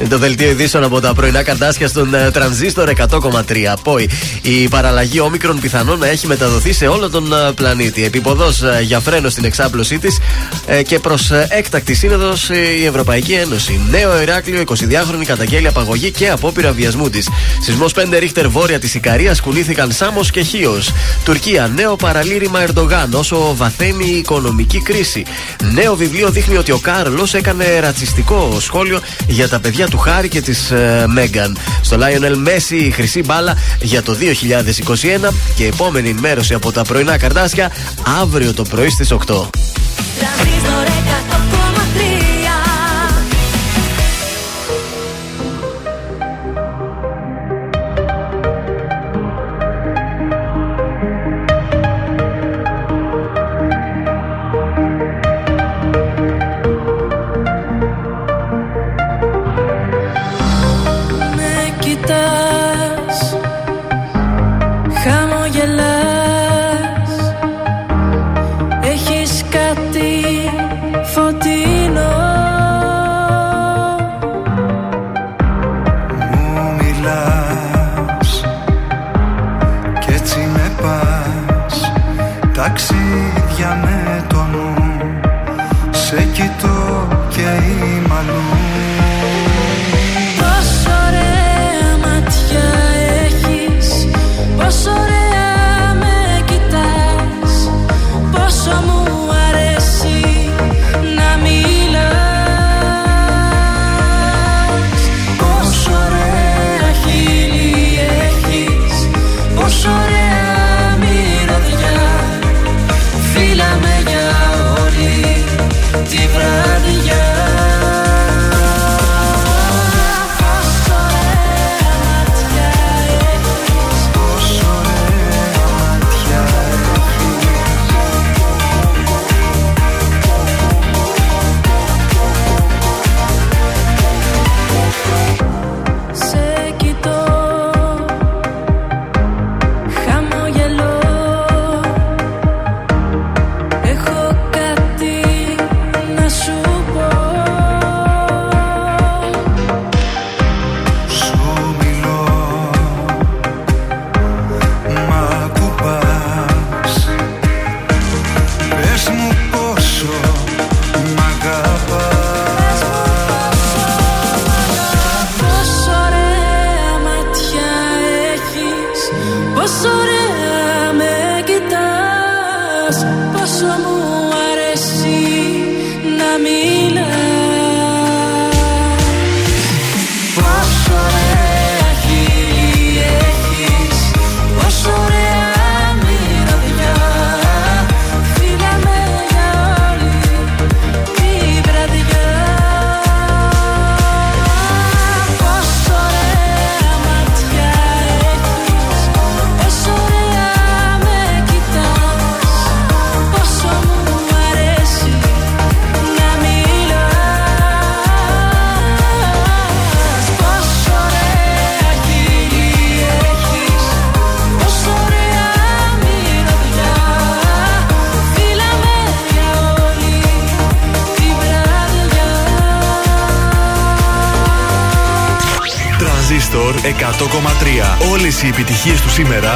[0.00, 3.74] Είναι το δελτίο ειδήσεων από τα πρωινά καρτάσια στον ε, τρανζίστορ 100,3.
[3.82, 4.08] Πόη.
[4.42, 8.04] Η παραλλαγή όμικρον πιθανόν να έχει μεταδοθεί σε όλο τον ε, πλανήτη.
[8.04, 8.48] Επιποδό
[8.82, 10.18] για φρένο στην εξάπλωσή της
[10.86, 12.48] και προς έκτακτη σύνοδος
[12.80, 13.80] η Ευρωπαϊκή Ένωση.
[13.90, 17.28] Νέο Ηράκλειο, 22χρονη καταγγέλει απαγωγή και απόπειρα βιασμού της.
[17.60, 20.92] Σεισμός 5 ρίχτερ βόρεια της Ικαρίας κουνήθηκαν Σάμος και Χίος.
[21.24, 25.24] Τουρκία, νέο παραλήρημα Ερντογάν όσο βαθαίνει η οικονομική κρίση.
[25.72, 30.40] Νέο βιβλίο δείχνει ότι ο Κάρλος έκανε ρατσιστικό σχόλιο για τα παιδιά του Χάρη και
[30.40, 30.72] της
[31.06, 31.58] Μέγκαν.
[31.80, 34.16] Στο Lionel Messi η χρυσή μπάλα για το
[35.28, 37.70] 2021 και επόμενη ενημέρωση από τα πρωινά καρτάσια
[38.20, 39.48] αύριο το πρωί στις 8.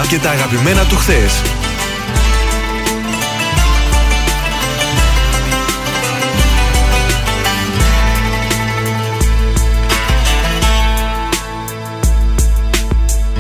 [0.07, 1.43] Και τα αγαπημένα του χθες.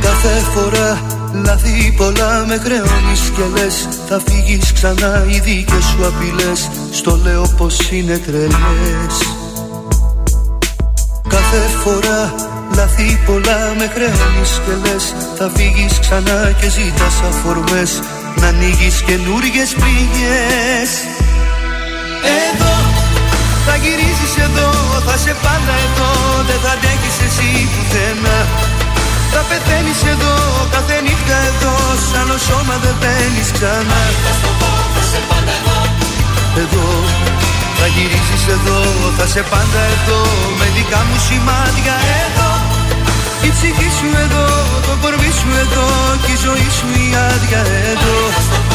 [0.01, 1.01] Κάθε φορά
[1.45, 7.55] λάθη πολλά με χρεώνεις και λες Θα φύγεις ξανά οι δικές σου απειλές Στο λέω
[7.57, 9.17] πως είναι τρελές
[11.29, 12.35] Κάθε φορά
[12.95, 15.05] λάθη πολλά με χρεώνεις και λες.
[15.39, 17.93] Θα φύγεις ξανά και ζητάς αφορμές.
[18.41, 20.91] Να ανοίγεις καινούριες πληγές
[22.47, 22.75] Εδώ
[23.67, 24.71] θα γυρίσεις εδώ,
[25.07, 26.11] θα σε πάντα εδώ.
[26.49, 28.39] Δεν θα αντέχεις εσύ πουθενά.
[29.33, 30.35] Θα πεθαίνεις εδώ,
[30.75, 31.75] κάθε νύχτα εδώ.
[32.11, 34.01] Σαν ο σώμα δεν μπαίνεις ξανά.
[36.63, 36.89] Εδώ
[37.79, 38.81] θα γυρίσεις εδώ,
[39.17, 40.21] θα σε πάντα εδώ.
[40.59, 42.54] Με δικά μου σημάδια εδώ
[43.47, 44.47] Η ψυχή σου εδώ,
[44.87, 45.87] το κορμί σου εδώ
[46.25, 47.63] Και η ζωή σου η άδεια
[47.93, 48.74] εδώ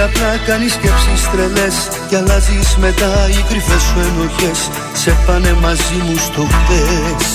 [0.00, 1.76] απλά κάνεις σκέψεις τρελές
[2.08, 4.60] Και αλλάζεις μετά οι κρυφές σου ενοχές.
[4.92, 7.26] Σε πάνε μαζί μου στο χτες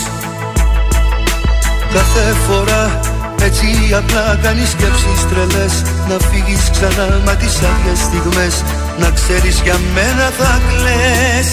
[1.94, 3.00] Κάθε φορά
[3.42, 3.68] έτσι
[4.00, 5.74] απλά κάνεις σκέψεις τρελές.
[6.10, 8.56] Να φύγεις ξανά μα τις άδειες στιγμές.
[9.00, 11.50] Να ξέρεις για μένα θα κλαις.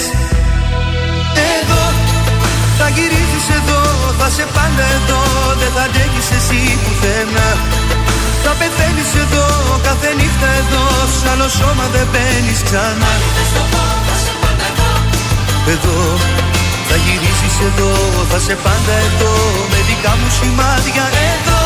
[1.56, 1.84] Εδώ
[2.78, 3.80] θα γυρίσεις εδώ
[4.18, 5.20] Θα σε πάντα εδώ
[5.60, 7.48] Δεν θα αντέχεις εσύ πουθενά
[8.44, 9.46] θα πεθαίνεις εδώ,
[9.86, 10.84] κάθε νύχτα εδώ
[11.18, 13.12] Σ' άλλο σώμα δεν μπαίνεις ξανά.
[15.74, 15.98] Εδώ
[16.88, 17.92] θα γυρίσεις εδώ,
[18.30, 19.34] θα σε πάντα εδώ
[19.72, 21.60] Με δικά μου σημάδια εδώ.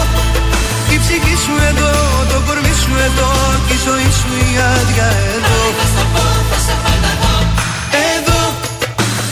[0.95, 1.93] Η ψυχή σου εδώ,
[2.31, 3.31] το κορμί σου εδώ
[3.67, 5.59] Και η ζωή σου η άδεια εδώ.
[8.17, 8.41] Εδώ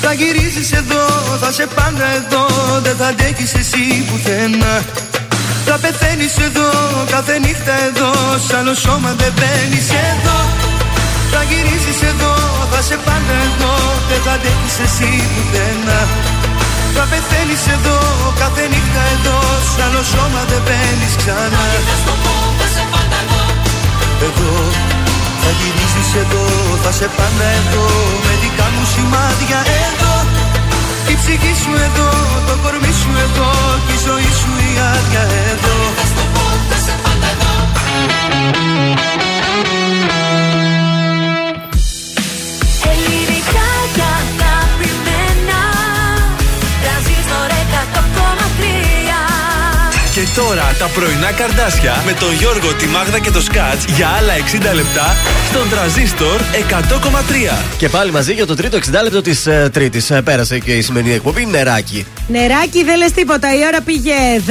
[0.02, 1.04] θα γυρίσεις εδώ,
[1.40, 2.44] θα σε πάντα εδώ
[2.82, 4.74] Δεν θα αντέχεις εσύ πουθενά
[5.68, 6.70] θα πεθαίνεις εδώ,
[7.14, 8.10] κάθε νύχτα εδώ
[8.46, 10.38] σαν άλλο σώμα δεν μπαίνεις εδώ.
[11.32, 12.32] Θα γυρίσεις εδώ,
[12.72, 13.74] θα σε πάντα εδώ
[14.08, 16.00] Δεν θα αντέχεις εσύ πουθενά.
[16.96, 17.98] Θα πεθαίνεις εδώ,
[18.42, 19.38] κάθε νύχτα εδώ
[19.70, 21.64] Σ' άλλο σώμα δεν μπαίνεις ξανά.
[22.58, 23.42] Θα σε πάντα εδώ.
[24.26, 24.52] Εδώ,
[25.42, 26.44] θα γυρίσεις εδώ,
[26.82, 27.86] θα σε πάντα εδώ
[28.26, 30.15] Με δικά μου σημάδια εδώ
[31.12, 32.08] η ψυχή σου εδώ,
[32.46, 33.50] το κορμί σου εδώ
[33.86, 35.76] και η ζωή σου η άδεια εδώ.
[38.66, 39.35] Ελληνικά
[50.36, 54.32] τώρα τα πρωινά καρδάσια με τον Γιώργο, τη Μάγδα και το Σκάτς για άλλα
[54.72, 55.16] 60 λεπτά
[55.50, 57.64] στον τραζίστορ 100,3.
[57.78, 60.12] Και πάλι μαζί για το τρίτο 60 λεπτό της ε, Τρίτης.
[60.24, 62.06] πέρασε και η σημερινή εκπομπή νεράκι.
[62.28, 63.54] Νεράκι δεν λες τίποτα.
[63.54, 64.14] Η ώρα πήγε
[64.46, 64.50] 10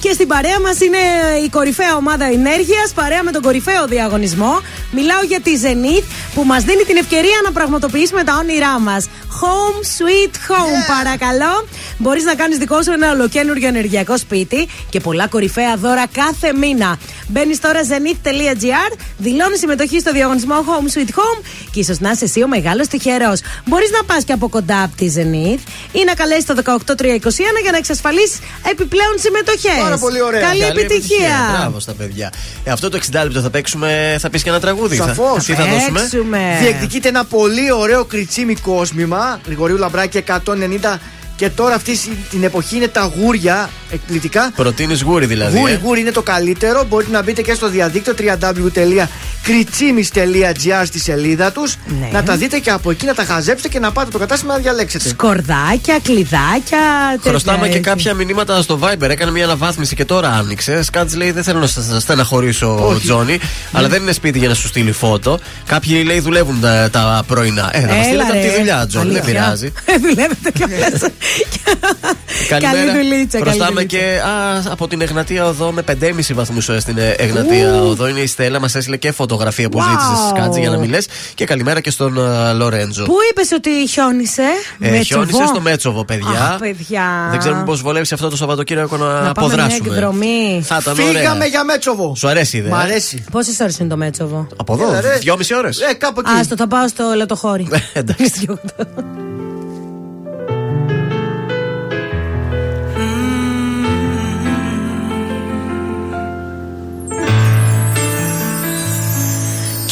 [0.00, 0.98] και στην παρέα μας είναι
[1.44, 4.60] η κορυφαία ομάδα ενέργειας παρέα με τον κορυφαίο διαγωνισμό.
[4.90, 6.04] Μιλάω για τη Zenith
[6.34, 9.08] που μας δίνει την ευκαιρία να πραγματοποιήσουμε τα όνειρά μας.
[9.42, 11.66] Home sweet home, παρακαλώ.
[11.98, 16.98] Μπορείς να κάνεις δικό σου ένα ολοκένουργιο ενεργειακό σπίτι και πολλά κορυφαία δώρα κάθε μήνα.
[17.28, 22.42] Μπαίνεις τώρα zenith.gr, δηλώνεις συμμετοχή στο διαγωνισμό Home Sweet Home και ίσως να είσαι εσύ
[22.42, 23.40] ο μεγάλος τυχερός.
[23.64, 25.60] Μπορείς να πας και από κοντά από τη Zenith
[25.92, 28.38] ή να καλέσεις το 18321 για να εξασφαλίσεις
[28.70, 29.80] επιπλέον συμμετοχές.
[29.82, 30.40] Πάρα πολύ ωραία.
[30.40, 31.56] Καλή, Καλή επιτυχία.
[31.58, 32.32] Μπράβο στα παιδιά.
[32.64, 34.96] Ε, αυτό το 60 λεπτό θα παίξουμε, θα πεις και ένα τραγούδι.
[34.96, 35.44] Θα- Σαφώς.
[35.44, 36.58] Τι θα δώσουμε; Παίξουμε.
[36.60, 39.25] Διεκδικείται ένα πολύ ωραίο κριτσίμι κόσμημα.
[39.46, 40.98] Γρηγορίου Λαμπράκη 190.
[41.36, 41.98] Και τώρα αυτή
[42.30, 44.52] την εποχή είναι τα γούρια εκπληκτικά.
[44.56, 45.58] Προτείνεις γούρι δηλαδή.
[45.58, 46.84] Γούρι, ε; γούρι είναι το καλύτερο.
[46.84, 51.74] Μπορείτε να μπείτε και στο διαδίκτυο www.κριτσίμι.gr στη σελίδα τους.
[52.00, 52.08] Ναι.
[52.12, 54.58] Να τα δείτε και από εκεί να τα χαζέψετε και να πάτε το κατάστημα να
[54.58, 55.08] διαλέξετε.
[55.08, 56.78] Σκορδάκια, κλειδάκια.
[57.22, 57.90] Χρωστάμε τέτοια και έτσι.
[57.90, 59.08] κάποια μηνύματα στο Viber.
[59.08, 60.82] Έκανε μια αναβάθμιση και τώρα άνοιξε.
[60.82, 63.00] Σκάτς λέει: Δεν θέλω να σας στεναχωρήσω, ο Όχι.
[63.06, 63.38] Τζόνι,
[63.72, 65.38] αλλά δεν είναι σπίτι για να σου στείλει φώτο.
[65.66, 67.70] Κάποιοι λέει δουλεύουν τα, τα πρωινά.
[67.72, 68.56] Ε, θα μας Έλα, στείλετε από τη ρε.
[68.56, 69.42] δουλειά, Τζόνι, δεν Αλήθεια.
[69.42, 69.72] πειράζει.
[69.84, 71.00] Ε, Δουλεύετε κιόλας.
[72.48, 73.38] Καλή δουλίτσα.
[73.38, 73.96] καλή Χρωστάμε δουλίτσα.
[73.96, 77.86] και α, από την Εγνατία Οδό με 5,5 βαθμού στην ε, Εγνατία Ου.
[77.88, 78.08] Οδό.
[78.08, 79.82] Είναι η Στέλλα, μας έστειλε και φωτογραφία που Wow.
[79.90, 81.06] ζήτησες Σκάτζη για να μιλές.
[81.34, 83.04] Και καλημέρα και στον ε, Λορέντζο.
[83.04, 84.42] Πού είπες ότι χιόνισε,
[84.80, 86.40] Ε, με χιόνισε τσοβό; στο Μέτσοβο, παιδιά.
[86.52, 87.28] Αχ, παιδιά.
[87.30, 89.88] Δεν ξέρουμε πώς βολεύεις αυτό το Σαββατοκύριακο να, Να πάμε μια αποδράσουμε.
[89.88, 90.62] εκδρομή.
[90.64, 91.20] Θα ήταν ωραία.
[91.20, 92.14] Φύγαμε για Μέτσοβο.
[92.16, 92.68] Σου αρέσει, δε.
[92.68, 93.24] Μ' αρέσει.
[93.30, 95.18] Πόσες ώρες είναι το Μέτσοβο; Από εδώ, Έλα, ρε.
[95.18, 95.80] δυόμιση ώρες.
[95.80, 96.30] Ε, κάπου εκεί.
[96.40, 97.68] Άστο, θα πάω στο λατοχώρι.
[97.92, 98.46] Εντάξει.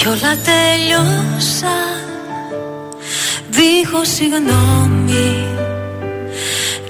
[0.04, 2.02] Κι όλα τελειώσαν
[3.50, 5.46] Δίχως συγγνώμη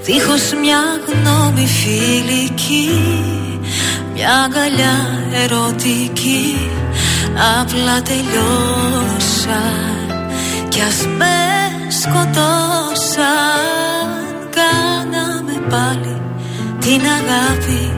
[0.03, 2.91] Δίχως μια γνώμη φιλική.
[4.15, 4.97] Μια αγκαλιά
[5.43, 6.71] ερωτική.
[7.61, 9.55] Απλά τελειώσαν
[10.69, 11.37] Κι ας με
[11.89, 13.29] σκοτώσαν.
[14.59, 16.21] Κάναμε πάλι
[16.79, 17.93] την αγάπη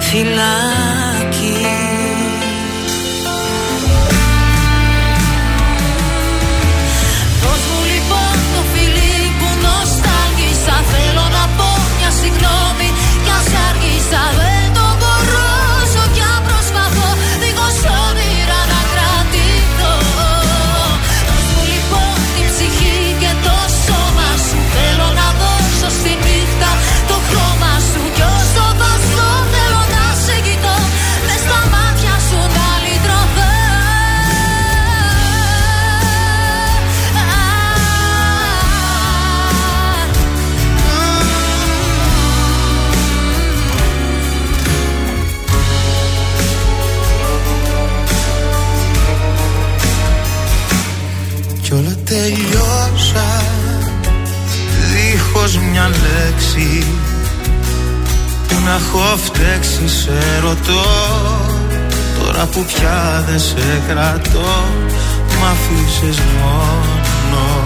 [0.00, 1.23] φυλάκι
[58.76, 60.82] έχω φταίξει σε ρωτώ.
[62.24, 64.64] Τώρα που πια δεν σε κρατώ
[65.38, 67.64] Μ' αφήσες μόνο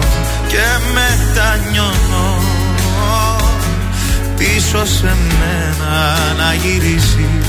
[0.48, 2.42] Και μετανιώνω.
[4.36, 7.48] Πίσω σε μένα να γυρίσεις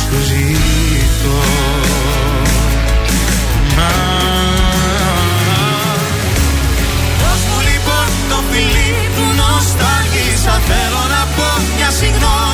[0.00, 1.42] Σου ζητώ.
[3.76, 3.90] Να.
[7.20, 12.32] Δώσ' μου λοιπόν το φιλί που νοσταλγήσα Θέλω να πω μια συγγνώμη.
[12.32, 12.51] κι ας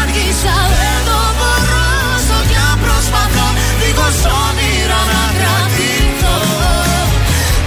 [0.00, 1.86] άργησα Δεν το μπορώ
[2.24, 3.48] στο πια προσπαθώ
[3.80, 6.38] Δίχως όνειρα να κρατηθώ.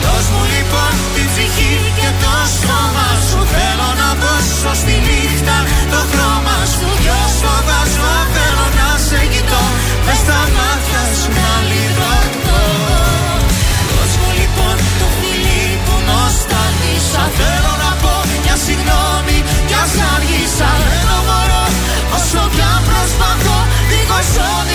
[0.03, 5.57] Δώσ' μου λοιπόν την ψυχή και το στόμα σου Θέλω να δώσω στη νύχτα
[5.91, 6.87] το χρώμα σου.
[7.01, 9.63] Δυο στο δάσμα θέλω να σε κοιτώ
[10.05, 12.63] Μες στα μάτια σου να λιδωτώ
[13.91, 18.13] Δώσ' μου λοιπόν το φιλί που νοσταλγίσα Θέλω να πω
[18.43, 19.37] μια συγγνώμη
[19.69, 20.71] κι ας άργησα
[24.19, 24.68] your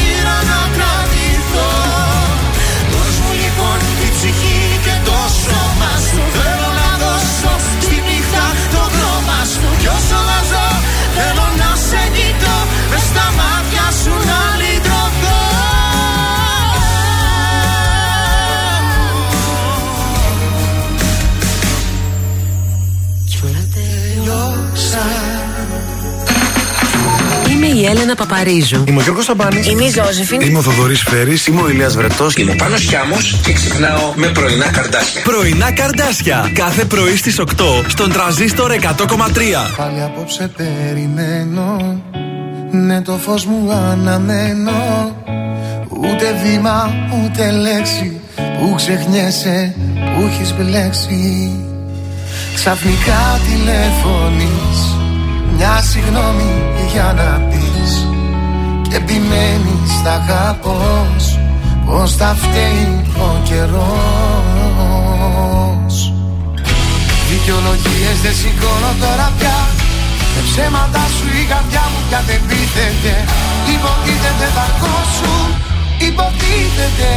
[28.04, 28.84] βάζω Παπαρίζου.
[28.88, 29.62] Είμαι ο Γιώργος Σαμπάνη.
[29.70, 30.40] Είμαι η Ζώζεφιν.
[30.40, 31.46] Είμαι ο Θοδωρής Φέρης.
[31.46, 32.34] Είμαι ο Ηλίας Βρετός.
[32.34, 35.22] Είμαι ο Πάνος Χιάμος και ξυπνάω με πρωινά καρδάσια.
[35.22, 36.50] Πρωινά καρδάσια.
[36.54, 39.70] Κάθε πρωί στις 8 στον τραζίστορ 100,3.
[39.76, 42.00] Πάλι απόψε περιμένω
[42.70, 44.72] Ναι το φως μου αναμένω
[45.88, 46.90] Ούτε βήμα
[47.24, 51.50] ούτε λέξη Που ξεχνιέσαι που έχεις μπλέξει
[52.54, 54.96] Ξαφνικά τηλεφωνείς
[55.56, 56.52] Μια συγγνώμη
[56.92, 57.63] για να πεις
[58.94, 61.24] Και επιμένεις θα αγαπώς
[61.86, 62.88] Πως τα φταίει
[63.26, 63.94] ο καιρός.
[67.30, 69.58] Δικαιολογίες δεν σηκώνω τώρα πια
[70.34, 73.14] Με ψέματα σου η καρδιά μου πια δεν πείθεται.
[73.74, 74.66] Υποτίθεται θα
[75.16, 75.34] σου
[76.08, 77.10] Υποτίθεται.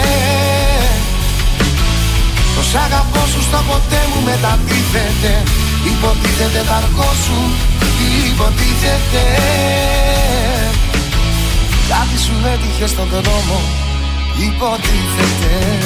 [2.55, 5.33] Το σ' αγαπώ σου στο ποτέ μου μετατίθεται.
[5.91, 6.79] Υποτίθεται θα
[7.23, 7.39] σου
[8.29, 9.23] Υποτίθεται
[11.89, 13.59] Κάτι σου έτυχε στον δρόμο
[14.39, 15.77] Υποτίθεται.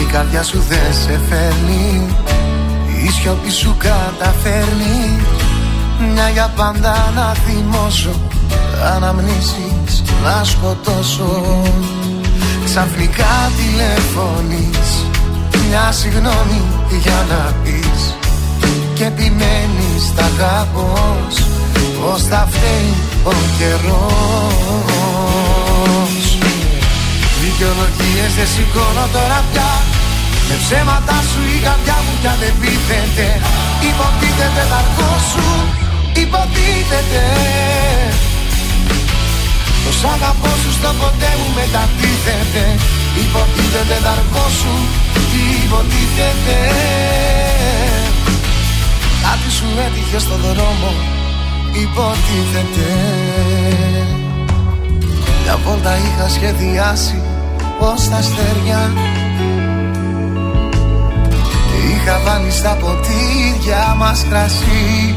[0.00, 2.06] Η καρδιά σου δεν σε φέρνει
[3.04, 5.20] Η σιωπή σου καταφέρνει
[6.12, 8.10] Μια για πάντα να θυμώσω
[8.94, 11.62] Αναμνήσεις να σκοτώσω.
[12.64, 14.90] Ξαφνικά τηλεφωνείς
[15.68, 16.62] Μια συγγνώμη
[17.02, 18.16] για να πεις.
[18.94, 21.46] Και επιμένεις τα αγαπώς
[22.00, 22.94] Πως θα φταίει
[23.24, 24.88] ο καιρός.
[27.40, 29.87] Δικαιολογίες δεν σηκώνω τώρα πια
[30.48, 33.26] Με ψέματα σου η καρδιά μου πια δεν πείθεται
[33.88, 34.80] Υποτίθεται θα
[35.30, 35.46] σου
[36.22, 37.24] Υποτίθεται.
[39.84, 42.64] Το σ' αγαπώ σου στο ποτέ μου μετατίθεται
[43.22, 44.74] Υποτίθεται θα σου
[45.64, 46.58] Υποτίθεται.
[49.24, 50.90] Κάτι σου έτυχε στο δρόμο
[51.84, 52.88] Υποτίθεται.
[55.42, 57.22] Μια βόλτα είχα σχεδιάσει
[57.78, 59.27] πως τα αστέρια Και
[62.02, 65.14] είχα βάλει στα ποτήρια μας κρασί.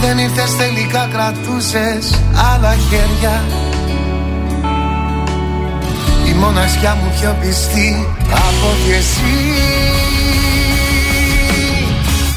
[0.00, 2.20] Δεν ήρθες τελικά κρατούσες
[2.52, 3.44] άλλα χέρια.
[6.28, 9.36] Η μοναξιά μου πιο πιστή από ότι εσύ.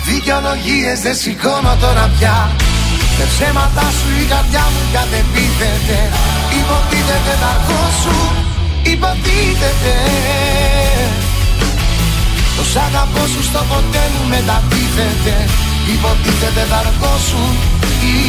[0.05, 2.51] Δικαιολογίες δεν σηκώνω τώρα πια.
[3.17, 5.99] Με ψέματα σου η καρδιά μου πια δεν πείθεται.
[6.59, 7.53] Υποτίθεται θα
[8.01, 8.17] σου
[8.83, 9.93] Υποτίθεται
[12.69, 15.35] Το σ' αγαπώ σου στο ποτέ μου μεταπίθεται
[15.93, 17.37] Υποτίθεται θα σου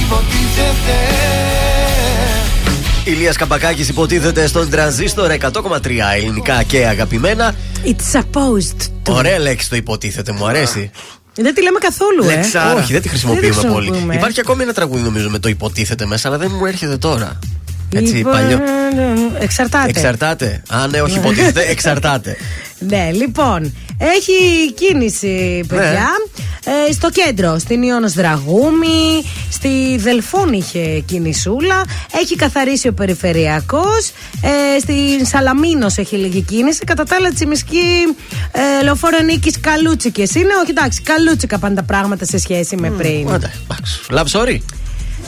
[0.03, 0.97] Υποτίθεται
[3.05, 7.55] Ηλίας Καμπακάκης υποτίθεται στον τρανζίστορ 100,3 ελληνικά και αγαπημένα.
[7.85, 9.13] It's supposed to.
[9.15, 10.91] Ωραία λέξη το υποτίθεται, μου αρέσει.
[11.35, 12.35] Δεν τη λέμε καθόλου, ε.
[12.35, 12.75] Λεξάρα.
[12.75, 13.75] Όχι, δεν τη χρησιμοποιούμε Δεν τη πολύ.
[13.87, 14.15] χρησιμοποιούμε.
[14.15, 17.39] Υπάρχει ακόμη ένα τραγούδι νομίζω με το υποτίθεται μέσα, αλλά δεν μου έρχεται τώρα.
[17.95, 18.59] Έτσι, Λοιπόν, παλιό.
[19.39, 19.89] Εξαρτάται.
[19.89, 20.63] Εξαρτάται.
[20.69, 22.37] Α, ναι, όχι υποτίθεται, εξαρτάται.
[22.81, 26.09] Ναι, λοιπόν, έχει κίνηση, παιδιά.
[26.89, 31.85] Ε, στο κέντρο, στην Ιώνος Δραγούμη, στη Δελφών είχε κινησούλα.
[32.13, 34.11] Έχει καθαρίσει ο περιφερειακός.
[34.43, 36.85] Ε, στην Σαλαμίνος έχει λίγη κίνηση.
[36.85, 38.17] Κατά τα άλλα, τσιμισκή
[38.53, 40.53] ε, λεωφόρο Νίκης Καλούτσικες είναι.
[40.63, 43.31] Όχι, εντάξει, καλούτσικα πάνε τα πράγματα σε σχέση με πριν.
[43.33, 44.01] Άντε, εντάξει.
[44.11, 44.59] Love story.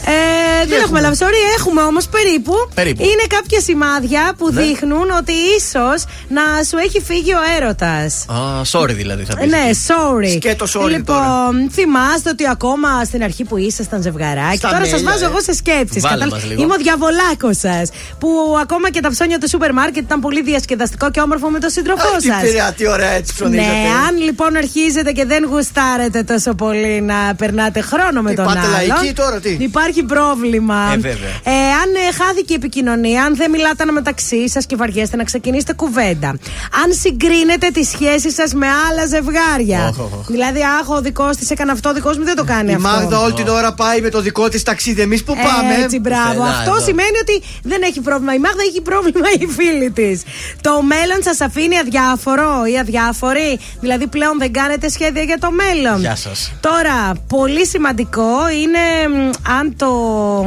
[0.07, 2.53] Ε, δεν έχουμε love story, έχουμε όμως περίπου.
[2.75, 3.03] Περίπου.
[3.03, 4.61] Είναι κάποια σημάδια που Ναι.
[4.63, 8.25] δείχνουν ότι ίσως να σου έχει φύγει ο έρωτας.
[8.29, 8.35] Α,
[8.73, 9.51] sorry δηλαδή θα πεις.
[9.51, 10.31] Ναι, sorry.
[10.37, 11.51] Σκέτο sorry Λοιπόν, τώρα.
[11.73, 14.57] θυμάστε ότι ακόμα στην αρχή που ήσασταν ζευγαράκι.
[14.57, 15.29] Στα τώρα σας μέλια, βάζω ε.
[15.29, 16.03] εγώ σε σκέψεις.
[16.03, 16.63] Βάλε μας λίγο.
[16.63, 17.91] Είμαι ο διαβολάκος σας.
[18.19, 18.29] Που
[18.61, 22.09] ακόμα και τα ψώνια του σούπερ μάρκετ ήταν πολύ διασκεδαστικό και όμορφο με τον σύντροφό
[22.09, 22.41] Αχ, τι σας.
[22.43, 23.67] πειραιά, τι ωραία έτσι ψωνίζετε.
[23.69, 28.45] Ναι, αν λοιπόν αρχίζετε και δεν γουστάρετε τόσο πολύ να περνάτε χρόνο με Τι, τον
[28.45, 28.87] πάτε άλλον.
[28.89, 30.91] λαϊκοί τώρα, τι; Υπάρχει πρόβλημα.
[30.93, 31.29] Ε, βέβαια.
[31.45, 35.73] Ε, αν ε, χάθηκε η επικοινωνία, αν δεν μιλάτε μεταξύ σας και βαριέστε να ξεκινήσετε
[35.73, 36.29] κουβέντα.
[36.85, 39.87] Αν συγκρίνετε τις σχέσεις σας με άλλα ζευγάρια.
[39.89, 40.27] Οχ, οχ, οχ.
[40.27, 42.89] Δηλαδή, αχ, ο δικός της έκανε αυτό, ο δικός μου δεν το κάνει Η αυτό.
[42.89, 45.01] Μάγδα όλη την ώρα πάει με το δικό της ταξίδι.
[45.01, 45.75] Εμείς που πάμε.
[45.83, 46.29] Έτσι, μπράβο.
[46.29, 46.85] Πουθενά Αυτό εδώ.
[46.85, 48.35] σημαίνει ότι δεν έχει πρόβλημα.
[48.35, 50.23] Η Μάγδα έχει πρόβλημα η φίλη της.
[50.61, 56.01] Το μέλλον σας αφήνει αδιάφορο ή αδιάφορη; Δηλαδή, πλέον δεν κάνετε σχέδια για το μέλλον.
[56.01, 56.53] Γεια σας.
[56.61, 59.91] Τώρα, πολύ σημαντικό είναι μ, αν το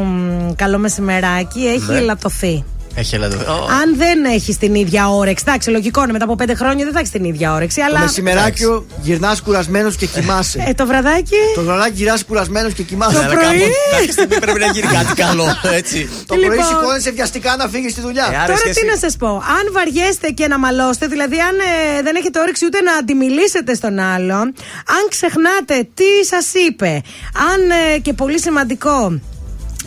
[0.03, 1.98] μ, καλό μεσημεράκι έχει Ναι.
[1.98, 2.64] ελαττωθεί.
[2.97, 3.53] Έχει έλα εδώ.
[3.53, 3.65] Ω.
[3.81, 5.43] Αν δεν έχεις την ίδια όρεξη.
[5.47, 7.80] Εντάξει, λογικό είναι μετά από πέντε χρόνια δεν θα έχεις την ίδια όρεξη.
[7.80, 7.99] Το Αλλά.
[7.99, 10.63] μεσημεράκιο γυρνάς κουρασμένος και κοιμάσαι.
[10.67, 11.35] Ε, το βραδάκι.
[11.55, 13.13] Το βραδάκι γυρνάς κουρασμένος και κοιμάσαι.
[13.13, 13.43] Το Αλλά πρωί.
[13.43, 15.45] κάπου- Κάποια στιγμή πρέπει να γίνει κάτι καλό,
[15.76, 16.09] έτσι.
[16.26, 16.65] Το πρωί Λοιπόν.
[16.65, 18.27] σηκώνεσαι βιαστικά να φύγεις στη δουλειά.
[18.31, 19.27] Ε, άρα Τώρα σχέση- τι να σας πω.
[19.27, 23.99] Αν βαριέστε και να μαλώσετε, δηλαδή αν ε, δεν έχετε όρεξη ούτε να αντιμιλήσετε στον
[23.99, 24.41] άλλον,
[24.97, 27.01] αν ξεχνάτε τι σας είπε,
[27.51, 27.59] αν
[27.95, 29.19] ε, και πολύ σημαντικό.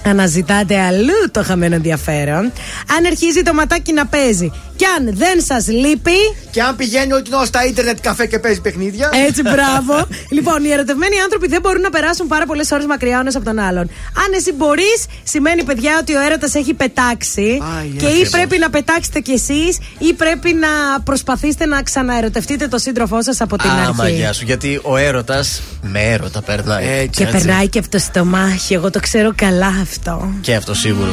[0.04, 2.52] Αναζητάτε αλλού το χαμένο ενδιαφέρον.
[2.96, 6.18] Αν αρχίζει το ματάκι να παίζει και αν δεν σας λείπει.
[6.50, 9.10] Και αν πηγαίνει όλη την ώρα στα ίντερνετ καφέ και παίζει παιχνίδια.
[9.28, 10.06] Έτσι, μπράβο.
[10.30, 13.44] λοιπόν, οι ερωτευμένοι άνθρωποι δεν μπορούν να περάσουν πάρα πολλές ώρες μακριά ο ένας από
[13.44, 13.82] τον άλλον.
[14.24, 17.58] Αν εσύ μπορείς, σημαίνει, παιδιά, ότι ο έρωτας έχει πετάξει.
[17.98, 18.28] και ή ακριβώς.
[18.30, 23.56] πρέπει να πετάξετε κι εσείς, ή πρέπει να προσπαθήσετε να ξαναερωτευτείτε το σύντροφό σας από
[23.58, 24.14] την Άμα αρχή.
[24.14, 24.44] γεια σου.
[24.44, 27.08] Γιατί ο έρωτας με έρωτα περνάει.
[27.08, 28.74] Και περνάει και αυτό στο μάχη.
[28.74, 30.32] Εγώ το ξέρω καλά αυτό.
[30.40, 31.12] Και αυτό σίγουρο.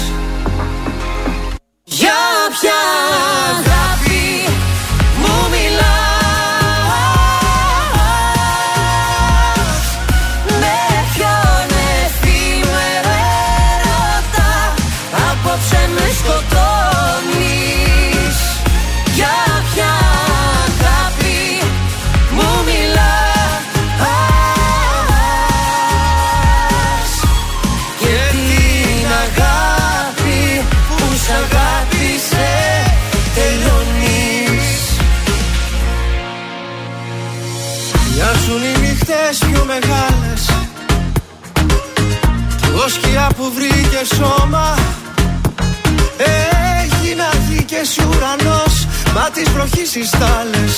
[2.61, 3.90] Για
[42.93, 44.75] σκιά που βρήκε σώμα.
[46.81, 48.87] Έγινα γη και εσύ ουρανός.
[49.15, 50.73] Μα τις βροχής οι στάλες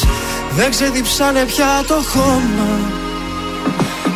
[0.55, 2.71] Δεν ξεδιψάνε πια το χώμα.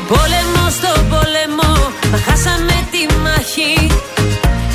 [0.08, 1.72] Πόλεμο στο πόλεμο,
[2.12, 3.88] μα χάσαμε τη μάχη.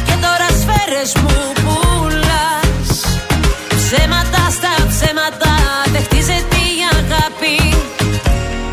[0.07, 2.91] Και τώρα σφαίρες μου πουλάς.
[3.69, 5.55] Ψέματα στα ψέματα,
[5.93, 7.77] δεν χτίζεται η αγάπη.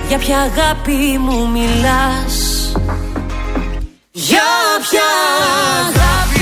[0.07, 2.48] Για ποια αγάπη μου μιλάς;
[4.11, 4.41] Για
[4.89, 5.09] ποια
[5.85, 6.38] αγάπη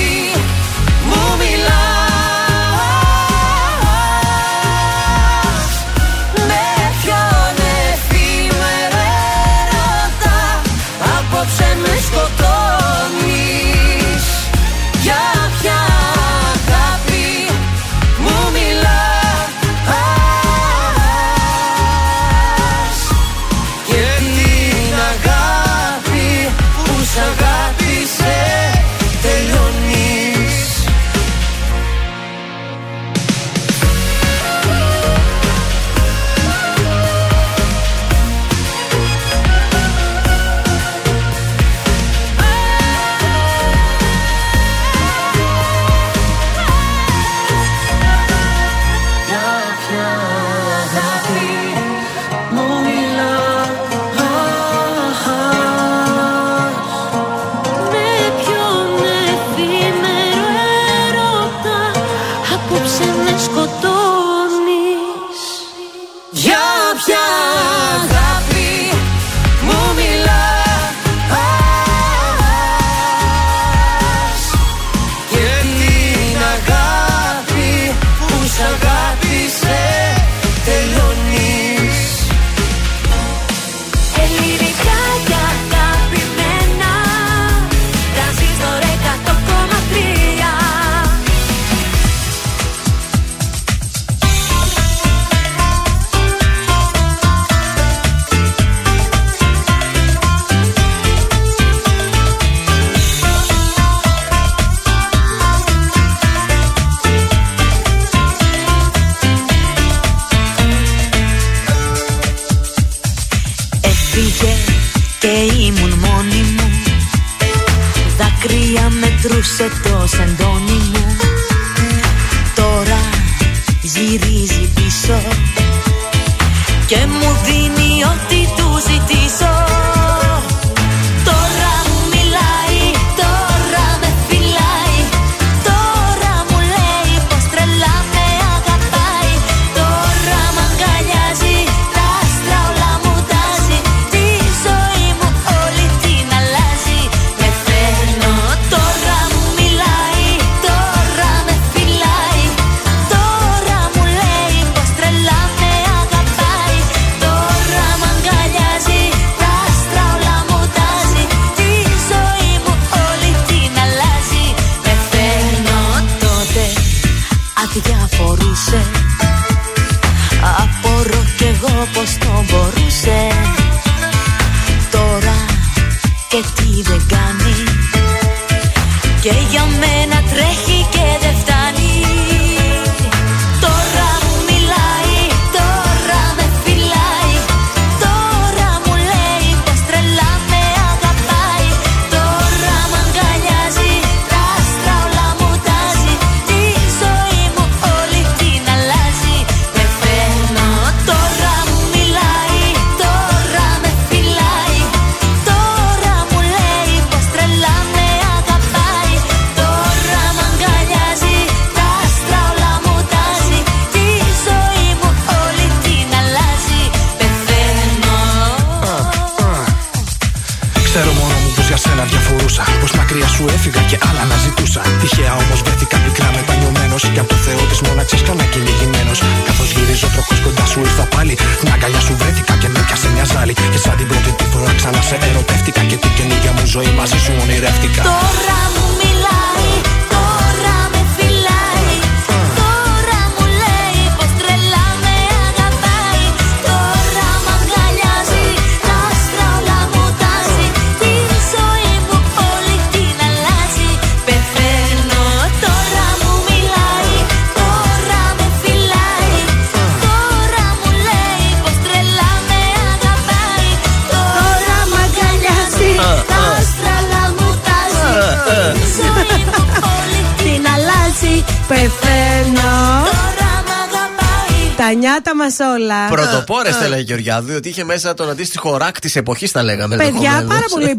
[275.48, 275.99] νιάτα μας όλα.
[276.15, 279.95] Πρωτοπόρε, θα έλεγε Γεωργιάδου, ότι είχε μέσα τον αντίστοιχο ρακ της εποχής, τα λέγαμε.
[279.95, 280.53] Παιδιά, ενδεχομένως.
[280.53, 280.90] πάρα πολύ.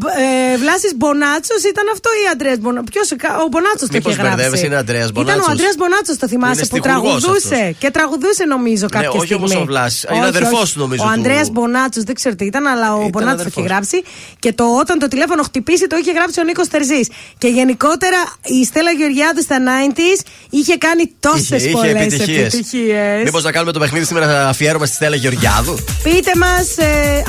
[0.53, 2.91] Ε, Βλάσης Μπονάτσος ήταν αυτό ή Αντρέας Μπονάτσο.
[2.93, 3.09] Ποιος,
[3.45, 4.37] ο Μπονάτσος το Μήπως είχε γράψει.
[4.37, 7.55] μπερδεύεσαι, είναι Ανδρέας Ήταν ο Μπονάτσος; Αντρέας Μπονάτσος, το θυμάσαι, Είναι που στιχουργός τραγουδούσε.
[7.62, 7.77] αυτός.
[7.83, 9.37] Και τραγουδούσε νομίζω κάποια όχι στιγμή.
[9.45, 10.03] όμως ο Βλάσης.
[10.03, 10.79] Είναι Όχι, αδερφός όχι.
[10.83, 13.61] νομίζω Ο του- Ανδρέα Μπονάτσος, δεν ξέρω τι ήταν, αλλά ο Ήταν Μπονάτσος το είχε
[13.61, 13.70] αδερφός.
[13.70, 13.99] γράψει.
[14.45, 17.07] Και το, όταν το τηλέφωνο χτυπήσει το είχε γράψει ο Νίκος Τερζής.
[17.43, 18.20] Και γενικότερα
[18.59, 20.19] η Στέλλα Γεωργιάδου στα 90s
[20.59, 22.47] είχε κάνει τόσες Είχε, είχε πολλές επιτυχίες.
[22.55, 23.23] επιτυχίες.
[23.25, 25.78] Μήπως να κάνουμε το παιχνίδι σήμερα αφιέρωμα στη Στέλλα Γεωργιάδου.
[26.02, 26.69] Πείτε μας.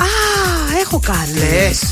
[0.00, 0.06] α,
[0.80, 1.40] έχω κάνει.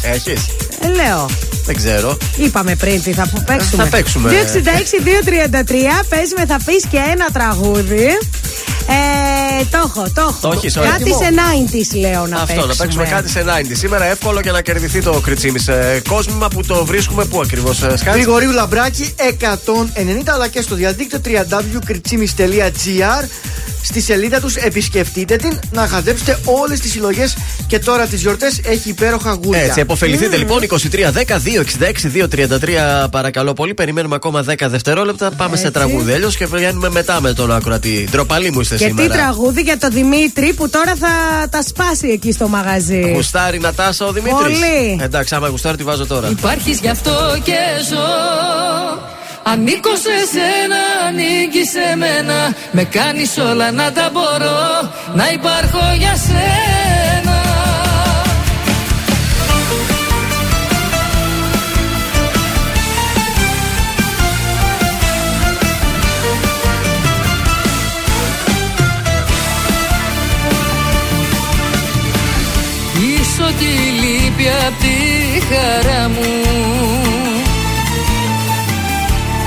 [0.02, 0.46] Έχεις.
[0.80, 1.26] Ε, λέω.
[1.68, 2.16] Δεν ξέρω.
[2.36, 3.82] Είπαμε πριν τι θα που- παίξουμε.
[3.82, 4.30] Θα παίξουμε.
[4.30, 6.02] 266-233.
[6.08, 8.06] Πες με, θα πεις και ένα τραγούδι.
[8.90, 10.36] Ε, το έχω, το έχω.
[10.40, 10.90] Το έχεις, ωραία.
[10.90, 12.66] Κάτι σε 90s λέω να Αυτό, παίξουμε.
[12.66, 13.76] να παίξουμε κάτι σε 90.
[13.76, 18.08] Σήμερα εύκολο και να κερδιθεί το κριτσίμι σε κόσμημα που το βρίσκουμε πού ακριβώς, Σκάτ.
[18.14, 23.24] Γρηγορίου Λαμπράκη 190 αλλά και στο διαδίκτυο www.kritsimis.gr
[23.82, 27.36] Στη σελίδα τους επισκεφτείτε την να χαζέψετε όλες τις συλλογές
[27.66, 29.60] και τώρα τις γιορτές έχει υπέροχα γούρια.
[29.62, 30.62] Έτσι, εποφεληθείτε λοιπόν
[33.05, 33.74] 23-10-266-233 παρακαλώ πολύ.
[33.74, 35.30] Περιμένουμε ακόμα 10 δευτερόλεπτα.
[35.30, 36.12] Πάμε σε τραγούδι.
[36.12, 38.09] Αλλιώ και βγαίνουμε μετά με τον ακροατή.
[38.10, 39.14] Ντροπαλή μου είστε Και τι σήμερα.
[39.14, 41.09] τραγούδι για το Δημήτρη που τώρα θα
[41.51, 43.10] τα σπάσει εκεί στο μαγαζί.
[43.14, 44.36] Γουστάρι Νατάσα ο Δημήτρη.
[44.36, 44.98] Πολύ.
[45.02, 46.28] Εντάξει, άμα γουστάρι τη βάζω τώρα.
[46.28, 47.59] Υπάρχεις γι' αυτό και
[47.90, 48.06] ζω
[49.43, 56.16] Ανήκω σε σένα, ανήκει σε μένα Με κάνεις όλα να τα μπορώ Να υπάρχω για
[56.16, 56.77] σένα
[73.49, 73.67] Είσαι ό,τι
[74.01, 74.97] λείπει απ' τη
[75.49, 76.43] χαρά μου.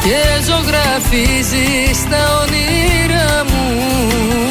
[0.04, 4.51] Και ζωγραφίζεις τα όνειρά μου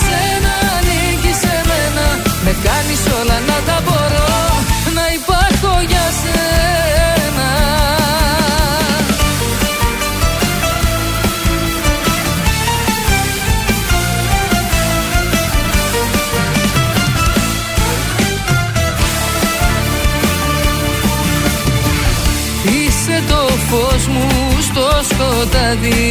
[25.83, 26.10] σκοτάδι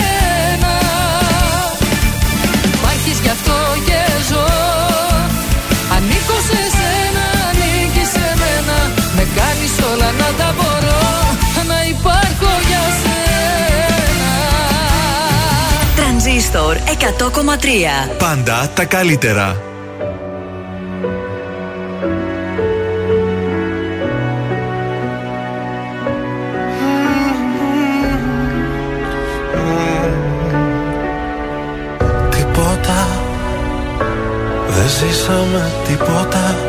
[9.91, 10.99] όλα να τα μπορώ
[11.67, 14.33] Να υπάρχω για σένα.
[15.95, 19.61] Τρανζίστορ 100,3 Πάντα τα καλύτερα.
[32.29, 33.07] Τίποτα.
[34.67, 36.60] Δεν ζήσαμε τίποτα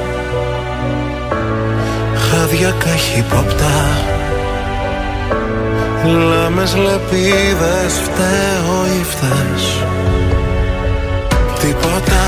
[2.53, 3.77] Χάδια καχύποπτα
[6.05, 9.65] Λάμες λεπίδες φταίω ή φταίς.
[11.61, 12.23] Τίποτα.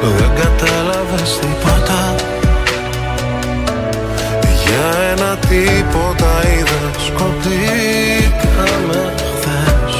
[0.00, 2.14] Δεν κατάλαβες τίποτα.
[4.64, 9.94] Για ένα τίποτα είδες Κοπήκαμε χθες.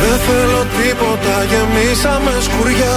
[0.00, 2.96] Δεν θέλω τίποτα, γεμίσαμε σκουριά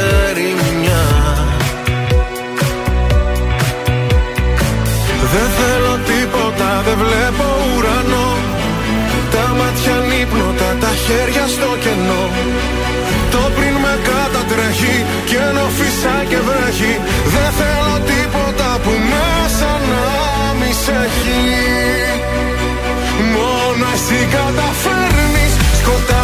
[6.91, 8.29] δεν βλέπω ουρανό.
[9.33, 12.23] Τα μάτια νύπνοτα, τα χέρια στο κενό.
[13.33, 14.95] Το πριν με κατατρέχει
[15.29, 16.93] και ενώ φυσά και βρέχει
[17.33, 20.05] Δεν θέλω τίποτα που μέσα να
[20.59, 21.43] μισέχει
[23.35, 25.53] Μόνο εσύ καταφέρνεις.
[25.79, 26.20] Σκοτά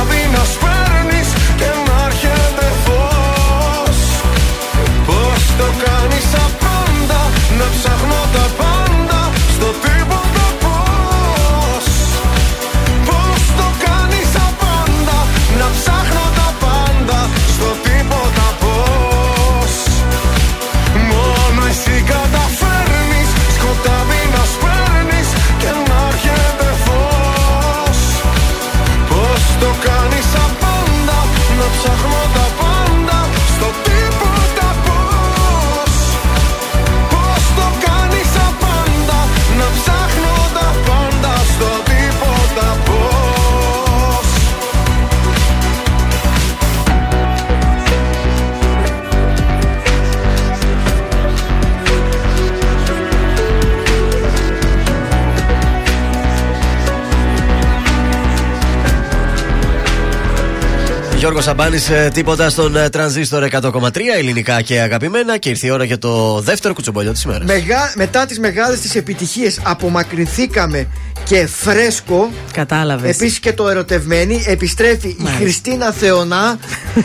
[61.30, 65.38] Γιώργος Σαμπάνης, τίποτα στον ε, τρανζίστορ 100,3 ελληνικά και αγαπημένα.
[65.38, 67.46] Και ήρθε η ώρα για το δεύτερο κουτσομπολιό της ημέρας.
[67.48, 67.94] Μεγα...
[67.96, 70.88] Μετά τις μεγάλες τη επιτυχίες απομακρυνθήκαμε
[71.24, 72.32] και φρέσκο.
[72.52, 73.16] Κατάλαβες.
[73.16, 76.60] Επίσης και το ερωτευμένη επιστρέφει η Χριστίνα Θεωνά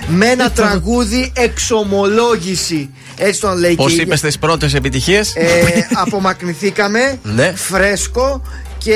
[0.09, 2.91] με ένα τραγούδι εξομολόγηση.
[3.17, 4.29] Έτσι τον λέει Πώς και η είπες ίδια.
[4.29, 5.49] τις πρώτες επιτυχίες; Ε,
[5.95, 7.53] απομακρυνθήκαμε, Ναι.
[7.57, 8.43] φρέσκο
[8.83, 8.95] και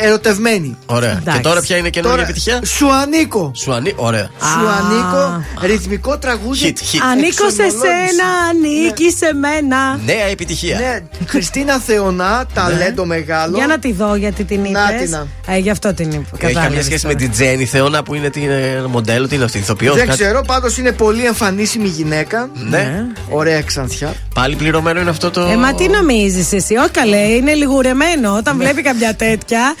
[0.00, 0.76] ερωτευμένη.
[0.86, 1.10] Ωραία.
[1.10, 1.40] Εντάξει.
[1.40, 3.50] Και τώρα ποια είναι η καινούργια Τώρα, επιτυχία; Σου ανήκω.
[3.54, 3.92] Σου ανή...
[3.96, 4.30] Ωραία.
[4.40, 5.44] Σου ανήκω.
[5.66, 6.74] Ρυθμικό τραγούδι.
[6.76, 6.98] Hit, hit.
[7.10, 8.14] Ανήκω σε εξομολόγηση.
[8.14, 9.98] σένα, ανήκει σε μένα.
[10.04, 10.78] Νέα επιτυχία.
[10.78, 13.56] Ναι, Χριστίνα Θεωνά, ταλέντο μεγάλο.
[13.56, 15.00] Για να τη δω γιατί την Να είπες.
[15.02, 15.26] την να.
[15.54, 16.18] Ε, γι' αυτό την είπα.
[16.20, 17.14] Έχει καμία Κατάλαβες σχέση τώρα.
[17.14, 19.94] με την Τζέννη Θεώνα που είναι την ε, μοντέλο, τι είναι αυτή, ηθοποιό.
[19.94, 22.50] Δεν κάτι- ξέρω, πάντως είναι πολύ εμφανίσιμη γυναίκα.
[22.70, 23.06] Ναι.
[23.30, 24.14] Ωραία ξανθιά.
[24.34, 25.40] Πάλι πληρωμένο είναι αυτό το.
[25.40, 28.34] Ε, μα τι νομίζεις εσύ, Όχι καλέ, είναι λιγουρεμένο.
[28.36, 28.82] Όταν βλέπει
[29.16, 29.74] κάποια τέτοια,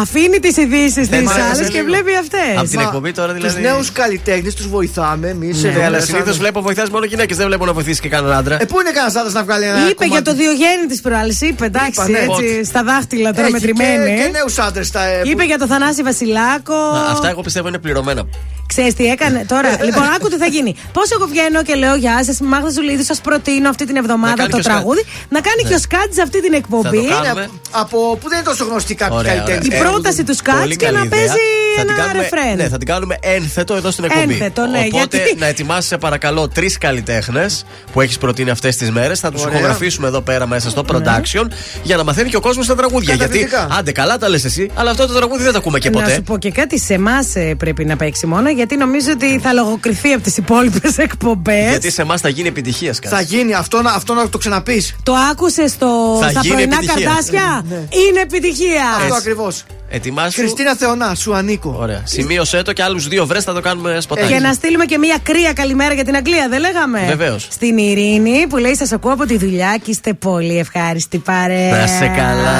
[0.00, 1.84] αφήνει τις ειδήσεις Δεν τη μ' άρεσε άλλες και λίγο.
[1.86, 2.56] βλέπει αυτές.
[2.58, 3.54] Απ' την εκπομπή τώρα δηλαδή.
[3.54, 5.62] Του νέους καλλιτέχνες τους βοηθάμε εμείς.
[5.62, 7.36] Ναι, αλλά συνήθως βλέπω βοηθάς μόνο γυναίκες.
[7.36, 8.56] Δεν βλέπω να βοηθήσει και κανέναν άντρα.
[8.60, 9.88] Ε, πού είναι κανένας άντρας να βγάλει ένα.
[9.88, 12.18] Είπε για το Διογέννη της προάλληση, είπε εντάξει, Είπα, ναι.
[12.18, 14.16] έτσι, Πότε; στα δάχτυλα τώρα Έχει μετρημένη.
[14.16, 15.04] Και, και νέους άντρες τα.
[15.04, 16.74] ε, Είπε για το Θανάση Βασιλάκο.
[16.92, 18.22] Μα Αυτά εγώ πιστεύω είναι πληρωμένα.
[18.72, 19.84] Ξέρεις τι έκανε; Τώρα.
[19.84, 20.74] λοιπόν, άκου τι θα γίνει.
[20.92, 24.34] Πώς εγώ βγαίνω και λέω Γεια σας, Μάγδα Ζουλίδη, σας προτείνω αυτή την Να εβδομάδα
[24.36, 25.04] κάνει το και ο τραγούδι.
[25.28, 25.68] Να κάνει Ναι.
[25.68, 27.06] και ο Σκάτζ αυτή την εκπομπή.
[27.06, 27.48] Θα το κάνουμε.
[27.70, 29.76] Από που δεν είναι τόσο γνωστή κάποιοι Ωραία, καλλιτέχνε.
[29.76, 31.18] Η πρόταση του Σκάτζ Πολύ και καλή να ιδέα.
[31.18, 31.40] παίζει
[31.78, 32.56] Θα την ένα κάνουμε- ρεφρέν.
[32.56, 34.32] Ναι, θα την κάνουμε ένθετο εδώ στην εκπομπή.
[34.32, 38.90] Ένθετο, ναι, Οπότε γιατί- να ετοιμάσει, σε παρακαλώ, τρεις καλλιτέχνες που έχεις προτείνει αυτές τις
[38.90, 39.20] μέρες.
[39.20, 39.54] Θα τους Ωραία.
[39.58, 41.44] ηχογραφήσουμε εδώ πέρα μέσα στο production
[41.82, 43.14] για να μαθαίνει και ο κόσμος τα τραγούδια.
[43.14, 43.78] Γιατί, Καταπληκτικά.
[43.78, 46.12] άντε, καλά τα λες εσύ, αλλά αυτό το τραγούδι δεν τα ακούμε και Να ποτέ.
[46.14, 47.26] σου πω και κάτι, σε εμάς
[47.58, 51.68] πρέπει να παίξει μόνο, γιατί νομίζω ότι θα λογοκριθεί από τις υπόλοιπες εκπομπές.
[51.70, 53.14] Γιατί σε εμάς θα γίνει επιτυχία, Σκάτζ.
[53.14, 54.94] Θα γίνει αυτό να, αυτό να το ξαναπείς.
[55.02, 57.04] Το άκουσες στο, Θα στα γίνει πρωινά επιτυχία.
[57.04, 57.74] καρδάσια; Ναι.
[57.76, 58.84] Είναι επιτυχία.
[59.00, 59.64] Αυτό ακριβώς.
[59.90, 60.40] Ετοιμάσου.
[60.40, 61.76] Χριστίνα Θεωνά, σου ανήκω.
[61.78, 62.02] Ωραία.
[62.04, 64.32] Σημείωσέ το και άλλους δύο βρες θα το κάνουμε σποτάκι.
[64.32, 67.46] Και να στείλουμε και μια κρύα καλημέρα για την Αγγλία, δεν λέγαμε; Βεβαίως.
[67.50, 71.76] Στην Ειρήνη που λέει: Σας ακούω από τη δουλειά και είστε πολύ ευχάριστοι παρέα.
[71.80, 72.58] Να σε καλά.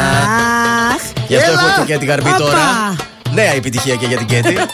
[0.95, 1.61] Αχ, Γι' αυτό έλα.
[1.61, 2.39] έχω και για την καρμπή Όπα.
[2.39, 2.97] τώρα.
[3.35, 4.57] Νέα επιτυχία και για την Κέτη.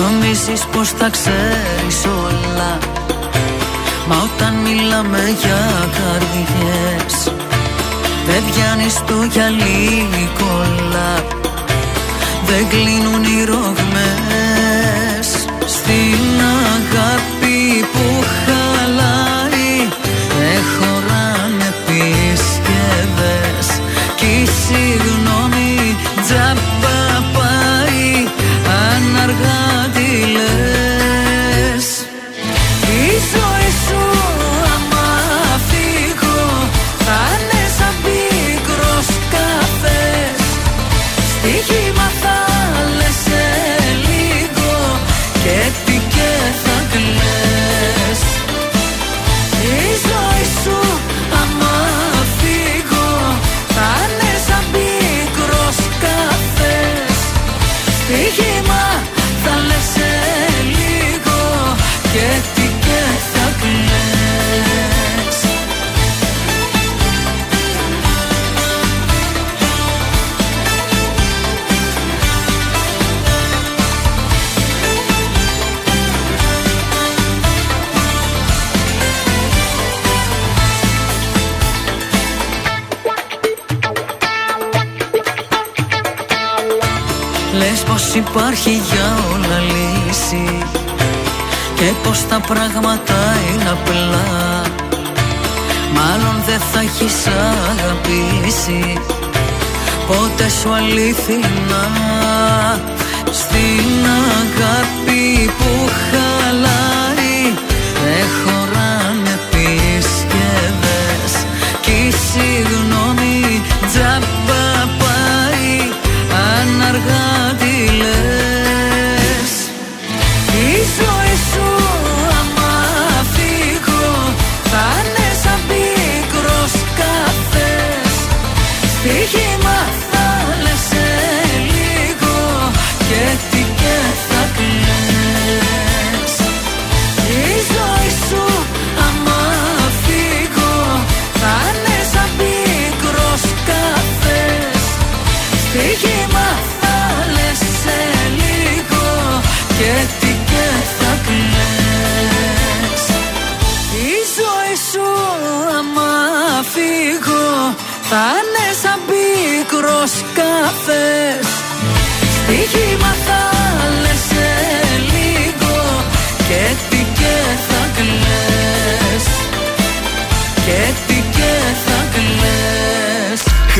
[0.00, 2.78] Νομίζεις πως θα ξέρεις όλα.
[4.08, 5.62] Μα όταν μιλάμε για
[5.98, 7.14] καρδιές
[8.26, 11.14] Δεν βγαίνεις το γυαλί κολλά
[12.46, 15.28] Δεν κλείνουν οι ρογμές
[15.66, 16.22] Στην
[16.74, 19.88] αγάπη που χαλάει.
[20.38, 23.68] Δεν χωράνε πίσκευες
[24.16, 24.46] Κι η
[88.26, 90.58] υπάρχει για όλα λύση
[91.74, 93.18] Και πως τα πράγματα
[93.48, 94.62] είναι απλά.
[95.94, 97.26] Μάλλον δεν θα έχεις
[97.70, 98.98] αγαπήσει
[100.06, 101.84] Πότε σου αλήθινα.
[103.32, 104.06] Στην
[104.40, 107.52] αγάπη που χαλάει
[108.04, 111.32] Δεν χωράνε πίσκευες
[111.80, 112.12] Κι η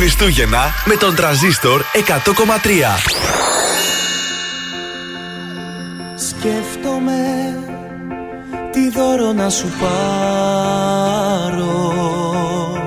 [0.01, 1.91] Χριστούγεννα με τον τραζίστορ 100,3.
[6.15, 7.19] Σκέφτομαι
[8.71, 10.33] τι δώρο να σου πάρω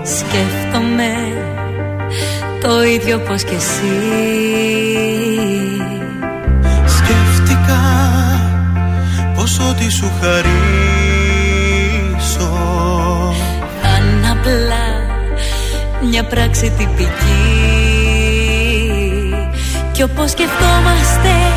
[0.02, 1.12] Σκέφτομαι
[2.60, 4.00] το ίδιο πως κι εσύ
[6.86, 7.80] Σκέφτηκα
[9.34, 10.93] πως ό,τι σου χαρεί
[16.04, 17.08] μια πράξη τυπική.
[19.92, 21.53] Κι όπως σκεφτόμαστε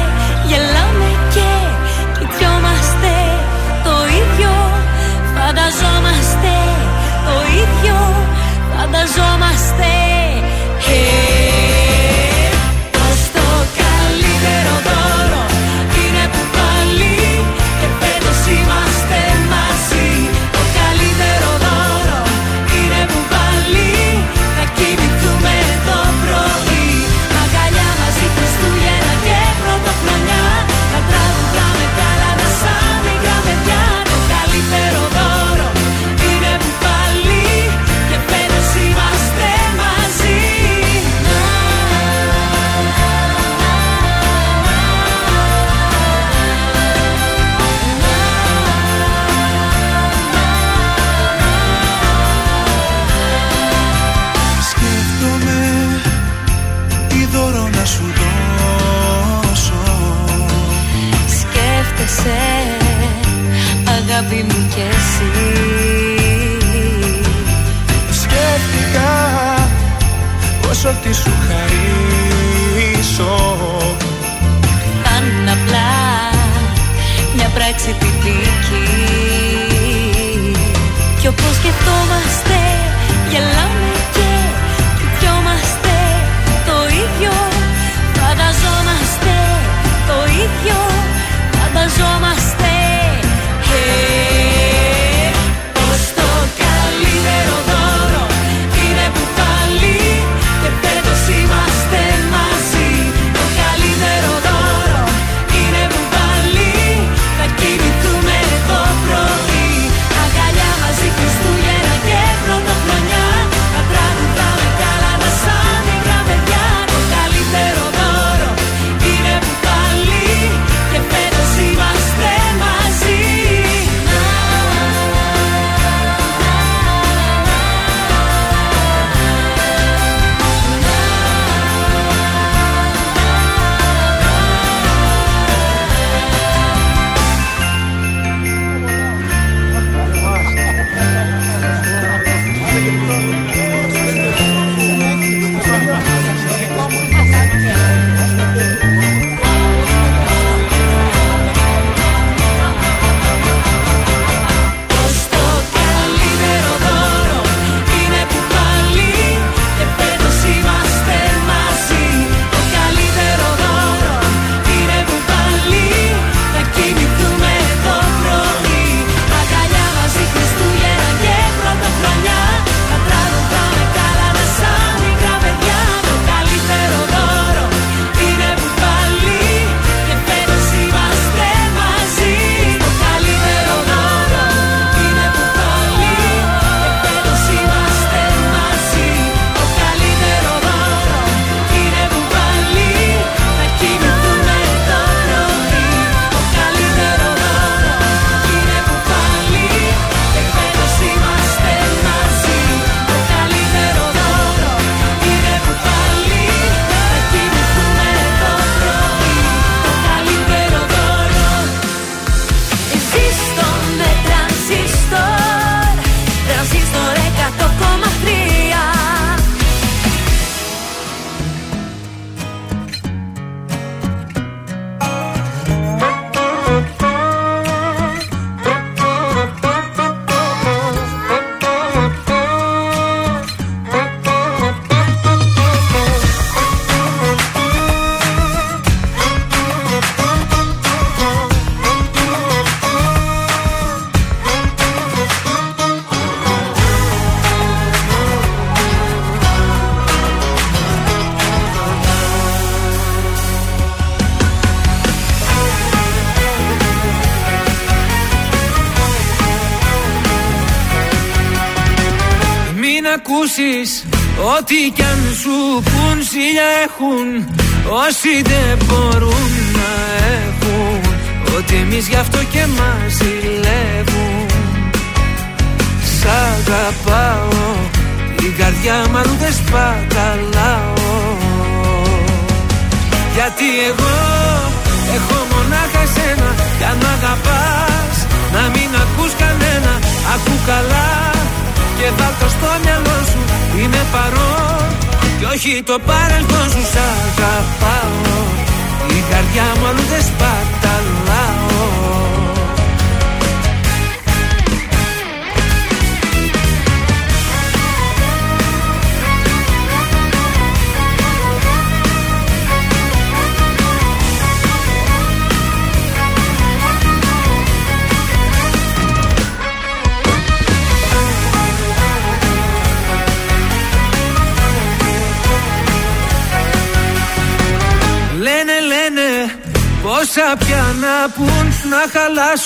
[264.60, 265.07] Ό,τι κι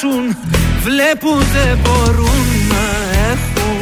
[0.02, 0.38] χαλάσουν
[0.84, 2.86] Βλέπουν δεν μπορούν να
[3.32, 3.80] έχουν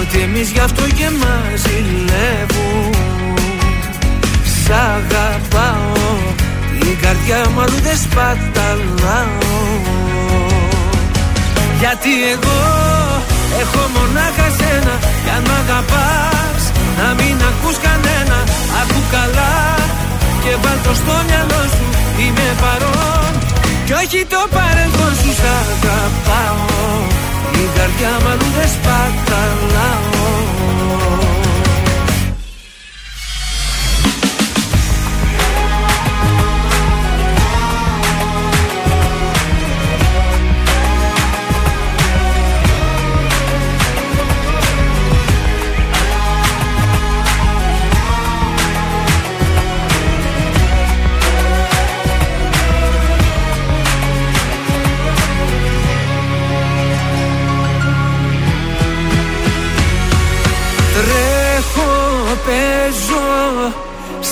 [0.00, 2.94] Ότι εμείς γι' αυτό και μας ζηλεύουν
[4.62, 6.16] Σ' αγαπάω
[6.80, 9.38] Την καρδιά μου αλλού δεν σπαταλάω.
[11.80, 12.60] Γιατί εγώ
[13.62, 16.62] έχω μονάχα σένα Κι αν μ' αγαπάς
[16.98, 18.38] να μην ακούς κανένα.
[18.80, 19.54] Ακού καλά
[20.44, 21.86] και βάλ' το στο μυαλό σου
[22.22, 23.39] Είμαι παρόν
[23.90, 26.78] κι όχι το παρελθόν σου Σ' αγαπάω.
[27.62, 30.69] Η καρδιά μου αλλού δεν σπαταλάω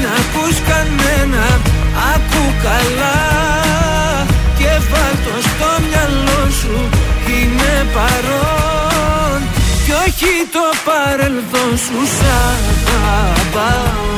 [0.00, 1.46] μην ακούς κανένα.
[2.14, 3.20] Ακού καλά
[4.58, 6.76] και βάλ' το στο μυαλό σου.
[7.26, 9.40] Είμαι παρόν
[9.84, 11.98] κι όχι το παρελθόν σου.
[12.16, 12.24] Σ'
[13.18, 14.10] αγαπάω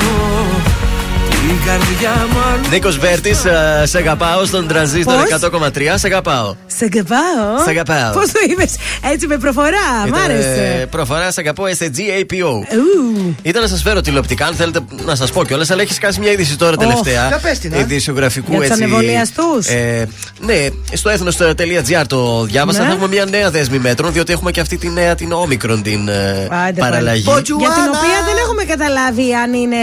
[2.70, 3.39] Νίκος Βέρτης,
[3.84, 5.94] σε αγαπάω στον τρανζίστορ Πώς; 100,3.
[5.94, 6.55] Σε αγαπάω.
[6.66, 8.12] Σε αγαπάω; Σε αγαπάω.
[8.12, 8.74] Πώς το είπες,
[9.12, 9.68] έτσι με προφορά.
[10.05, 10.78] Μ' Ήταν, άρεσε.
[10.81, 12.44] ε, Προφορά σε αγαπώ SGAPO.
[12.44, 13.34] Ου.
[13.42, 16.31] Ήταν να σας φέρω τηλεοπτικά, αν θέλετε να σας πω κιόλας, αλλά έχεις κάνει μια
[16.32, 17.26] είδηση τώρα Ωχ, τελευταία.
[17.26, 17.78] για πες την, α.
[17.78, 18.82] Ειδησιογραφικού Για τους έτσι.
[18.82, 19.66] ανεβολιαστούς.
[19.66, 20.08] Ε,
[20.41, 20.55] ναι,
[20.92, 22.81] στο έθνο.gr το διάβασα.
[22.81, 22.86] Ναι.
[22.86, 26.08] Θα έχουμε μια νέα δέσμη μέτρων, διότι έχουμε και αυτή τη νέα την όμικρον την
[26.08, 27.23] ε, Άντε, παραλλαγή.
[27.24, 27.41] πάλι.
[27.58, 29.76] Για την οποία δεν έχουμε καταλάβει αν είναι.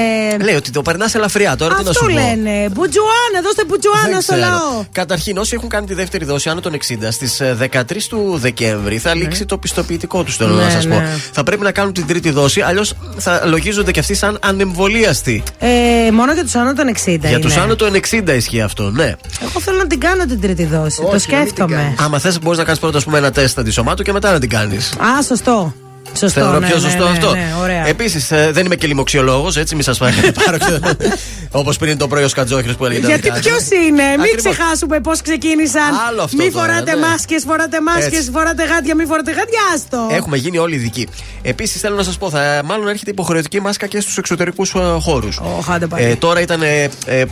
[0.44, 2.20] Λέει ότι το περνάς ελαφριά τώρα, τι να Αυτό σου πω.
[2.20, 2.70] λένε.
[2.72, 4.48] Μπουτζουάνα, δώστε μπουτζουάνα Δεν στο ξέρω.
[4.50, 4.84] λαό.
[4.92, 9.16] Καταρχήν, όσοι έχουν κάνει τη δεύτερη δόση άνω των 60, στις 13 του Δεκέμβρη θα
[9.16, 11.00] λήξει το πιστοποιητικό τους, θέλω Ναι, να σας πω.
[11.00, 11.08] ναι.
[11.32, 15.44] Θα πρέπει να κάνουν την τρίτη δόση, αλλιώς θα λογίζονται και αυτοί σαν ανεμβολίαστοι.
[15.60, 15.68] Ε,
[16.12, 17.18] μόνο για τους άνω των 60.
[17.20, 17.40] Για είναι.
[17.40, 19.16] τους άνω των 60 ισχύει αυτό, ναι.
[19.42, 21.02] Εγώ θέλω να την κάνω την τρίτη δόση.
[21.12, 21.96] το σκέφτομαι.
[22.00, 24.50] Άμα θες, μπορείς να κάνεις πρώτα ας πούμε, ένα τεστ αντισωμάτου και μετά να την
[24.50, 24.90] κάνεις.
[24.98, 25.74] Α, σωστό.
[26.14, 26.40] Σωστό.
[26.40, 27.32] Θεωρώ ναι, πιο ναι, σωστό ναι, αυτό.
[27.32, 27.88] ναι, ωραία.
[27.88, 30.14] Επίσης, δεν είμαι και λοιμοξιολόγος, έτσι, μη σας πάρει
[30.46, 30.58] πάρω.
[31.52, 33.02] Όπως πριν το πρωί ο Σκατζόχυρο που έλεγε.
[33.02, 33.76] τα Γιατί δικά ποιος του.
[33.76, 34.54] είναι, μην Ακριβώς.
[34.56, 35.84] ξεχάσουμε πώς ξεκίνησαν.
[36.10, 37.06] Άλλο αυτό Μη τώρα, φοράτε ναι.
[37.08, 38.32] μάσκες, φοράτε μάσκες, Έτσι.
[38.32, 39.60] φοράτε γάντια, μη φοράτε γάντια.
[39.76, 40.08] Άστο.
[40.12, 41.08] Έχουμε γίνει όλοι ειδικοί.
[41.42, 45.40] Επίσης, θέλω να σας πω, θα, μάλλον έρχεται υποχρεωτική μάσκα και στους εξωτερικούς χώρους.
[45.58, 46.06] Ωχ, άντε πάλι.
[46.06, 46.62] Ε, τώρα ήταν.
[46.62, 47.24] Ε, ε,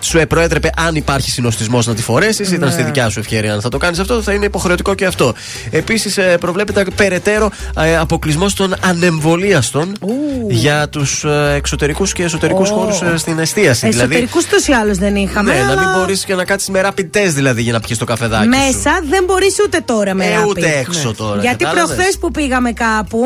[0.00, 2.50] σου προέτρεπε αν υπάρχει συνοστισμός να τη φορέσεις.
[2.50, 2.74] Ήταν Ναι.
[2.74, 3.52] στη δικιά σου ευκαιρία.
[3.52, 5.34] Αν θα το κάνεις αυτό, θα είναι υποχρεωτικό και αυτό.
[5.70, 7.50] Επίσης, προβλέπεται περαιτέρω
[7.80, 9.96] ε, αποκλεισμό των ανεμβολίαστων
[10.48, 11.24] για τους
[11.54, 12.74] εξωτερικούς και εσωτερικούς Ω.
[12.74, 13.88] χώρους στην εστίαση.
[13.88, 15.52] Δηλαδή, Εσωτερικούς τόσο ή άλλω δεν είχαμε.
[15.52, 17.98] ναι, να αλλά μην μπορείς και να κάτσεις με rapid test δηλαδή για να πιεις
[17.98, 18.42] το καφεδάκι.
[18.44, 18.48] σου.
[18.48, 20.46] Μέσα δεν μπορείς ούτε τώρα με Ε, rapid.
[20.48, 23.24] ούτε έξω τώρα, Γιατί κατάλαβες; προχθές που πήγαμε κάπου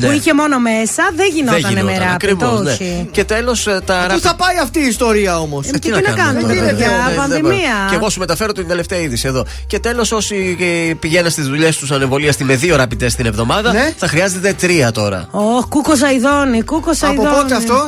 [0.00, 0.06] Ναι.
[0.06, 2.10] που είχε μόνο μέσα δεν γινόταν με rapid.
[2.14, 2.70] ακριβώς, ναι.
[2.70, 3.08] όχι.
[3.10, 6.00] Και τέλος τα Πού rapid θα πάει αυτή η ιστορία όμως; Ε, και τι να
[6.16, 7.50] κάνουμε, Δεν παιδιά, γίνεται, δεν- δεν πανδημία.
[7.76, 7.88] μπορώ.
[7.90, 9.44] Και εγώ σου μεταφέρω την τελευταία είδηση εδώ.
[9.66, 10.56] Και τέλος, όσοι
[10.90, 13.92] ε, πηγαίνουν στις δουλειές τους ανεμβολίαστοι με δύο rapid test την εβδομάδα, Ναι.
[13.96, 15.28] θα χρειάζεται τρία τώρα.
[15.30, 17.28] Ωχ, κούκο Σαϊδόνι, κούκο Σαϊδόνι.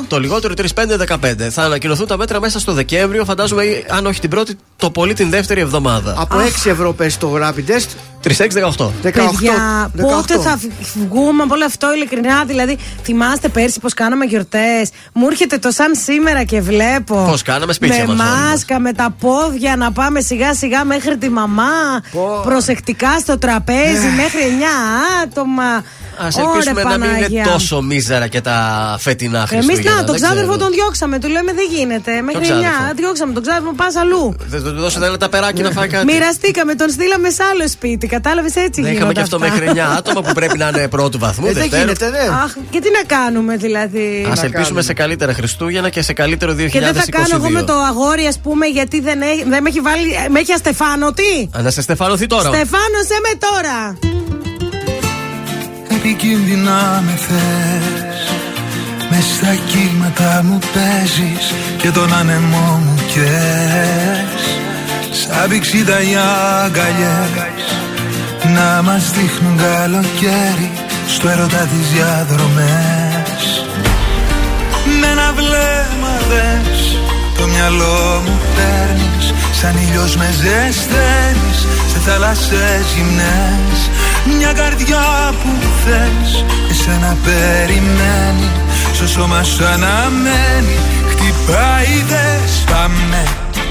[0.08, 1.50] Το λιγότερο 3-5-15.
[1.50, 5.14] Θα ανακοινωθούν τα μέτρα μέσα στο Δεκέμβριο, φαντάζομαι, ή, αν όχι την πρώτη, το πολύ
[5.14, 6.14] την δεύτερη εβδομάδα.
[6.18, 7.86] Από 6 ευρώ πες το rapid test.
[8.22, 8.90] 3-6-18.
[9.02, 10.58] Παιδιά, πότε θα
[10.94, 12.44] βγούμε από όλο αυτό ειλικρινά.
[12.44, 14.90] Δηλαδή, θυμάστε πέρσι πώς κάναμε γιορτές.
[15.12, 17.26] Μου έρχεται το σαν σήμερα και βλέπω.
[17.30, 18.50] Πώς κάναμε, σπίτια Με μας όλοι μας.
[18.50, 21.72] μάσκα, με τα πόδια να πάμε σιγά σιγά μέχρι τη μαμά.
[22.44, 24.64] Προσεκτικά στο τραπέζι μέχρι 9
[25.24, 25.62] άτομα.
[26.20, 27.44] Α Ωραία, ελπίσουμε να μην είναι Παναγία.
[27.52, 28.56] τόσο μίζερα και τα
[29.00, 29.90] φετινά Εμείς Χριστούγεννα.
[29.96, 30.64] να, τον δεν ξάδερφο ξέρω.
[30.64, 31.18] τον διώξαμε.
[31.18, 32.12] Του λέμε δεν γίνεται.
[32.22, 32.46] Μέχρι 9.
[32.46, 34.36] ξάδερφο; Διώξαμε τον ξάδερφο, πας αλλού.
[34.46, 36.04] Δεν του δώσετε ένα ταπεράκι να φάει κάτι.
[36.12, 38.06] Μοιραστήκαμε, τον στείλαμε σε άλλο σπίτι.
[38.06, 39.48] Κατάλαβες έτσι Δεν γίνονται είχαμε και αυτό αυτά.
[39.48, 41.46] μέχρι 9 άτομα που πρέπει να είναι πρώτου βαθμού.
[41.46, 41.82] Ε, δεν Δευτέρου.
[41.82, 42.06] γίνεται,
[42.44, 46.68] Αχ, και τι να κάνουμε δηλαδή; Α ελπίσουμε σε καλύτερα Χριστούγεννα και σε καλύτερο 2022.
[46.70, 49.68] Και δεν θα κάνω εγώ με το αγόρι, ας πούμε, γιατί δεν, έχει, δεν με
[49.68, 50.06] έχει βάλει.
[50.30, 51.50] Με έχει αστεφάνωτη.
[51.56, 52.48] Α, να σε στεφανωθεί τώρα.
[52.48, 53.98] Στεφάνωσέ με τώρα.
[55.98, 58.18] Επικίνδυνα με θες
[59.10, 64.42] Μες στα κύματα μου παίζεις Και τον άνεμό μου καίς
[65.10, 66.14] Σαν πηξίδα οι
[66.64, 67.66] αγκαλιές
[68.54, 70.72] Να μας δείχνουν καλοκαίρι
[71.08, 73.64] Στο έρωτα τις διαδρομές
[75.00, 76.87] Με ένα βλέμμα δες
[77.38, 81.58] Το μυαλό μου παίρνεις Σαν ήλιος με ζεσταίνεις
[81.92, 83.78] Σε θάλασσες γυμνές.
[84.38, 85.50] Μια καρδιά που
[85.84, 88.50] θες Εσένα περιμένει
[88.92, 90.78] Στο σώμα σου αναμένει.
[91.10, 93.22] Χτυπάει δες Πάμε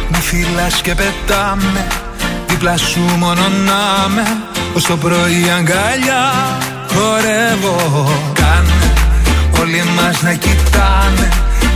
[0.09, 1.87] Μη φυλάς και πετάμε.
[2.47, 4.37] Δίπλα σου μόνο να με
[4.75, 6.57] Ως το πρωί αγκαλιά
[6.93, 8.11] Χορεύω.
[8.33, 8.86] Κάνε
[9.61, 11.27] Όλοι μας να κοιτάμε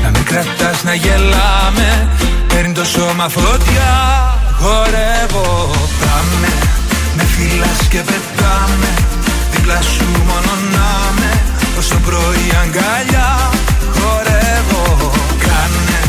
[0.04, 2.10] Να μην κρατάς να γελάμε.
[2.54, 3.94] Παίρνει το σώμα φωτιά
[4.60, 6.52] Χορεύω Πάμε
[7.16, 8.92] Με φυλάς και πετάμε
[9.52, 11.32] Δίπλα σου μόνο να με
[11.78, 13.50] Ως το πρωί αγκαλιά
[13.96, 15.12] Χορεύω
[15.46, 16.00] Κάνε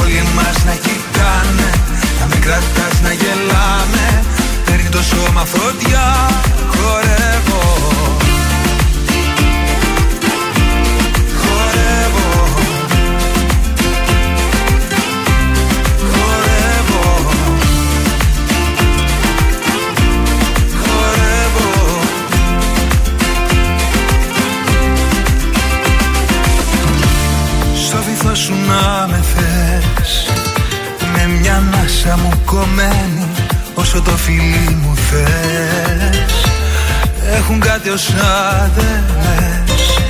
[0.00, 1.70] Όλοι μας να κοιτάνε
[2.20, 4.24] Να μην κρατάς να γελάμε.
[4.64, 6.06] Παίρνει το σώμα φωτιά
[6.74, 8.05] Χορεύω
[28.36, 30.26] σου να με θες.
[31.12, 33.26] Με μια ανάσα μου κομμένη
[33.74, 36.34] Όσο το φιλί μου θες.
[37.36, 38.08] Έχουν κάτι ως
[38.60, 40.00] άδελες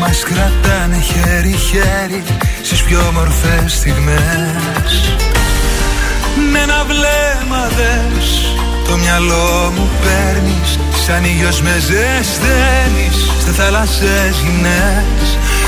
[0.00, 2.22] Μας κρατάνε χέρι-χέρι
[2.62, 5.16] Στις πιο όμορφες στιγμές.
[6.52, 8.56] Με ένα βλέμμα δες
[8.88, 15.25] Το μυαλό μου παίρνεις Σαν ήλιος με ζεσταίνεις Σε θάλασσες γυμνές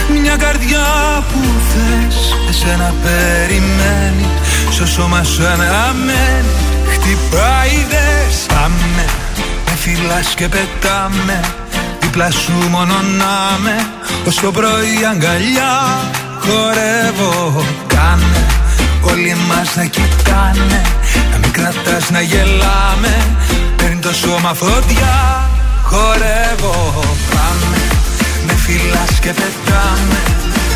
[0.08, 0.86] Μια καρδιά
[1.32, 1.38] που
[1.70, 4.28] θες Εσένα περιμένει.
[4.70, 6.54] Στο σώμα σου αναμένει
[6.92, 9.04] Χτυπάει δες Πάμε
[9.66, 11.40] Με φυλάς και πετάμε
[12.00, 13.86] Δίπλα σου μόνο να με.
[14.26, 15.74] Ως το πρωί αγκαλιά
[16.40, 18.46] Χορεύω Κάνε.
[19.02, 20.82] Όλοι μας να κοιτάνε
[21.30, 23.16] Να μην κρατάς να γελάμε.
[23.76, 25.48] Παίρνει το σώμα φωτιά
[25.82, 27.66] Χορεύω Πάμε.
[27.70, 27.77] Με
[28.68, 30.20] φυλάς και πετάμε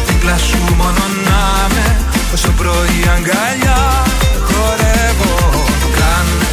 [0.07, 1.43] Δίπλα σου μόνο να
[1.75, 1.87] με
[2.33, 3.81] Ως το πρωί αγκαλιά
[4.49, 5.35] Χορεύω
[5.99, 6.49] Κάνε.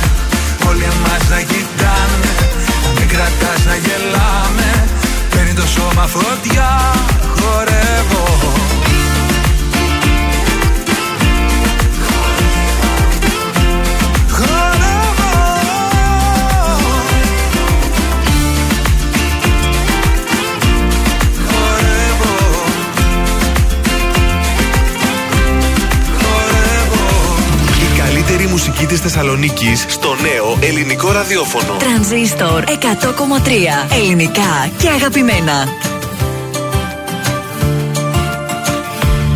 [0.69, 2.31] Όλοι μας να κοιτάνε.
[2.83, 4.69] Να μην κρατάς να γελάμε.
[5.29, 6.71] Παίρνει το σώμα φωτιά
[7.39, 8.58] Χορεύω
[28.59, 31.73] μουσική της Θεσσαλονίκης στο νέο ελληνικό ραδιόφωνο.
[31.79, 32.73] Τρανζίστορ 100,3
[34.01, 35.67] ελληνικά και αγαπημένα.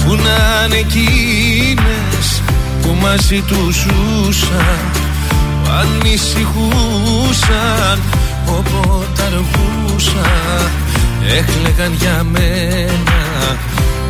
[0.06, 2.42] Που να είναι εκείνες
[2.82, 4.92] που μαζί τους ζούσαν
[5.64, 6.42] που ανησυχούσαν
[8.48, 10.72] όποτε αργούσαν
[11.38, 13.58] έκλεγαν για μένα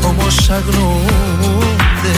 [0.04, 2.18] όμως αγνοούνται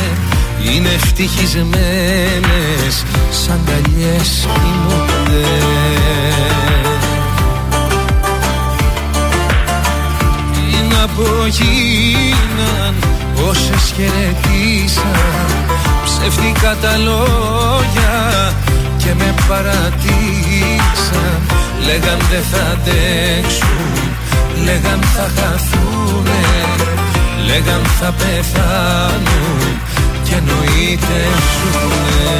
[0.71, 5.47] είναι ευτυχισμένες σαν καλιές κοιμούνται
[10.53, 12.95] Τι να πω γίναν
[13.49, 15.45] όσες χαιρετήσαν
[16.25, 18.53] μπερδευτήκα τα λόγια
[18.97, 21.39] και με παρατήσαν.
[21.85, 24.15] Λέγαν δεν θα αντέξουν,
[24.63, 26.43] λέγαν θα χαθούνε
[27.45, 29.79] Λέγαν θα πεθάνουν
[30.35, 31.17] και εννοείται
[31.55, 32.33] ζουνε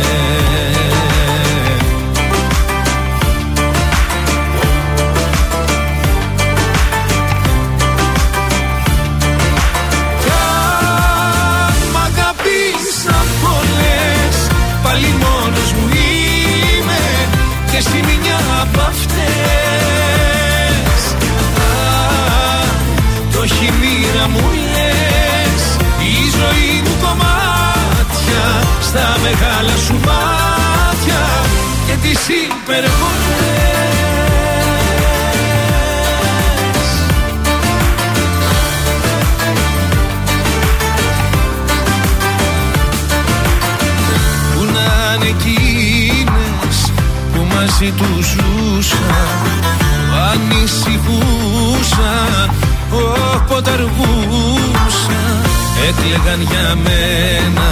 [10.22, 14.38] Κι αν μ' αγαπήσαν πολλές
[14.84, 17.02] Πάλι μόνος μου είμαι
[17.72, 19.26] Και εσύ μια απ' αυτές.
[21.58, 22.70] Αν
[23.32, 24.65] το έχει μοίρα μου
[28.86, 31.22] Στα μεγάλα σου μάτια
[31.88, 33.66] Και τις υπερβολές
[44.54, 46.92] Που να είναι εκείνες
[47.34, 48.96] που μαζί τους ζούσα
[50.10, 52.14] που ανησυχούσα
[52.92, 55.22] όποτε αργούσα
[55.88, 57.70] έκλεγαν για μένα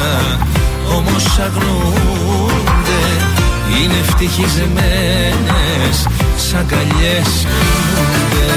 [0.96, 3.04] όμως αγνοούνται
[3.82, 6.08] είναι ευτυχισμένες
[6.38, 8.54] σαν καλιές κοιμούνται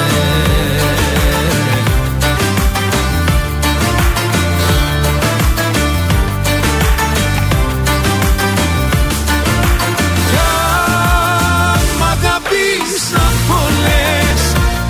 [10.31, 14.41] Κι αν μ' αγαπήσαν πολλές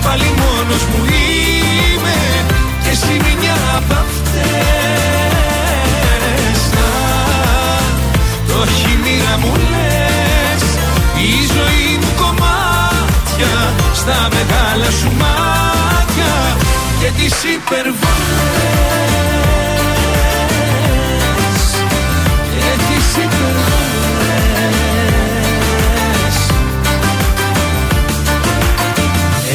[0.03, 2.45] Πάλι μόνος μου είμαι.
[2.83, 5.16] Και εσύ μια απ' αυτές
[9.39, 10.63] μου λες
[11.29, 13.53] Η ζωή μου κομμάτια
[13.93, 16.33] Στα μεγάλα σου μάτια
[16.99, 17.97] Και τις υπερβολές
[22.53, 23.97] Και τις υπερβολές.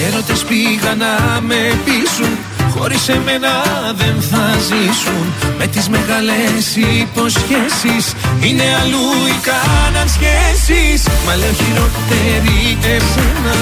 [0.06, 2.38] Έρωτες πήγαν να με πείσουν
[2.82, 3.52] Χωρίς εμένα
[3.96, 5.24] δεν θα ζήσουν.
[5.58, 6.64] Με τις μεγάλες
[7.00, 8.04] υποσχέσεις.
[8.40, 11.00] Είναι αλλού οι κάναν σχέσεις.
[11.26, 13.56] Μα λέω χειρότερη εσένα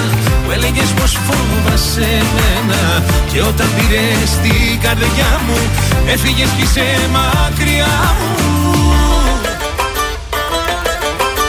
[0.44, 2.82] Που έλεγες πως φόβασαι εμένα
[3.32, 5.58] Και όταν πήρες την καρδιά μου
[6.12, 8.30] Έφυγες κι είσαι μακριά μου.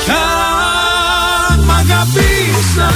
[0.03, 0.11] Κι
[1.49, 2.95] αν μ' αγαπήσαν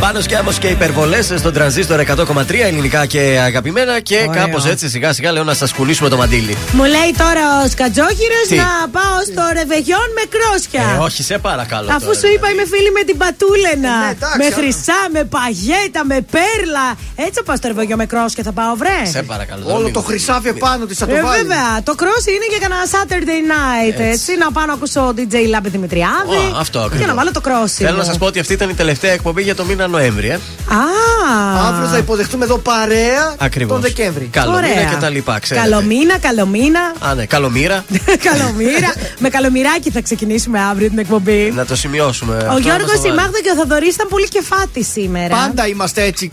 [0.00, 4.00] Πάνω και άμμο και υπερβολές στον τρανζίστορ 100,3 ελληνικά και αγαπημένα.
[4.00, 4.42] Και Ωραίο.
[4.42, 6.56] κάπως έτσι σιγά σιγά λέω να σας κουλήσουμε το μαντίλι.
[6.72, 10.84] Μου λέει τώρα ο Σκατζόχυρο Τι; να πάω στο ρεβεγιόν με κρόσια.
[10.94, 11.88] Ε, όχι, σε παρακαλώ.
[11.90, 13.94] Αφού τώρα, σου είπα είμαι φίλη με την πατούλενα.
[14.02, 14.54] Ε, ναι, εντάξει, με άμα.
[14.58, 16.86] χρυσά, με παγέτα, με πέρλα.
[17.24, 18.98] Έτσι θα πάω στο ρεβεγιόν με κρόσια θα πάω, βρε.
[19.16, 19.64] Σε παρακαλώ.
[19.76, 21.36] Όλο μην- το χρυσάφι επάνω τη θα το Ε, βάλει.
[21.40, 23.98] βέβαια, το κρόσι είναι για κανένα Saturday night.
[24.00, 24.08] Έτσι.
[24.14, 24.30] Έτσι.
[24.44, 26.40] να πάω να ακούσω DJ Λάμπη Δημητριάδη.
[26.52, 27.00] Ω, αυτό ακριβώς.
[27.02, 27.80] Και να βάλω το κρόσι.
[27.86, 28.10] Θέλω να μου.
[28.10, 30.28] σας πω ότι αυτή ήταν η τελευταία εκπομπή για το μήνα Νοέμβρη.
[30.28, 30.34] Ε.
[30.34, 33.72] Α, Αύριο θα υποδεχτούμε εδώ παρέα Ακριβώς.
[33.72, 34.24] τον Δεκέμβρη.
[34.24, 34.68] Καλό Ωραία.
[34.68, 35.68] μήνα και τα λοιπά, ξέρετε.
[35.68, 36.80] Καλομήνα, καλομήνα.
[37.00, 37.84] Α, ναι, καλομήρα.
[38.30, 38.92] Καλομήρα.
[39.18, 41.52] με καλομυράκι θα ξεκινήσουμε αύριο την εκπομπή.
[41.54, 42.32] να το σημειώσουμε.
[42.34, 43.20] Ο Αυτό να Γιώργος, μας το η βάλει.
[43.20, 45.36] Μάγδα και ο Θοδωρής ήταν πολύ κεφάτη σήμερα.
[45.36, 46.30] Πάντα είμαστε έτσι.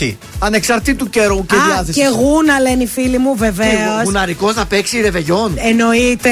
[0.00, 0.16] Τι.
[0.38, 1.94] Ανεξαρτήτου καιρού και Α, διάθεσης.
[1.94, 4.02] και γούνα λένε οι φίλοι μου, βεβαίως.
[4.04, 5.52] Γουναρικός θα παίξει ρεβεγιόν.
[5.56, 6.30] Εννοείται.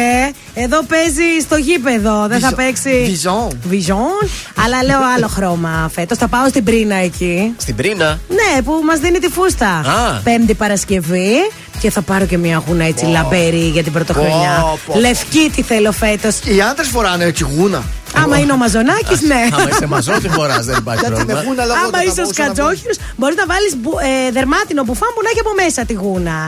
[0.54, 2.26] Εδώ παίζει στο γήπεδο.
[2.28, 3.02] Δεν θα Βυζο- παίξει.
[3.06, 3.48] Βυζόν.
[3.68, 4.18] Βυζόν.
[4.64, 6.18] Αλλά λέω άλλο χρώμα φέτος.
[6.18, 7.54] Θα πάω στην πρίνα εκεί.
[7.56, 9.68] Στην πρίνα; Ναι, που μας δίνει τη φούστα.
[9.68, 10.20] Α.
[10.24, 11.32] Πέμπτη Παρασκευή.
[11.80, 14.58] Και θα πάρω και μια γούνα έτσι λαμπερή για την πρωτοχρονιά.
[14.60, 14.98] Πω, πω, πω.
[15.00, 16.38] Λευκή τη θέλω φέτος.
[16.44, 17.82] Οι άντρες φοράνε έτσι γούνα.
[18.22, 19.42] Άμα είναι ο Μαζονάκης, ναι.
[19.56, 21.42] Άμα είσαι μαζός, τι χωράς, δεν υπάρχει Γιατί με πρόβλημα.
[21.48, 23.72] γούνα λόγω Άμα τα είσαι ο μπορούσα να σκατζόχυρο, μπορεί να βάλεις
[24.08, 26.38] ε, δερμάτινο μπουφάν που να έχει από μέσα τη γούνα.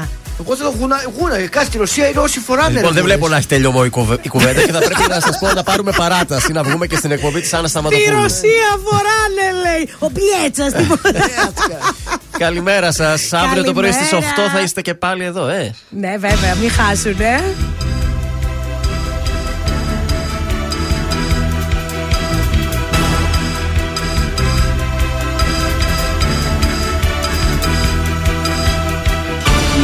[0.45, 0.97] Εγώ θέλω γούνα.
[1.19, 1.35] γούνα.
[1.57, 2.69] Κάτι στη Ρωσία οι Ρώσοι φοράνε.
[2.71, 3.31] Λοιπόν, ρε, δεν βλέπω γούνες.
[3.33, 5.93] να έχει τελειωμό η κουβε- η κουβέντα και θα πρέπει να σας πω να πάρουμε
[5.97, 8.23] παράταση να βγούμε και στην εκπομπή της Άννας Τη Σταματοπούλου.
[8.23, 9.83] Ρωσία φοράνε, λέει.
[9.99, 10.87] Ο Πιέτσας στην
[12.39, 13.33] Καλημέρα σας.
[13.33, 14.51] Αύριο το πρωί στις 8 Καλημέρα.
[14.53, 15.75] θα είστε και πάλι εδώ, ε.
[15.89, 17.55] Ναι, βέβαια, μην χάσουνε.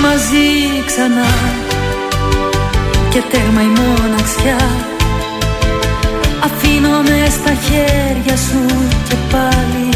[0.07, 0.49] Μαζί
[0.87, 1.31] ξανά.
[3.11, 4.61] Και τέρμα η μοναξιά.
[6.45, 8.65] Αφήνω γίνομαι στα χέρια σου
[9.09, 9.89] και πάλι.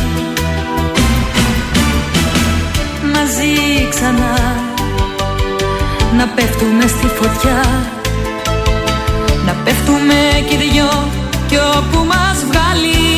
[3.12, 3.54] Μαζί
[3.90, 4.34] ξανά.
[6.16, 7.60] Να πέφτουμε στη φωτιά.
[9.46, 10.14] Να πέφτουμε
[10.48, 11.08] κι οι δυο
[11.46, 13.09] κι όπου μας βγάλει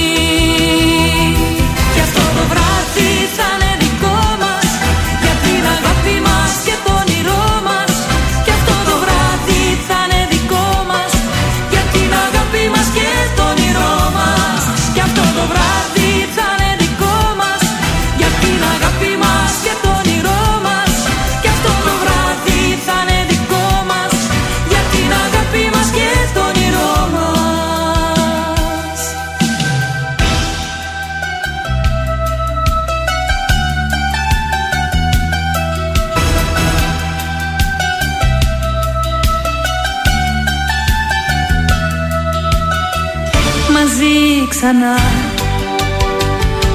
[44.62, 44.96] ξανά.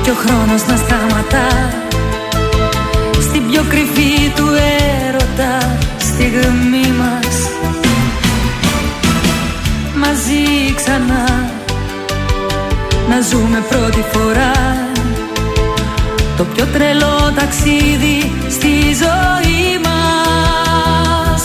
[0.04, 1.48] Και ο χρόνος να σταματά.
[3.22, 4.48] Στην πιο κρυφή του
[5.06, 7.36] έρωτα στιγμή μας.
[9.96, 11.50] Μαζί ξανά.
[13.10, 14.52] Να ζούμε πρώτη φορά.
[16.38, 21.42] Το πιο τρελό ταξίδι στη ζωή μας.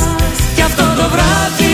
[0.54, 1.71] Και αυτό το βράδυ